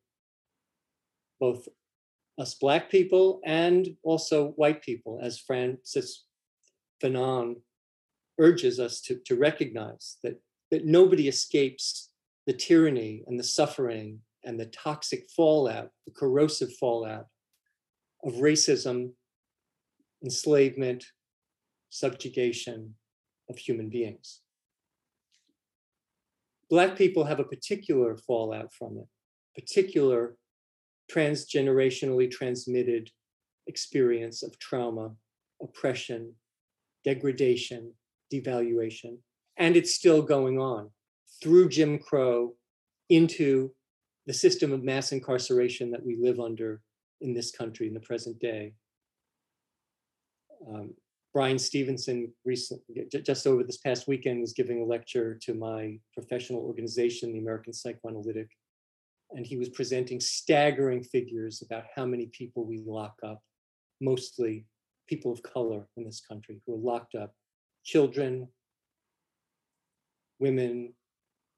both 1.40 1.68
us 2.38 2.54
Black 2.54 2.90
people 2.90 3.40
and 3.44 3.88
also 4.02 4.48
white 4.52 4.82
people, 4.82 5.20
as 5.22 5.38
Frantz 5.38 6.24
Fanon 7.02 7.56
urges 8.38 8.80
us 8.80 9.00
to, 9.02 9.20
to 9.26 9.36
recognize 9.36 10.16
that, 10.22 10.40
that 10.70 10.84
nobody 10.84 11.28
escapes 11.28 12.10
the 12.46 12.52
tyranny 12.52 13.22
and 13.26 13.38
the 13.38 13.44
suffering 13.44 14.20
and 14.44 14.58
the 14.58 14.66
toxic 14.66 15.26
fallout, 15.34 15.90
the 16.06 16.12
corrosive 16.12 16.74
fallout 16.76 17.26
of 18.24 18.34
racism, 18.34 19.12
enslavement, 20.22 21.04
subjugation 21.90 22.94
of 23.48 23.58
human 23.58 23.88
beings. 23.88 24.40
Black 26.68 26.96
people 26.96 27.24
have 27.24 27.40
a 27.40 27.44
particular 27.44 28.16
fallout 28.16 28.72
from 28.72 28.98
it, 28.98 29.06
particular 29.54 30.36
transgenerationally 31.10 32.30
transmitted 32.30 33.10
experience 33.66 34.42
of 34.42 34.58
trauma, 34.58 35.12
oppression, 35.62 36.34
degradation, 37.04 37.92
devaluation. 38.32 39.18
And 39.56 39.76
it's 39.76 39.94
still 39.94 40.22
going 40.22 40.58
on 40.58 40.90
through 41.42 41.68
Jim 41.68 41.98
Crow 41.98 42.54
into 43.10 43.72
the 44.26 44.32
system 44.32 44.72
of 44.72 44.82
mass 44.82 45.12
incarceration 45.12 45.90
that 45.90 46.04
we 46.04 46.16
live 46.16 46.40
under 46.40 46.80
in 47.20 47.34
this 47.34 47.50
country 47.50 47.86
in 47.86 47.94
the 47.94 48.00
present 48.00 48.38
day. 48.38 48.72
Um, 50.68 50.94
Bryan 51.34 51.58
Stevenson 51.58 52.32
recently, 52.44 53.06
just 53.24 53.46
over 53.46 53.64
this 53.64 53.78
past 53.78 54.06
weekend, 54.06 54.40
was 54.40 54.52
giving 54.52 54.80
a 54.80 54.84
lecture 54.84 55.36
to 55.42 55.52
my 55.52 55.98
professional 56.14 56.60
organization, 56.60 57.32
the 57.32 57.40
American 57.40 57.72
Psychoanalytic 57.72 58.48
and 59.34 59.44
he 59.44 59.56
was 59.56 59.68
presenting 59.68 60.20
staggering 60.20 61.02
figures 61.02 61.62
about 61.62 61.84
how 61.94 62.06
many 62.06 62.26
people 62.26 62.64
we 62.64 62.82
lock 62.86 63.14
up, 63.24 63.42
mostly 64.00 64.64
people 65.08 65.32
of 65.32 65.42
color 65.42 65.86
in 65.96 66.04
this 66.04 66.22
country 66.26 66.60
who 66.64 66.74
are 66.74 66.92
locked 66.92 67.14
up, 67.14 67.34
children, 67.84 68.48
women, 70.38 70.94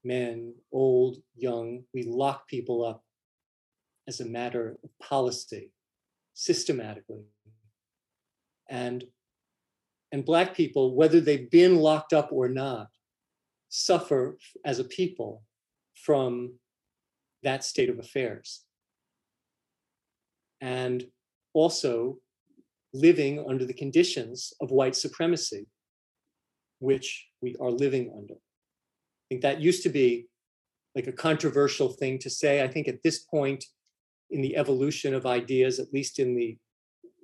men, 0.03 0.53
old, 0.71 1.17
young. 1.35 1.83
We 1.93 2.03
lock 2.03 2.47
people 2.47 2.83
up 2.83 3.03
as 4.07 4.21
a 4.21 4.25
matter 4.25 4.77
of 4.83 4.89
policy, 4.99 5.71
systematically. 6.33 7.25
And, 8.69 9.03
and 10.11 10.25
Black 10.25 10.55
people, 10.55 10.95
whether 10.95 11.19
they've 11.19 11.49
been 11.51 11.77
locked 11.77 12.13
up 12.13 12.29
or 12.31 12.49
not, 12.49 12.87
suffer 13.69 14.37
as 14.65 14.79
a 14.79 14.83
people 14.83 15.43
from 15.93 16.53
that 17.47 17.63
state 17.63 17.89
of 17.89 17.97
affairs. 17.97 18.65
And 20.59 21.05
also 21.53 22.17
living 22.93 23.45
under 23.49 23.65
the 23.65 23.79
conditions 23.83 24.53
of 24.59 24.71
white 24.79 24.97
supremacy, 24.97 25.65
which 26.79 27.07
we 27.41 27.55
are 27.61 27.71
living 27.71 28.11
under. 28.19 28.33
I 28.33 29.25
think 29.29 29.41
that 29.43 29.61
used 29.61 29.83
to 29.83 29.89
be 29.89 30.27
like 30.93 31.07
a 31.07 31.19
controversial 31.27 31.89
thing 31.89 32.19
to 32.19 32.29
say. 32.29 32.53
I 32.61 32.67
think 32.67 32.87
at 32.89 33.01
this 33.01 33.19
point 33.19 33.63
in 34.29 34.41
the 34.41 34.57
evolution 34.57 35.13
of 35.13 35.25
ideas, 35.25 35.79
at 35.79 35.93
least 35.93 36.19
in 36.19 36.35
the 36.35 36.57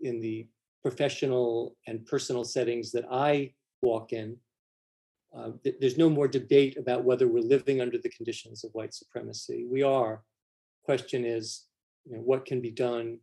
in 0.09 0.19
the 0.21 0.47
professional 0.85 1.75
and 1.87 2.05
personal 2.05 2.43
settings 2.43 2.91
that 2.91 3.05
I 3.11 3.53
walk 3.81 4.13
in, 4.13 4.37
uh, 5.35 5.51
th- 5.63 5.75
there's 5.79 5.97
no 5.97 6.09
more 6.09 6.27
debate 6.27 6.77
about 6.77 7.03
whether 7.03 7.27
we're 7.27 7.41
living 7.43 7.81
under 7.81 7.97
the 7.97 8.09
conditions 8.09 8.63
of 8.63 8.71
white 8.73 8.93
supremacy. 8.93 9.65
We 9.69 9.81
are. 9.81 10.23
Question 10.83 11.25
is, 11.25 11.65
you 12.05 12.15
know, 12.15 12.21
what 12.21 12.45
can 12.45 12.61
be 12.61 12.71
done 12.71 13.19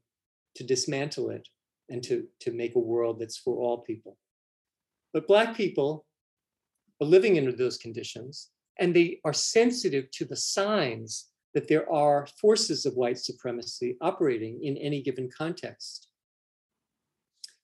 to 0.56 0.64
dismantle 0.64 1.30
it 1.30 1.48
and 1.88 2.02
to, 2.02 2.26
to 2.40 2.52
make 2.52 2.74
a 2.74 2.80
world 2.80 3.20
that's 3.20 3.36
for 3.36 3.56
all 3.58 3.78
people. 3.78 4.16
But 5.12 5.26
Black 5.26 5.56
people 5.56 6.06
are 7.00 7.06
living 7.06 7.38
under 7.38 7.52
those 7.52 7.76
conditions, 7.76 8.50
and 8.78 8.94
they 8.94 9.20
are 9.24 9.32
sensitive 9.32 10.10
to 10.12 10.24
the 10.24 10.36
signs 10.36 11.28
that 11.54 11.68
there 11.68 11.90
are 11.92 12.28
forces 12.40 12.86
of 12.86 12.94
white 12.94 13.18
supremacy 13.18 13.96
operating 14.00 14.62
in 14.62 14.76
any 14.76 15.02
given 15.02 15.28
context. 15.36 16.08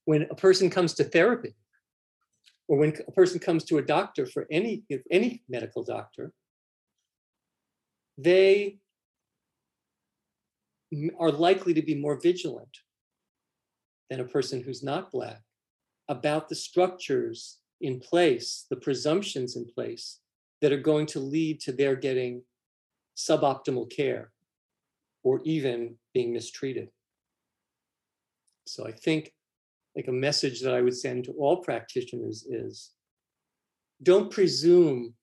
When 0.04 0.22
a 0.30 0.34
person 0.34 0.70
comes 0.70 0.94
to 0.94 1.04
therapy, 1.04 1.54
or 2.68 2.78
when 2.78 2.94
a 3.06 3.12
person 3.12 3.38
comes 3.38 3.64
to 3.64 3.78
a 3.78 3.82
doctor 3.82 4.26
for 4.26 4.46
any 4.50 4.82
any 5.10 5.42
medical 5.48 5.84
doctor 5.84 6.32
they 8.18 8.78
are 11.18 11.30
likely 11.30 11.74
to 11.74 11.82
be 11.82 11.94
more 11.94 12.18
vigilant 12.20 12.78
than 14.08 14.20
a 14.20 14.24
person 14.24 14.62
who's 14.62 14.82
not 14.82 15.10
black 15.10 15.42
about 16.08 16.48
the 16.48 16.54
structures 16.54 17.58
in 17.80 18.00
place 18.00 18.66
the 18.70 18.76
presumptions 18.76 19.56
in 19.56 19.66
place 19.66 20.20
that 20.62 20.72
are 20.72 20.80
going 20.80 21.06
to 21.06 21.20
lead 21.20 21.60
to 21.60 21.72
their 21.72 21.96
getting 21.96 22.42
suboptimal 23.16 23.90
care 23.90 24.30
or 25.22 25.40
even 25.44 25.96
being 26.14 26.32
mistreated. 26.32 26.88
So 28.66 28.86
i 28.86 28.92
think 28.92 29.32
like 29.96 30.08
a 30.08 30.12
message 30.12 30.60
that 30.60 30.74
I 30.74 30.82
would 30.82 30.96
send 30.96 31.24
to 31.24 31.32
all 31.32 31.62
practitioners 31.62 32.44
is 32.48 32.90
don't 34.02 34.30
presume 34.30 35.14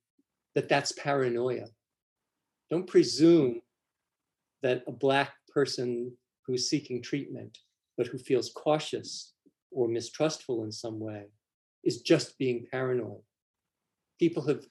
that 0.56 0.68
that's 0.68 0.92
paranoia. 0.94 1.68
Don't 2.72 2.88
presume 2.88 3.62
that 4.64 4.84
a 4.88 4.92
Black 4.92 5.34
person 5.54 6.12
who's 6.48 6.70
seeking 6.70 7.04
treatment, 7.04 7.60
but 7.98 8.08
who 8.08 8.18
feels 8.18 8.52
cautious 8.56 9.34
or 9.72 9.88
mistrustful 9.88 10.64
in 10.64 10.72
some 10.72 11.00
way, 11.00 11.26
is 11.84 12.02
just 12.02 12.38
being 12.40 12.66
paranoid. 12.72 13.22
People 14.20 14.46
have, 14.48 14.66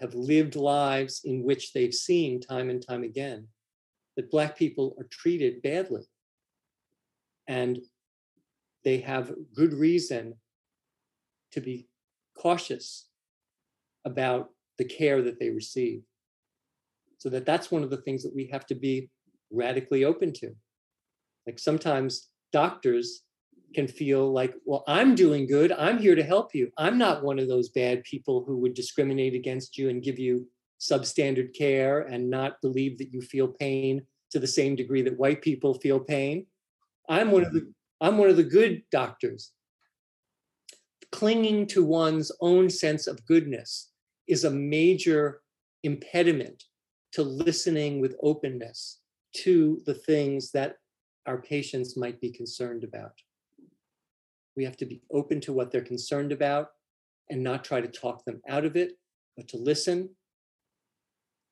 have 0.00 0.14
lived 0.14 0.56
lives 0.56 1.22
in 1.24 1.42
which 1.42 1.72
they've 1.72 1.94
seen 1.94 2.40
time 2.40 2.68
and 2.68 2.86
time 2.86 3.02
again 3.02 3.46
that 4.16 4.30
Black 4.30 4.58
people 4.58 4.94
are 4.98 5.06
treated 5.10 5.62
badly. 5.62 6.02
And 7.48 7.78
they 8.84 8.98
have 8.98 9.32
good 9.54 9.72
reason 9.72 10.34
to 11.52 11.60
be 11.60 11.88
cautious 12.36 13.06
about 14.04 14.50
the 14.78 14.84
care 14.84 15.22
that 15.22 15.38
they 15.38 15.50
receive. 15.50 16.02
So 17.18 17.28
that 17.28 17.46
that's 17.46 17.70
one 17.70 17.82
of 17.82 17.90
the 17.90 17.98
things 17.98 18.22
that 18.24 18.34
we 18.34 18.46
have 18.46 18.66
to 18.66 18.74
be 18.74 19.10
radically 19.50 20.04
open 20.04 20.32
to. 20.34 20.54
Like 21.46 21.58
sometimes 21.58 22.28
doctors 22.52 23.22
can 23.74 23.86
feel 23.86 24.32
like, 24.32 24.54
well, 24.64 24.84
I'm 24.86 25.14
doing 25.14 25.46
good. 25.46 25.72
I'm 25.72 25.98
here 25.98 26.14
to 26.14 26.22
help 26.22 26.54
you. 26.54 26.70
I'm 26.76 26.98
not 26.98 27.22
one 27.22 27.38
of 27.38 27.48
those 27.48 27.70
bad 27.70 28.02
people 28.04 28.44
who 28.44 28.58
would 28.58 28.74
discriminate 28.74 29.34
against 29.34 29.78
you 29.78 29.88
and 29.88 30.02
give 30.02 30.18
you 30.18 30.46
substandard 30.80 31.56
care 31.56 32.00
and 32.00 32.28
not 32.28 32.60
believe 32.60 32.98
that 32.98 33.12
you 33.12 33.20
feel 33.22 33.48
pain 33.48 34.02
to 34.32 34.38
the 34.38 34.46
same 34.46 34.74
degree 34.74 35.02
that 35.02 35.18
white 35.18 35.42
people 35.42 35.74
feel 35.74 36.00
pain. 36.00 36.46
I'm 37.08 37.30
one 37.30 37.44
of 37.44 37.52
the 37.52 37.72
I'm 38.02 38.18
one 38.18 38.28
of 38.28 38.36
the 38.36 38.42
good 38.42 38.82
doctors. 38.90 39.52
Clinging 41.12 41.68
to 41.68 41.84
one's 41.84 42.32
own 42.40 42.68
sense 42.68 43.06
of 43.06 43.24
goodness 43.26 43.92
is 44.26 44.42
a 44.42 44.50
major 44.50 45.40
impediment 45.84 46.64
to 47.12 47.22
listening 47.22 48.00
with 48.00 48.16
openness 48.20 48.98
to 49.36 49.80
the 49.86 49.94
things 49.94 50.50
that 50.50 50.76
our 51.26 51.40
patients 51.40 51.96
might 51.96 52.20
be 52.20 52.32
concerned 52.32 52.82
about. 52.82 53.12
We 54.56 54.64
have 54.64 54.76
to 54.78 54.86
be 54.86 55.02
open 55.12 55.40
to 55.42 55.52
what 55.52 55.70
they're 55.70 55.80
concerned 55.80 56.32
about 56.32 56.70
and 57.30 57.40
not 57.40 57.64
try 57.64 57.80
to 57.80 57.88
talk 57.88 58.24
them 58.24 58.40
out 58.48 58.64
of 58.64 58.74
it, 58.74 58.98
but 59.36 59.46
to 59.48 59.58
listen 59.58 60.10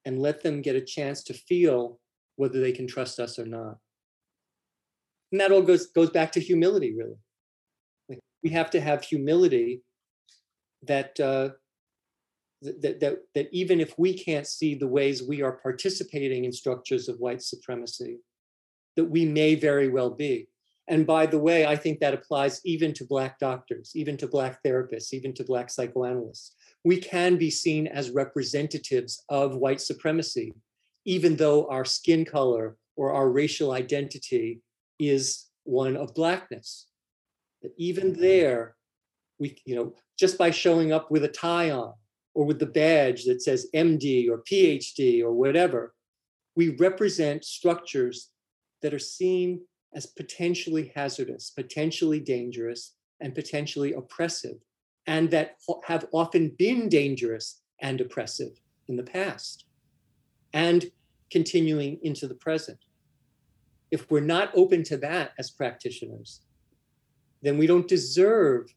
and 0.05 0.21
let 0.21 0.43
them 0.43 0.63
get 0.63 0.75
a 0.75 0.81
chance 0.81 1.23
to 1.25 1.35
feel 1.35 2.01
whether 2.35 2.61
they 2.61 2.73
can 2.73 2.89
trust 2.89 3.21
us 3.21 3.39
or 3.39 3.47
not. 3.47 3.77
And 5.33 5.41
that 5.41 5.53
all 5.53 5.63
goes, 5.63 5.87
goes 5.87 6.11
back 6.11 6.33
to 6.33 6.41
humility, 6.41 6.95
really. 6.95 7.19
Like 8.09 8.21
we 8.43 8.51
have 8.51 8.71
to 8.71 8.81
have 8.81 9.05
humility 9.05 9.83
that, 10.83 11.19
uh, 11.21 11.51
that, 12.63 13.01
that, 13.01 13.19
that 13.35 13.49
even 13.53 13.81
if 13.81 13.99
we 13.99 14.13
can't 14.13 14.47
see 14.47 14.75
the 14.75 14.89
ways 14.89 15.23
we 15.23 15.43
are 15.43 15.53
participating 15.53 16.45
in 16.45 16.53
structures 16.53 17.09
of 17.09 17.19
white 17.19 17.43
supremacy, 17.43 18.19
that 18.97 19.05
we 19.05 19.25
may 19.25 19.55
very 19.55 19.89
well 19.89 20.11
be. 20.11 20.49
And 20.89 21.07
by 21.07 21.25
the 21.25 21.39
way, 21.39 21.65
I 21.65 21.77
think 21.77 22.01
that 22.01 22.15
applies 22.15 22.61
even 22.65 22.93
to 22.95 23.05
Black 23.05 23.39
doctors, 23.39 23.93
even 23.95 24.17
to 24.17 24.27
Black 24.27 24.61
therapists, 24.65 25.13
even 25.13 25.33
to 25.35 25.45
Black 25.45 25.71
psychoanalysts. 25.71 26.57
We 26.85 27.01
can 27.01 27.37
be 27.37 27.49
seen 27.49 27.87
as 27.87 28.11
representatives 28.11 29.23
of 29.29 29.55
white 29.55 29.81
supremacy, 29.81 30.53
even 31.05 31.37
though 31.37 31.69
our 31.69 31.85
skin 31.85 32.25
color 32.25 32.77
or 32.97 33.13
our 33.13 33.31
racial 33.31 33.71
identity 33.71 34.63
is 35.01 35.47
one 35.65 35.97
of 35.97 36.15
Blackness. 36.15 36.87
That 37.63 37.73
even 37.77 38.13
mm-hmm. 38.13 38.23
there, 38.23 38.77
we, 39.39 39.57
you 39.65 39.75
know, 39.75 39.95
just 40.19 40.39
by 40.39 40.51
showing 40.51 40.93
up 40.93 41.11
with 41.11 41.25
a 41.25 41.29
tie 41.29 41.71
on 41.71 41.95
or 42.35 42.45
with 42.45 42.59
the 42.59 42.67
badge 42.67 43.25
that 43.25 43.43
says 43.43 43.69
MD 43.75 44.29
or 44.29 44.43
PhD 44.51 45.23
or 45.23 45.33
whatever, 45.33 45.95
we 46.57 46.77
represent 46.77 47.45
structures 47.45 48.31
that 48.83 48.95
are 48.95 48.99
seen 48.99 49.61
as 49.95 50.07
potentially 50.07 50.93
hazardous, 50.95 51.51
potentially 51.51 52.21
dangerous, 52.21 52.95
and 53.21 53.35
potentially 53.35 53.93
oppressive, 53.93 54.57
and 55.07 55.31
that 55.31 55.57
have 55.85 56.07
often 56.13 56.55
been 56.59 56.89
dangerous 56.89 57.61
and 57.81 58.01
oppressive 58.01 58.61
in 58.89 58.97
the 58.97 59.03
past 59.03 59.65
and 60.53 60.91
continuing 61.31 61.99
into 62.03 62.27
the 62.27 62.35
present. 62.35 62.79
If 63.91 64.11
we're 64.11 64.21
not 64.21 64.51
open 64.55 64.83
to 64.85 64.97
that 64.99 65.33
as 65.39 65.51
practitioners, 65.51 66.43
then 67.43 67.59
we 67.59 67.67
don't 67.67 67.89
deserve 67.89 68.73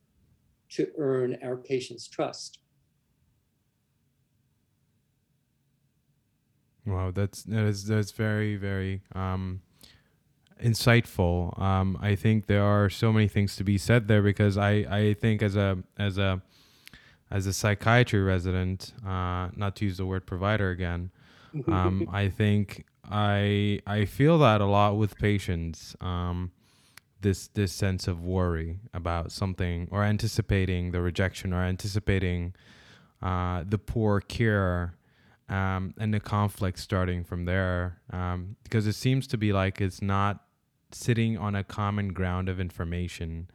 to 0.69 0.87
earn 0.97 1.37
our 1.43 1.57
patients' 1.57 2.07
trust. 2.07 2.59
Wow, 6.85 7.11
that's 7.11 7.43
that 7.43 7.63
is 7.63 7.85
that's 7.85 8.11
very 8.11 8.57
very 8.57 9.01
um, 9.15 9.61
insightful. 10.61 11.57
Um, 11.59 11.97
I 12.01 12.15
think 12.15 12.47
there 12.47 12.63
are 12.63 12.89
so 12.89 13.13
many 13.13 13.27
things 13.27 13.55
to 13.57 13.63
be 13.63 13.77
said 13.77 14.07
there 14.07 14.21
because 14.21 14.57
I, 14.57 14.71
I 14.89 15.13
think 15.13 15.41
as 15.41 15.55
a 15.55 15.77
as 15.97 16.17
a 16.17 16.41
as 17.31 17.47
a 17.47 17.53
psychiatry 17.53 18.21
resident, 18.21 18.93
uh, 19.05 19.49
not 19.55 19.75
to 19.77 19.85
use 19.85 19.97
the 19.97 20.05
word 20.05 20.25
provider 20.25 20.69
again, 20.71 21.09
um, 21.67 22.07
I 22.11 22.29
think 22.29 22.85
I 23.09 23.79
I 23.85 24.05
feel 24.05 24.37
that 24.39 24.61
a 24.61 24.65
lot 24.65 24.97
with 24.97 25.17
patients. 25.17 25.95
Um, 26.01 26.51
this 27.21 27.47
this 27.47 27.71
sense 27.71 28.07
of 28.07 28.23
worry 28.23 28.79
about 28.93 29.31
something 29.31 29.87
or 29.91 30.03
anticipating 30.03 30.91
the 30.91 31.01
rejection 31.01 31.53
or 31.53 31.63
anticipating 31.63 32.53
uh, 33.21 33.63
the 33.67 33.77
poor 33.77 34.19
care 34.19 34.93
um, 35.49 35.93
and 35.99 36.13
the 36.13 36.19
conflict 36.19 36.77
starting 36.77 37.23
from 37.23 37.45
there 37.45 37.99
um, 38.11 38.55
because 38.63 38.85
it 38.85 38.93
seems 38.93 39.25
to 39.27 39.37
be 39.37 39.51
like 39.51 39.81
it's 39.81 40.01
not 40.01 40.43
sitting 40.91 41.37
on 41.37 41.55
a 41.55 41.63
common 41.63 42.13
ground 42.13 42.49
of 42.49 42.59
information, 42.59 43.49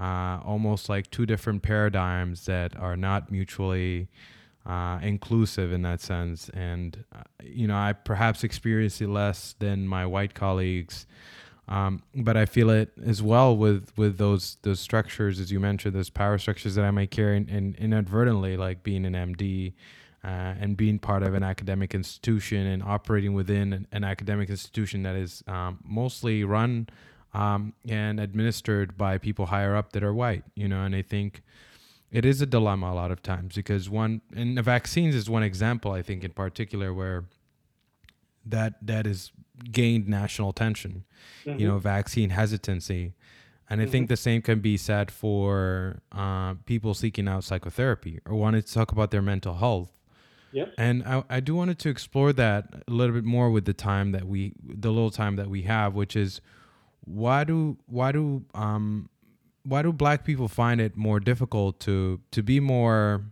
uh, 0.00 0.40
almost 0.44 0.88
like 0.88 1.10
two 1.10 1.26
different 1.26 1.62
paradigms 1.62 2.46
that 2.46 2.76
are 2.76 2.96
not 2.96 3.30
mutually 3.30 4.08
uh, 4.66 4.98
inclusive 5.02 5.72
in 5.72 5.82
that 5.82 6.00
sense. 6.00 6.48
And, 6.50 7.04
uh, 7.14 7.22
you 7.42 7.66
know, 7.66 7.76
I 7.76 7.92
perhaps 7.92 8.44
experience 8.44 9.00
it 9.00 9.08
less 9.08 9.54
than 9.58 9.86
my 9.86 10.06
white 10.06 10.34
colleagues. 10.34 11.06
Um, 11.68 12.02
but 12.14 12.36
I 12.36 12.46
feel 12.46 12.68
it 12.68 12.90
as 13.04 13.22
well 13.22 13.56
with, 13.56 13.92
with 13.96 14.18
those 14.18 14.56
those 14.62 14.80
structures, 14.80 15.38
as 15.38 15.52
you 15.52 15.60
mentioned, 15.60 15.94
those 15.94 16.10
power 16.10 16.36
structures 16.36 16.74
that 16.74 16.84
I 16.84 16.90
might 16.90 17.12
carry 17.12 17.36
in, 17.36 17.48
in 17.48 17.76
inadvertently, 17.78 18.56
like 18.56 18.82
being 18.82 19.06
an 19.06 19.14
MD, 19.14 19.74
uh, 20.24 20.54
and 20.60 20.76
being 20.76 20.98
part 20.98 21.22
of 21.22 21.34
an 21.34 21.42
academic 21.42 21.94
institution 21.94 22.66
and 22.66 22.82
operating 22.82 23.34
within 23.34 23.72
an, 23.72 23.86
an 23.92 24.04
academic 24.04 24.50
institution 24.50 25.02
that 25.04 25.14
is 25.14 25.44
um, 25.46 25.78
mostly 25.84 26.44
run 26.44 26.88
um, 27.32 27.72
and 27.88 28.20
administered 28.20 28.98
by 28.98 29.16
people 29.16 29.46
higher 29.46 29.76
up 29.76 29.92
that 29.92 30.02
are 30.02 30.12
white, 30.12 30.44
you 30.54 30.68
know, 30.68 30.82
and 30.82 30.94
I 30.94 31.02
think 31.02 31.42
it 32.10 32.24
is 32.24 32.40
a 32.40 32.46
dilemma 32.46 32.90
a 32.90 32.94
lot 32.94 33.10
of 33.10 33.22
times 33.22 33.54
because 33.54 33.88
one, 33.88 34.20
and 34.34 34.56
the 34.56 34.62
vaccines 34.62 35.14
is 35.14 35.30
one 35.30 35.42
example, 35.42 35.92
I 35.92 36.02
think, 36.02 36.24
in 36.24 36.32
particular, 36.32 36.92
where 36.92 37.24
that 38.44 38.74
that 38.82 39.06
is 39.06 39.32
gained 39.70 40.08
national 40.08 40.50
attention, 40.50 41.04
mm-hmm. 41.44 41.58
you 41.58 41.68
know, 41.68 41.78
vaccine 41.78 42.30
hesitancy. 42.30 43.14
And 43.68 43.80
I 43.80 43.84
mm-hmm. 43.84 43.92
think 43.92 44.08
the 44.08 44.16
same 44.16 44.42
can 44.42 44.58
be 44.58 44.76
said 44.76 45.12
for 45.12 46.00
uh, 46.10 46.54
people 46.66 46.92
seeking 46.94 47.28
out 47.28 47.44
psychotherapy 47.44 48.18
or 48.26 48.34
wanting 48.34 48.62
to 48.62 48.72
talk 48.72 48.90
about 48.90 49.12
their 49.12 49.22
mental 49.22 49.54
health 49.54 49.92
Yep. 50.52 50.74
And 50.78 51.04
I, 51.04 51.22
I 51.28 51.40
do 51.40 51.54
wanted 51.54 51.78
to 51.80 51.88
explore 51.88 52.32
that 52.34 52.82
a 52.86 52.90
little 52.90 53.14
bit 53.14 53.24
more 53.24 53.50
with 53.50 53.64
the 53.64 53.72
time 53.72 54.12
that 54.12 54.26
we, 54.26 54.52
the 54.62 54.90
little 54.90 55.10
time 55.10 55.36
that 55.36 55.48
we 55.48 55.62
have, 55.62 55.94
which 55.94 56.16
is 56.16 56.40
why 57.04 57.44
do 57.44 57.78
why 57.86 58.12
do 58.12 58.44
um 58.54 59.08
why 59.70 59.82
do 59.82 59.92
black 59.92 60.24
people 60.24 60.48
find 60.48 60.80
it 60.80 60.96
more 60.96 61.20
difficult 61.20 61.78
to 61.80 62.20
to 62.32 62.42
be 62.42 62.58
more 62.60 63.22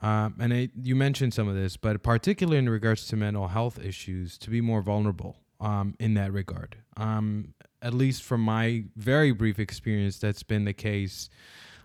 um, 0.00 0.36
and 0.38 0.52
it, 0.52 0.70
you 0.80 0.94
mentioned 0.94 1.34
some 1.34 1.48
of 1.48 1.56
this, 1.56 1.76
but 1.76 2.02
particularly 2.02 2.58
in 2.58 2.68
regards 2.68 3.08
to 3.08 3.16
mental 3.16 3.48
health 3.48 3.80
issues, 3.80 4.38
to 4.38 4.50
be 4.50 4.60
more 4.60 4.80
vulnerable 4.80 5.40
um, 5.60 5.96
in 5.98 6.14
that 6.14 6.32
regard. 6.32 6.76
Um, 6.96 7.54
at 7.82 7.94
least 7.94 8.22
from 8.22 8.40
my 8.42 8.84
very 8.94 9.32
brief 9.32 9.58
experience, 9.58 10.18
that's 10.18 10.44
been 10.44 10.64
the 10.64 10.72
case. 10.72 11.28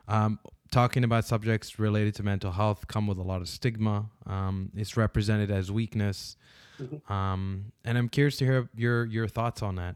Um, 0.07 0.39
talking 0.71 1.03
about 1.03 1.25
subjects 1.25 1.79
related 1.79 2.13
to 2.15 2.23
mental 2.23 2.51
health 2.51 2.87
come 2.87 3.07
with 3.07 3.17
a 3.17 3.23
lot 3.23 3.41
of 3.41 3.49
stigma. 3.49 4.09
Um, 4.27 4.71
it's 4.75 4.95
represented 4.95 5.49
as 5.49 5.71
weakness, 5.71 6.35
mm-hmm. 6.79 7.11
um, 7.11 7.71
and 7.83 7.97
I'm 7.97 8.09
curious 8.09 8.37
to 8.37 8.45
hear 8.45 8.69
your 8.75 9.05
your 9.05 9.27
thoughts 9.27 9.63
on 9.63 9.75
that. 9.75 9.95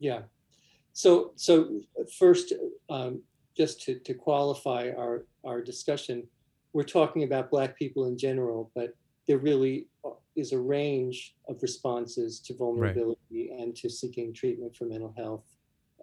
Yeah. 0.00 0.22
So 0.98 1.30
so 1.36 1.80
first, 2.18 2.52
um, 2.90 3.22
just 3.56 3.80
to 3.82 4.00
to 4.00 4.14
qualify 4.14 4.90
our 4.98 5.26
our 5.44 5.62
discussion, 5.62 6.26
we're 6.72 6.92
talking 6.98 7.22
about 7.22 7.52
Black 7.52 7.78
people 7.78 8.06
in 8.06 8.18
general, 8.18 8.72
but 8.74 8.96
there 9.28 9.38
really 9.38 9.86
uh, 10.04 10.18
is 10.34 10.50
a 10.52 10.58
range 10.58 11.36
of 11.48 11.62
responses 11.62 12.40
to 12.40 12.56
vulnerability 12.56 13.48
right. 13.48 13.60
and 13.60 13.76
to 13.76 13.88
seeking 13.88 14.34
treatment 14.34 14.74
for 14.74 14.86
mental 14.86 15.14
health, 15.16 15.44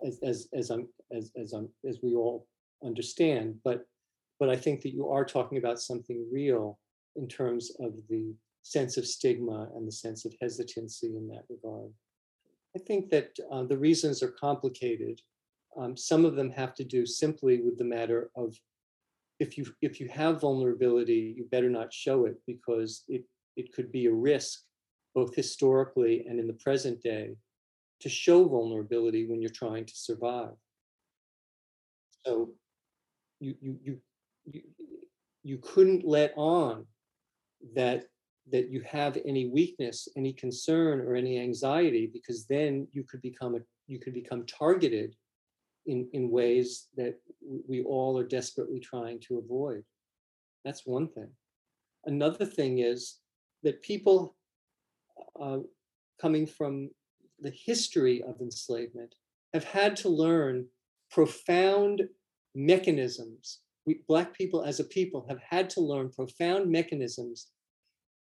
as 0.07 0.17
as 0.23 0.47
as 0.53 0.69
I'm 0.69 0.87
as 1.11 1.29
as 1.35 1.51
I'm 1.51 1.67
as 1.85 1.99
we 2.01 2.15
all 2.15 2.47
understand. 2.81 3.59
But 3.65 3.85
but 4.39 4.49
I 4.49 4.55
think 4.55 4.79
that 4.83 4.93
you 4.93 5.09
are 5.09 5.25
talking 5.25 5.57
about 5.57 5.81
something 5.81 6.25
real 6.31 6.79
in 7.17 7.27
terms 7.27 7.69
of 7.81 7.91
the 8.07 8.33
sense 8.61 8.95
of 8.95 9.05
stigma 9.05 9.67
and 9.75 9.85
the 9.85 9.97
sense 10.05 10.23
of 10.23 10.33
hesitancy 10.39 11.17
in 11.17 11.27
that 11.27 11.43
regard. 11.49 11.91
I 12.75 12.79
think 12.79 13.09
that 13.09 13.37
uh, 13.51 13.63
the 13.63 13.77
reasons 13.77 14.21
are 14.21 14.35
complicated. 14.39 15.21
Um, 15.77 15.95
some 15.95 16.25
of 16.25 16.35
them 16.35 16.51
have 16.51 16.73
to 16.75 16.83
do 16.83 17.05
simply 17.05 17.61
with 17.61 17.77
the 17.77 17.85
matter 17.85 18.29
of 18.35 18.55
if 19.39 19.57
you 19.57 19.65
if 19.81 19.99
you 19.99 20.07
have 20.09 20.41
vulnerability, 20.41 21.33
you 21.37 21.45
better 21.51 21.69
not 21.69 21.93
show 21.93 22.25
it 22.25 22.35
because 22.45 23.03
it 23.07 23.23
it 23.55 23.73
could 23.73 23.91
be 23.91 24.05
a 24.05 24.13
risk, 24.13 24.61
both 25.13 25.35
historically 25.35 26.25
and 26.27 26.39
in 26.39 26.47
the 26.47 26.53
present 26.53 27.01
day, 27.01 27.35
to 28.01 28.09
show 28.09 28.47
vulnerability 28.47 29.25
when 29.25 29.41
you're 29.41 29.49
trying 29.49 29.85
to 29.85 29.95
survive. 29.95 30.55
So 32.25 32.51
you 33.39 33.55
you 33.61 33.79
you 33.83 33.97
you, 34.45 34.61
you 35.43 35.57
couldn't 35.57 36.05
let 36.05 36.33
on 36.35 36.85
that 37.75 38.05
that 38.51 38.69
you 38.69 38.81
have 38.81 39.17
any 39.25 39.47
weakness 39.47 40.07
any 40.15 40.31
concern 40.33 41.01
or 41.01 41.15
any 41.15 41.39
anxiety 41.39 42.09
because 42.11 42.45
then 42.45 42.87
you 42.91 43.03
could 43.03 43.21
become 43.21 43.55
a 43.55 43.59
you 43.87 43.99
could 43.99 44.13
become 44.13 44.45
targeted 44.45 45.15
in, 45.85 46.07
in 46.13 46.29
ways 46.29 46.87
that 46.97 47.19
we 47.67 47.83
all 47.83 48.17
are 48.17 48.27
desperately 48.27 48.79
trying 48.79 49.19
to 49.19 49.37
avoid. 49.37 49.83
That's 50.63 50.85
one 50.85 51.07
thing. 51.07 51.29
Another 52.05 52.45
thing 52.45 52.79
is 52.79 53.17
that 53.63 53.81
people 53.83 54.35
uh, 55.39 55.59
coming 56.19 56.47
from 56.47 56.89
the 57.39 57.51
history 57.51 58.23
of 58.23 58.41
enslavement 58.41 59.15
have 59.53 59.63
had 59.63 59.95
to 59.97 60.09
learn 60.09 60.65
profound 61.11 62.01
mechanisms. 62.55 63.59
We, 63.85 64.01
Black 64.07 64.33
people 64.33 64.63
as 64.63 64.79
a 64.79 64.85
people 64.85 65.25
have 65.29 65.39
had 65.47 65.69
to 65.71 65.81
learn 65.81 66.09
profound 66.09 66.71
mechanisms 66.71 67.47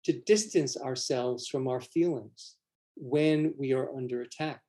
to 0.05 0.13
distance 0.13 0.77
ourselves 0.77 1.47
from 1.47 1.67
our 1.67 1.81
feelings 1.81 2.55
when 2.95 3.53
we 3.57 3.73
are 3.73 3.93
under 3.95 4.21
attack. 4.21 4.61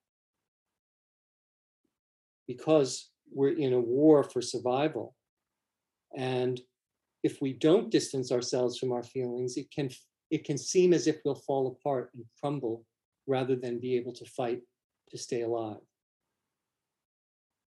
Because 2.47 3.11
we're 3.33 3.57
in 3.57 3.73
a 3.73 3.81
war 3.81 4.25
for 4.25 4.43
survival. 4.43 5.15
And 6.17 6.61
if 7.23 7.41
we 7.41 7.53
don't 7.53 7.91
distance 7.91 8.33
ourselves 8.33 8.79
from 8.79 8.93
our 8.93 9.03
feelings, 9.03 9.57
it 9.57 9.71
can 9.71 9.91
it 10.31 10.45
can 10.45 10.59
seem 10.59 10.93
as 10.93 11.07
if 11.07 11.19
we'll 11.25 11.35
fall 11.35 11.67
apart 11.67 12.11
and 12.15 12.25
crumble 12.41 12.85
rather 13.27 13.57
than 13.57 13.81
be 13.81 13.97
able 13.97 14.13
to 14.13 14.25
fight 14.25 14.61
to 15.11 15.19
stay 15.19 15.43
alive. 15.43 15.81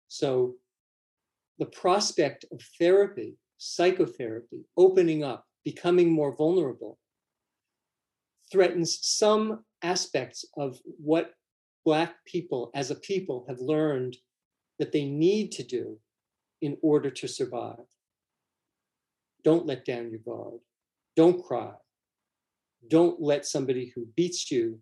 So 0.10 0.56
the 1.58 1.68
prospect 1.68 2.46
of 2.52 2.62
therapy, 2.78 3.38
psychotherapy, 3.58 4.66
opening 4.76 5.24
up, 5.24 5.46
becoming 5.64 6.12
more 6.12 6.36
vulnerable, 6.36 6.98
threatens 8.52 9.00
some 9.02 9.64
aspects 9.82 10.46
of 10.58 10.80
what 10.98 11.34
Black 11.86 12.14
people 12.26 12.72
as 12.74 12.92
a 12.92 12.96
people 12.96 13.46
have 13.48 13.60
learned 13.60 14.18
that 14.80 14.92
they 14.92 15.06
need 15.06 15.52
to 15.54 15.64
do 15.64 15.98
in 16.62 16.78
order 16.82 17.10
to 17.10 17.28
survive. 17.28 17.86
Don't 19.44 19.66
let 19.66 19.86
down 19.86 20.10
your 20.10 20.20
guard. 20.20 20.60
Don't 21.16 21.44
cry. 21.44 21.72
Don't 22.88 23.22
let 23.22 23.46
somebody 23.46 23.92
who 23.94 24.06
beats 24.16 24.52
you 24.52 24.80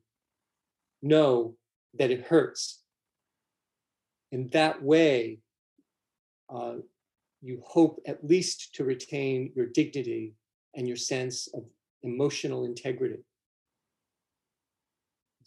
know 1.01 1.55
that 1.97 2.11
it 2.11 2.25
hurts. 2.25 2.83
In 4.31 4.47
that 4.49 4.81
way, 4.81 5.39
uh, 6.53 6.75
you 7.41 7.61
hope 7.65 7.99
at 8.07 8.25
least 8.25 8.75
to 8.75 8.83
retain 8.83 9.51
your 9.55 9.67
dignity 9.67 10.33
and 10.75 10.87
your 10.87 10.97
sense 10.97 11.47
of 11.53 11.63
emotional 12.03 12.65
integrity. 12.65 13.23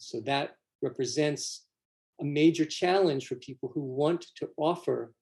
So 0.01 0.19
that 0.21 0.55
represents 0.81 1.65
a 2.19 2.25
major 2.25 2.65
challenge 2.65 3.27
for 3.27 3.35
people 3.35 3.71
who 3.73 3.81
want 3.81 4.25
to 4.37 4.49
offer 4.57 5.13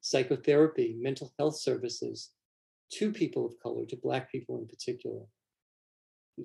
psychotherapy, 0.00 0.96
mental 0.98 1.32
health 1.38 1.58
services 1.60 2.30
to 2.92 3.12
people 3.12 3.46
of 3.46 3.58
color, 3.62 3.84
to 3.86 3.96
Black 3.96 4.32
people 4.32 4.58
in 4.58 4.66
particular. 4.66 5.20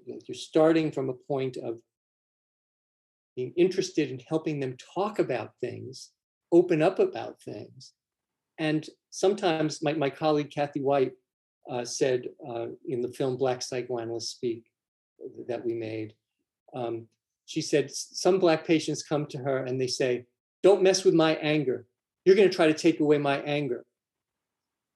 You're 0.05 0.35
starting 0.35 0.91
from 0.91 1.09
a 1.09 1.13
point 1.13 1.57
of 1.57 1.79
being 3.35 3.53
interested 3.55 4.11
in 4.11 4.19
helping 4.27 4.59
them 4.59 4.75
talk 4.93 5.19
about 5.19 5.51
things, 5.61 6.11
open 6.51 6.81
up 6.81 6.99
about 6.99 7.41
things. 7.41 7.93
And 8.59 8.85
sometimes 9.11 9.81
my, 9.81 9.93
my 9.93 10.09
colleague 10.09 10.51
Kathy 10.51 10.81
White 10.81 11.13
uh, 11.69 11.85
said 11.85 12.27
uh, 12.47 12.67
in 12.88 13.01
the 13.01 13.13
film 13.13 13.38
Black 13.38 13.61
Psychoanalysts 13.61 14.31
Speak 14.31 14.65
that 15.47 15.63
we 15.63 15.73
made, 15.73 16.13
um, 16.75 17.07
she 17.47 17.61
said, 17.61 17.89
some 17.89 18.39
Black 18.39 18.67
patients 18.67 19.03
come 19.03 19.25
to 19.27 19.37
her 19.37 19.65
and 19.65 19.79
they 19.79 19.87
say, 19.87 20.25
Don't 20.63 20.83
mess 20.83 21.05
with 21.05 21.13
my 21.13 21.35
anger. 21.37 21.85
You're 22.25 22.35
going 22.35 22.49
to 22.49 22.55
try 22.55 22.67
to 22.67 22.73
take 22.73 22.99
away 22.99 23.17
my 23.17 23.39
anger 23.39 23.85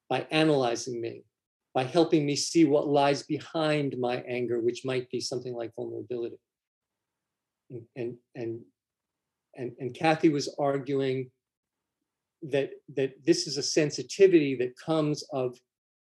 by 0.10 0.28
analyzing 0.32 1.00
me, 1.00 1.24
by 1.74 1.86
helping 1.86 2.26
me 2.26 2.36
see 2.36 2.66
what 2.66 2.90
lies 2.90 3.24
behind 3.24 3.96
my 3.98 4.18
anger, 4.28 4.60
which 4.60 4.84
might 4.84 5.10
be 5.10 5.22
something 5.22 5.54
like 5.54 5.72
vulnerability. 5.78 6.36
And, 7.70 7.84
and, 7.96 8.18
and, 8.36 8.60
and, 9.56 9.72
and 9.80 9.96
Kathy 9.96 10.28
was 10.28 10.54
arguing 10.60 11.32
that, 12.44 12.72
that 12.96 13.14
this 13.26 13.48
is 13.48 13.56
a 13.56 13.64
sensitivity 13.64 14.56
that 14.56 14.78
comes 14.78 15.24
of 15.32 15.58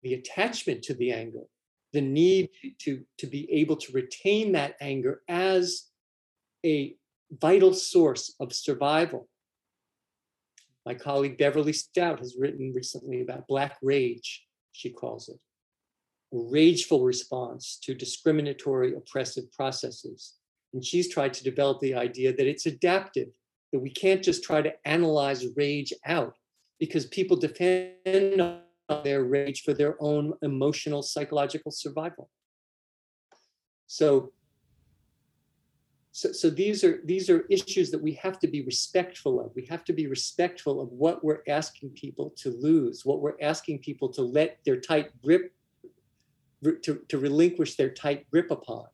the 0.04 0.14
attachment 0.14 0.82
to 0.84 0.94
the 0.94 1.12
anger, 1.12 1.44
the 1.92 2.00
need 2.00 2.50
to, 2.84 3.04
to 3.18 3.28
be 3.28 3.52
able 3.52 3.76
to 3.76 3.92
retain 3.92 4.54
that 4.54 4.76
anger 4.80 5.24
as 5.28 5.91
a 6.66 6.96
vital 7.32 7.74
source 7.74 8.36
of 8.40 8.54
survival. 8.54 9.28
My 10.86 10.94
colleague 10.94 11.38
Beverly 11.38 11.74
Stoute 11.74 12.20
has 12.20 12.36
written 12.38 12.74
recently 12.74 13.22
about 13.22 13.48
Black 13.48 13.78
rage, 13.82 14.46
she 14.72 14.90
calls 14.90 15.30
it, 15.30 15.40
a 16.34 16.40
rageful 16.40 17.04
response 17.04 17.80
to 17.84 17.94
discriminatory 17.94 18.96
oppressive 18.96 19.52
processes. 19.52 20.36
And 20.74 20.84
she's 20.84 21.10
tried 21.10 21.34
to 21.34 21.44
develop 21.44 21.80
the 21.82 21.96
idea 21.96 22.36
that 22.36 22.48
it's 22.48 22.66
adaptive, 22.66 23.28
that 23.72 23.80
we 23.80 23.90
can't 23.90 24.24
just 24.24 24.44
try 24.44 24.62
to 24.62 24.74
analyze 24.86 25.46
rage 25.56 25.94
out 26.06 26.36
because 26.80 27.06
people 27.08 27.38
depend 27.38 28.42
on 28.42 28.62
their 29.04 29.24
rage 29.24 29.62
for 29.62 29.74
their 29.74 29.96
own 30.02 30.34
emotional, 30.42 31.04
psychological 31.04 31.72
survival. 31.72 32.30
So 33.88 34.32
so, 36.14 36.32
so 36.34 36.50
these 36.50 36.84
are 36.84 37.00
these 37.06 37.30
are 37.30 37.46
issues 37.50 37.90
that 37.92 38.02
we 38.02 38.14
have 38.14 38.38
to 38.40 38.48
be 38.48 38.62
respectful 38.64 39.40
of. 39.40 39.52
We 39.56 39.66
have 39.68 39.86
to 39.86 39.94
be 39.94 40.08
respectful 40.08 40.82
of 40.82 40.90
what 40.92 41.24
we're 41.24 41.44
asking 41.48 41.92
people 41.92 42.34
to 42.38 42.50
lose, 42.50 43.06
what 43.06 43.22
we're 43.22 43.40
asking 43.42 43.80
people 43.80 44.10
to 44.14 44.22
let 44.22 44.60
their 44.66 44.80
tight 44.80 45.10
grip 45.22 45.54
to, 46.64 47.02
to 47.08 47.18
relinquish 47.18 47.76
their 47.76 47.90
tight 47.90 48.30
grip 48.30 48.52
upon. 48.52 48.86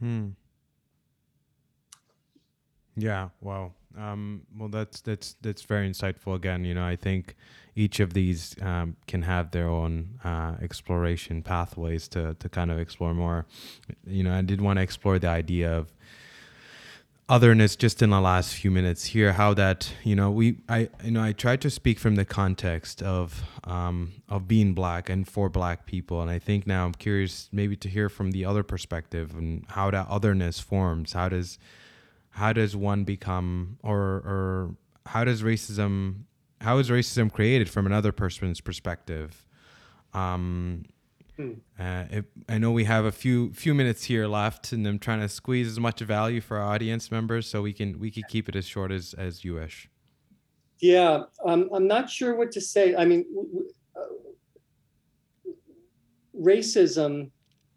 Hmm. 0.00 0.28
Yeah. 2.96 3.28
Wow. 3.40 3.72
Um, 3.98 4.42
well, 4.56 4.68
that's 4.68 5.00
that's 5.00 5.36
that's 5.40 5.62
very 5.62 5.88
insightful. 5.88 6.34
Again, 6.34 6.64
you 6.64 6.74
know, 6.74 6.84
I 6.84 6.96
think 6.96 7.34
each 7.74 8.00
of 8.00 8.12
these 8.12 8.54
um, 8.62 8.96
can 9.06 9.22
have 9.22 9.50
their 9.50 9.68
own 9.68 10.18
uh, 10.24 10.54
exploration 10.60 11.42
pathways 11.42 12.08
to 12.08 12.34
to 12.34 12.48
kind 12.48 12.70
of 12.70 12.78
explore 12.78 13.14
more. 13.14 13.46
You 14.06 14.24
know, 14.24 14.34
I 14.34 14.42
did 14.42 14.60
want 14.60 14.78
to 14.78 14.82
explore 14.82 15.18
the 15.18 15.28
idea 15.28 15.72
of 15.72 15.92
otherness 17.28 17.74
just 17.74 18.02
in 18.02 18.10
the 18.10 18.20
last 18.20 18.54
few 18.54 18.70
minutes 18.70 19.06
here 19.06 19.32
how 19.32 19.52
that 19.52 19.92
you 20.04 20.14
know 20.14 20.30
we 20.30 20.56
i 20.68 20.88
you 21.02 21.10
know 21.10 21.20
i 21.20 21.32
tried 21.32 21.60
to 21.60 21.68
speak 21.68 21.98
from 21.98 22.14
the 22.14 22.24
context 22.24 23.02
of 23.02 23.42
um 23.64 24.12
of 24.28 24.46
being 24.46 24.74
black 24.74 25.10
and 25.10 25.26
for 25.26 25.48
black 25.48 25.86
people 25.86 26.22
and 26.22 26.30
i 26.30 26.38
think 26.38 26.68
now 26.68 26.84
i'm 26.84 26.92
curious 26.94 27.48
maybe 27.50 27.74
to 27.74 27.88
hear 27.88 28.08
from 28.08 28.30
the 28.30 28.44
other 28.44 28.62
perspective 28.62 29.34
and 29.34 29.64
how 29.70 29.90
that 29.90 30.06
otherness 30.08 30.60
forms 30.60 31.14
how 31.14 31.28
does 31.28 31.58
how 32.36 32.52
does 32.52 32.76
one 32.76 33.04
become 33.04 33.78
or 33.82 33.96
or 33.96 34.76
how 35.06 35.24
does 35.24 35.42
racism 35.42 36.24
how 36.60 36.78
is 36.78 36.90
racism 36.90 37.32
created 37.32 37.68
from 37.68 37.86
another 37.86 38.12
person's 38.12 38.60
perspective 38.60 39.46
um 40.12 40.84
Hmm. 41.36 41.52
Uh, 41.78 42.04
if, 42.10 42.24
I 42.48 42.56
know 42.56 42.72
we 42.72 42.84
have 42.84 43.04
a 43.04 43.12
few 43.12 43.52
few 43.52 43.74
minutes 43.74 44.04
here 44.04 44.26
left, 44.26 44.72
and 44.72 44.86
I'm 44.86 44.98
trying 44.98 45.20
to 45.20 45.28
squeeze 45.28 45.68
as 45.68 45.78
much 45.78 46.00
value 46.00 46.40
for 46.40 46.56
our 46.56 46.72
audience 46.72 47.10
members, 47.10 47.46
so 47.46 47.60
we 47.60 47.74
can 47.74 47.98
we 47.98 48.10
can 48.10 48.22
keep 48.22 48.48
it 48.48 48.56
as 48.56 48.64
short 48.64 48.90
as 48.90 49.14
as 49.18 49.44
you 49.44 49.54
wish. 49.54 49.90
Yeah, 50.80 51.24
um, 51.44 51.68
I'm 51.74 51.86
not 51.86 52.08
sure 52.08 52.36
what 52.36 52.52
to 52.52 52.60
say. 52.60 52.96
I 52.96 53.04
mean, 53.04 53.26
uh, 53.94 55.50
racism 56.34 57.30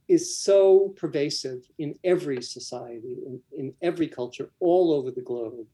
is 0.10 0.38
so 0.38 0.90
pervasive 0.98 1.62
in 1.78 1.94
every 2.04 2.42
society, 2.42 3.18
in, 3.26 3.40
in 3.56 3.74
every 3.82 4.08
culture, 4.08 4.52
all 4.60 4.92
over 4.92 5.12
the 5.12 5.22
globe, 5.22 5.68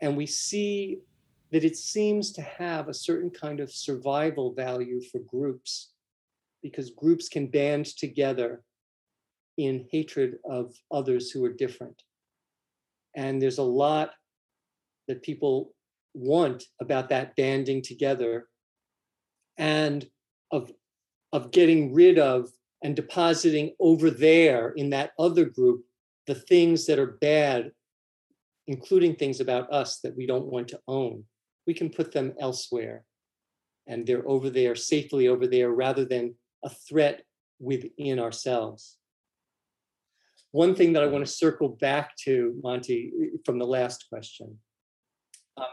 and 0.00 0.16
we 0.16 0.26
see 0.26 0.98
that 1.52 1.64
it 1.64 1.76
seems 1.76 2.32
to 2.32 2.42
have 2.42 2.88
a 2.88 2.94
certain 2.94 3.30
kind 3.30 3.60
of 3.60 3.72
survival 3.72 4.52
value 4.52 5.00
for 5.00 5.20
groups 5.20 5.92
because 6.62 6.90
groups 6.90 7.28
can 7.28 7.46
band 7.46 7.86
together 7.86 8.62
in 9.56 9.86
hatred 9.90 10.38
of 10.44 10.74
others 10.90 11.30
who 11.30 11.44
are 11.44 11.52
different. 11.52 12.02
And 13.14 13.40
there's 13.40 13.58
a 13.58 13.62
lot 13.62 14.10
that 15.06 15.22
people 15.22 15.72
want 16.14 16.64
about 16.80 17.08
that 17.08 17.34
banding 17.36 17.80
together 17.80 18.48
and 19.56 20.06
of, 20.50 20.70
of 21.32 21.50
getting 21.50 21.94
rid 21.94 22.18
of 22.18 22.50
and 22.82 22.94
depositing 22.94 23.74
over 23.80 24.10
there 24.10 24.70
in 24.70 24.90
that 24.90 25.12
other 25.18 25.44
group 25.44 25.84
the 26.26 26.34
things 26.34 26.86
that 26.86 26.98
are 26.98 27.18
bad, 27.20 27.72
including 28.66 29.16
things 29.16 29.40
about 29.40 29.72
us 29.72 30.00
that 30.00 30.16
we 30.16 30.26
don't 30.26 30.46
want 30.46 30.68
to 30.68 30.80
own. 30.86 31.24
We 31.66 31.74
can 31.74 31.90
put 31.90 32.12
them 32.12 32.34
elsewhere 32.38 33.04
and 33.86 34.06
they're 34.06 34.28
over 34.28 34.50
there 34.50 34.76
safely 34.76 35.26
over 35.26 35.46
there 35.46 35.70
rather 35.70 36.04
than 36.04 36.34
a 36.62 36.68
threat 36.68 37.22
within 37.58 38.20
ourselves. 38.20 38.98
One 40.52 40.74
thing 40.74 40.92
that 40.92 41.02
I 41.02 41.06
want 41.06 41.26
to 41.26 41.32
circle 41.32 41.70
back 41.70 42.14
to, 42.24 42.58
Monty, 42.62 43.12
from 43.44 43.58
the 43.58 43.66
last 43.66 44.06
question. 44.10 44.58
Um, 45.56 45.64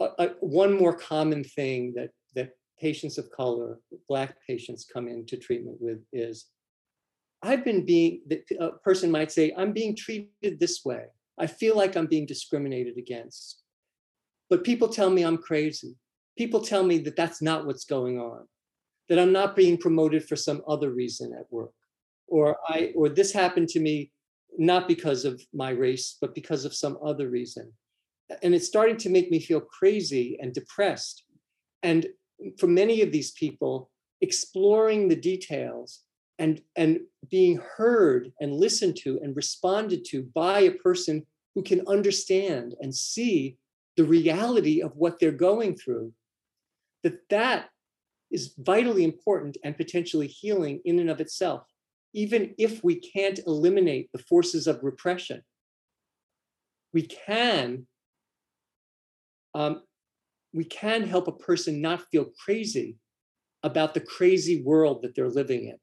uh, 0.00 0.08
uh, 0.18 0.28
one 0.40 0.76
more 0.76 0.92
common 0.96 1.44
thing 1.44 1.94
that 1.94 1.96
that 1.96 2.10
patients 2.80 3.18
of 3.18 3.30
color, 3.30 3.80
black 4.08 4.36
patients, 4.46 4.84
come 4.84 5.08
into 5.08 5.36
treatment 5.36 5.78
with 5.80 6.00
is, 6.12 6.46
I've 7.42 7.64
been 7.64 7.84
being. 7.84 8.22
A 8.58 8.70
person 8.70 9.10
might 9.10 9.30
say, 9.30 9.52
"I'm 9.56 9.72
being 9.72 9.94
treated 9.94 10.58
this 10.58 10.84
way. 10.84 11.06
I 11.38 11.46
feel 11.46 11.76
like 11.76 11.96
I'm 11.96 12.06
being 12.06 12.26
discriminated 12.26 12.96
against." 12.96 13.62
But 14.48 14.64
people 14.64 14.88
tell 14.88 15.10
me 15.10 15.22
I'm 15.22 15.38
crazy. 15.38 15.96
People 16.38 16.60
tell 16.60 16.82
me 16.82 16.98
that 16.98 17.16
that's 17.16 17.42
not 17.42 17.66
what's 17.66 17.84
going 17.84 18.18
on, 18.18 18.48
that 19.08 19.18
I'm 19.18 19.32
not 19.32 19.56
being 19.56 19.76
promoted 19.76 20.24
for 20.24 20.36
some 20.36 20.62
other 20.66 20.90
reason 20.90 21.34
at 21.38 21.50
work, 21.52 21.74
or 22.28 22.58
I 22.66 22.92
or 22.96 23.08
this 23.08 23.32
happened 23.32 23.68
to 23.70 23.80
me 23.80 24.10
not 24.56 24.88
because 24.88 25.24
of 25.24 25.42
my 25.52 25.70
race, 25.70 26.16
but 26.20 26.34
because 26.34 26.64
of 26.64 26.74
some 26.74 26.98
other 27.04 27.28
reason. 27.28 27.72
And 28.42 28.54
it's 28.54 28.66
starting 28.66 28.96
to 28.98 29.10
make 29.10 29.30
me 29.30 29.40
feel 29.40 29.60
crazy 29.60 30.38
and 30.40 30.54
depressed. 30.54 31.24
And 31.82 32.06
for 32.58 32.66
many 32.66 33.02
of 33.02 33.12
these 33.12 33.32
people, 33.32 33.90
exploring 34.20 35.08
the 35.08 35.16
details 35.16 36.00
and, 36.38 36.60
and 36.76 37.00
being 37.30 37.60
heard 37.76 38.32
and 38.40 38.54
listened 38.54 38.96
to 38.96 39.20
and 39.22 39.36
responded 39.36 40.04
to 40.06 40.22
by 40.34 40.60
a 40.60 40.70
person 40.72 41.26
who 41.54 41.62
can 41.62 41.86
understand 41.86 42.74
and 42.80 42.94
see 42.94 43.56
the 43.96 44.04
reality 44.04 44.82
of 44.82 44.96
what 44.96 45.20
they're 45.20 45.30
going 45.30 45.76
through, 45.76 46.12
that 47.04 47.18
that 47.30 47.68
is 48.30 48.54
vitally 48.58 49.04
important 49.04 49.56
and 49.62 49.76
potentially 49.76 50.26
healing 50.26 50.80
in 50.84 50.98
and 50.98 51.10
of 51.10 51.20
itself 51.20 51.64
even 52.14 52.54
if 52.56 52.82
we 52.82 52.94
can't 52.94 53.40
eliminate 53.46 54.08
the 54.12 54.22
forces 54.22 54.66
of 54.66 54.82
repression, 54.82 55.42
we 56.92 57.02
can 57.02 57.86
um, 59.54 59.82
we 60.54 60.64
can 60.64 61.02
help 61.02 61.28
a 61.28 61.32
person 61.32 61.80
not 61.80 62.08
feel 62.10 62.26
crazy 62.44 62.96
about 63.62 63.92
the 63.94 64.00
crazy 64.00 64.62
world 64.62 65.02
that 65.02 65.14
they're 65.14 65.28
living 65.28 65.66
in. 65.66 65.76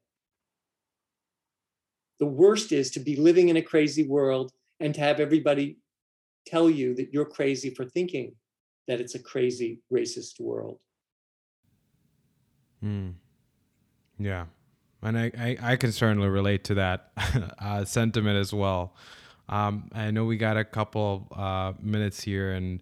The 2.18 2.26
worst 2.26 2.72
is 2.72 2.90
to 2.92 3.00
be 3.00 3.16
living 3.16 3.48
in 3.48 3.56
a 3.56 3.62
crazy 3.62 4.06
world 4.06 4.50
and 4.80 4.94
to 4.94 5.00
have 5.00 5.20
everybody 5.20 5.78
tell 6.46 6.70
you 6.70 6.94
that 6.94 7.12
you're 7.12 7.24
crazy 7.24 7.70
for 7.70 7.84
thinking 7.84 8.34
that 8.88 9.00
it's 9.00 9.14
a 9.14 9.22
crazy 9.22 9.80
racist 9.92 10.40
world. 10.40 10.78
Mm. 12.82 13.14
Yeah 14.18 14.46
and 15.02 15.18
I, 15.18 15.32
I, 15.36 15.72
I 15.72 15.76
can 15.76 15.92
certainly 15.92 16.28
relate 16.28 16.64
to 16.64 16.74
that 16.74 17.12
uh, 17.58 17.84
sentiment 17.84 18.38
as 18.38 18.52
well. 18.52 18.94
Um, 19.48 19.90
I 19.92 20.10
know 20.10 20.24
we 20.24 20.36
got 20.36 20.56
a 20.56 20.64
couple 20.64 21.28
uh, 21.32 21.72
minutes 21.80 22.22
here, 22.22 22.52
and 22.52 22.80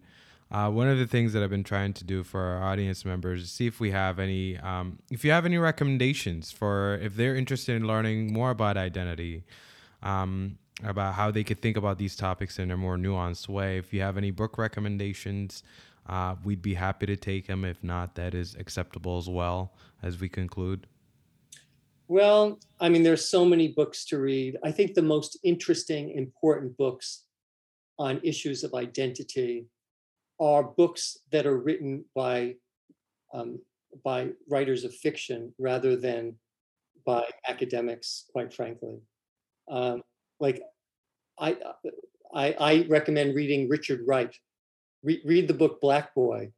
uh, 0.51 0.69
one 0.69 0.89
of 0.89 0.97
the 0.97 1.07
things 1.07 1.31
that 1.31 1.41
I've 1.41 1.49
been 1.49 1.63
trying 1.63 1.93
to 1.93 2.03
do 2.03 2.23
for 2.23 2.41
our 2.41 2.63
audience 2.63 3.05
members 3.05 3.43
is 3.43 3.51
see 3.51 3.67
if 3.67 3.79
we 3.79 3.91
have 3.91 4.19
any, 4.19 4.57
um, 4.57 4.99
if 5.09 5.23
you 5.23 5.31
have 5.31 5.45
any 5.45 5.57
recommendations 5.57 6.51
for 6.51 6.99
if 7.01 7.15
they're 7.15 7.35
interested 7.35 7.75
in 7.75 7.87
learning 7.87 8.33
more 8.33 8.51
about 8.51 8.75
identity, 8.75 9.43
um, 10.03 10.57
about 10.83 11.13
how 11.13 11.31
they 11.31 11.43
could 11.43 11.61
think 11.61 11.77
about 11.77 11.97
these 11.97 12.17
topics 12.17 12.59
in 12.59 12.69
a 12.69 12.75
more 12.75 12.97
nuanced 12.97 13.47
way. 13.47 13.77
If 13.77 13.93
you 13.93 14.01
have 14.01 14.17
any 14.17 14.31
book 14.31 14.57
recommendations, 14.57 15.63
uh, 16.07 16.35
we'd 16.43 16.61
be 16.61 16.73
happy 16.73 17.05
to 17.05 17.15
take 17.15 17.47
them. 17.47 17.63
If 17.63 17.81
not, 17.81 18.15
that 18.15 18.33
is 18.33 18.55
acceptable 18.55 19.17
as 19.17 19.29
well 19.29 19.73
as 20.03 20.19
we 20.19 20.27
conclude. 20.27 20.85
Well, 22.09 22.59
I 22.81 22.89
mean, 22.89 23.03
there's 23.03 23.29
so 23.29 23.45
many 23.45 23.69
books 23.69 24.03
to 24.05 24.19
read. 24.19 24.57
I 24.65 24.71
think 24.71 24.95
the 24.95 25.01
most 25.01 25.37
interesting, 25.43 26.11
important 26.11 26.75
books 26.75 27.23
on 27.97 28.19
issues 28.21 28.65
of 28.65 28.73
identity 28.73 29.67
are 30.41 30.63
books 30.63 31.17
that 31.31 31.45
are 31.45 31.57
written 31.57 32.03
by 32.15 32.55
um, 33.33 33.59
by 34.03 34.29
writers 34.49 34.83
of 34.83 34.93
fiction 34.93 35.53
rather 35.59 35.95
than 35.95 36.35
by 37.05 37.23
academics, 37.47 38.25
quite 38.31 38.53
frankly. 38.53 38.99
Um, 39.69 40.01
like, 40.39 40.61
I, 41.39 41.57
I, 42.33 42.55
I 42.59 42.85
recommend 42.89 43.35
reading 43.35 43.69
Richard 43.69 44.01
Wright. 44.07 44.35
Re- 45.03 45.21
read 45.25 45.47
the 45.47 45.53
book 45.53 45.79
Black 45.81 46.13
Boy 46.13 46.51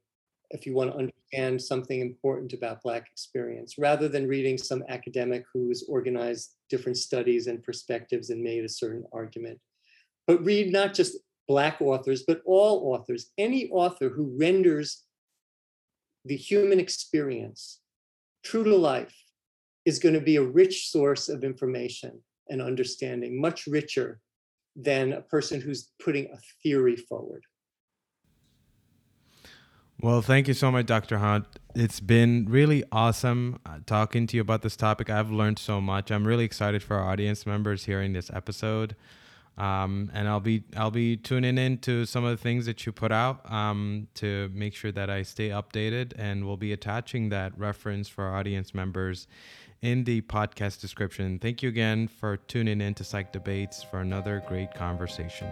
if 0.52 0.66
you 0.66 0.74
want 0.76 0.92
to 0.92 0.98
understand 0.98 1.62
something 1.62 2.00
important 2.00 2.54
about 2.54 2.84
Black 2.84 3.08
experience, 3.12 3.76
rather 3.80 4.08
than 4.08 4.28
reading 4.28 4.58
some 4.58 4.84
academic 4.88 5.44
who's 5.52 5.86
organized 5.90 6.56
different 6.70 6.98
studies 6.98 7.48
and 7.48 7.64
perspectives 7.64 8.30
and 8.30 8.42
made 8.42 8.64
a 8.64 8.70
certain 8.70 9.04
argument. 9.12 9.60
But 10.28 10.44
read 10.46 10.72
not 10.72 10.94
just 10.94 11.18
Black 11.48 11.82
authors, 11.82 12.24
but 12.26 12.42
all 12.46 12.94
authors, 12.94 13.32
any 13.38 13.70
author 13.70 14.10
who 14.10 14.36
renders 14.40 15.04
the 16.26 16.38
human 16.38 16.80
experience 16.80 17.82
true 18.44 18.64
to 18.64 18.76
life 18.76 19.16
is 19.86 20.00
going 20.00 20.16
to 20.16 20.22
be 20.22 20.38
a 20.38 20.44
rich 20.44 20.90
source 20.90 21.28
of 21.30 21.44
information 21.44 22.22
and 22.50 22.62
understanding, 22.62 23.40
much 23.40 23.68
richer 23.68 24.20
than 24.76 25.14
a 25.14 25.22
person 25.22 25.62
who's 25.62 25.92
putting 26.04 26.26
a 26.32 26.38
theory 26.62 26.96
forward. 26.96 27.44
Well, 30.02 30.22
thank 30.22 30.48
you 30.50 30.54
so 30.54 30.70
much, 30.70 30.86
Dr. 30.88 31.20
Hart. 31.20 31.46
It's 31.76 32.02
been 32.02 32.46
really 32.50 32.84
awesome 32.92 33.60
uh, 33.66 33.80
talking 33.86 34.28
to 34.28 34.36
you 34.36 34.42
about 34.42 34.62
this 34.62 34.76
topic. 34.76 35.10
I've 35.10 35.32
learned 35.32 35.60
so 35.60 35.80
much. 35.80 36.12
I'm 36.12 36.28
really 36.28 36.44
excited 36.44 36.84
for 36.84 36.98
our 36.98 37.10
audience 37.10 37.46
members 37.46 37.86
hearing 37.86 38.12
this 38.12 38.30
episode. 38.34 38.96
Um, 39.58 40.10
and 40.14 40.28
I'll 40.28 40.40
be 40.40 40.64
I'll 40.76 40.92
be 40.92 41.16
tuning 41.16 41.58
in 41.58 41.78
to 41.80 42.06
some 42.06 42.24
of 42.24 42.32
the 42.32 42.42
things 42.42 42.66
that 42.66 42.86
you 42.86 42.92
put 42.92 43.12
out 43.12 43.52
um, 43.52 44.08
to 44.16 44.50
make 44.54 44.74
sure 44.74 44.92
that 44.92 45.10
I 45.10 45.22
stay 45.22 45.50
updated, 45.50 46.14
and 46.18 46.46
we'll 46.46 46.58
be 46.58 46.74
attaching 46.74 47.30
that 47.30 47.58
reference 47.58 48.08
for 48.08 48.24
our 48.26 48.36
audience 48.38 48.74
members 48.74 49.28
in 49.82 50.06
the 50.06 50.22
podcast 50.22 50.82
description. 50.82 51.38
Thank 51.38 51.62
you 51.62 51.70
again 51.70 52.08
for 52.08 52.38
tuning 52.38 52.82
in 52.82 52.96
to 52.96 53.04
Psych 53.04 53.32
Debates 53.32 53.84
for 53.84 54.00
another 54.00 54.42
great 54.48 54.74
conversation. 54.74 55.50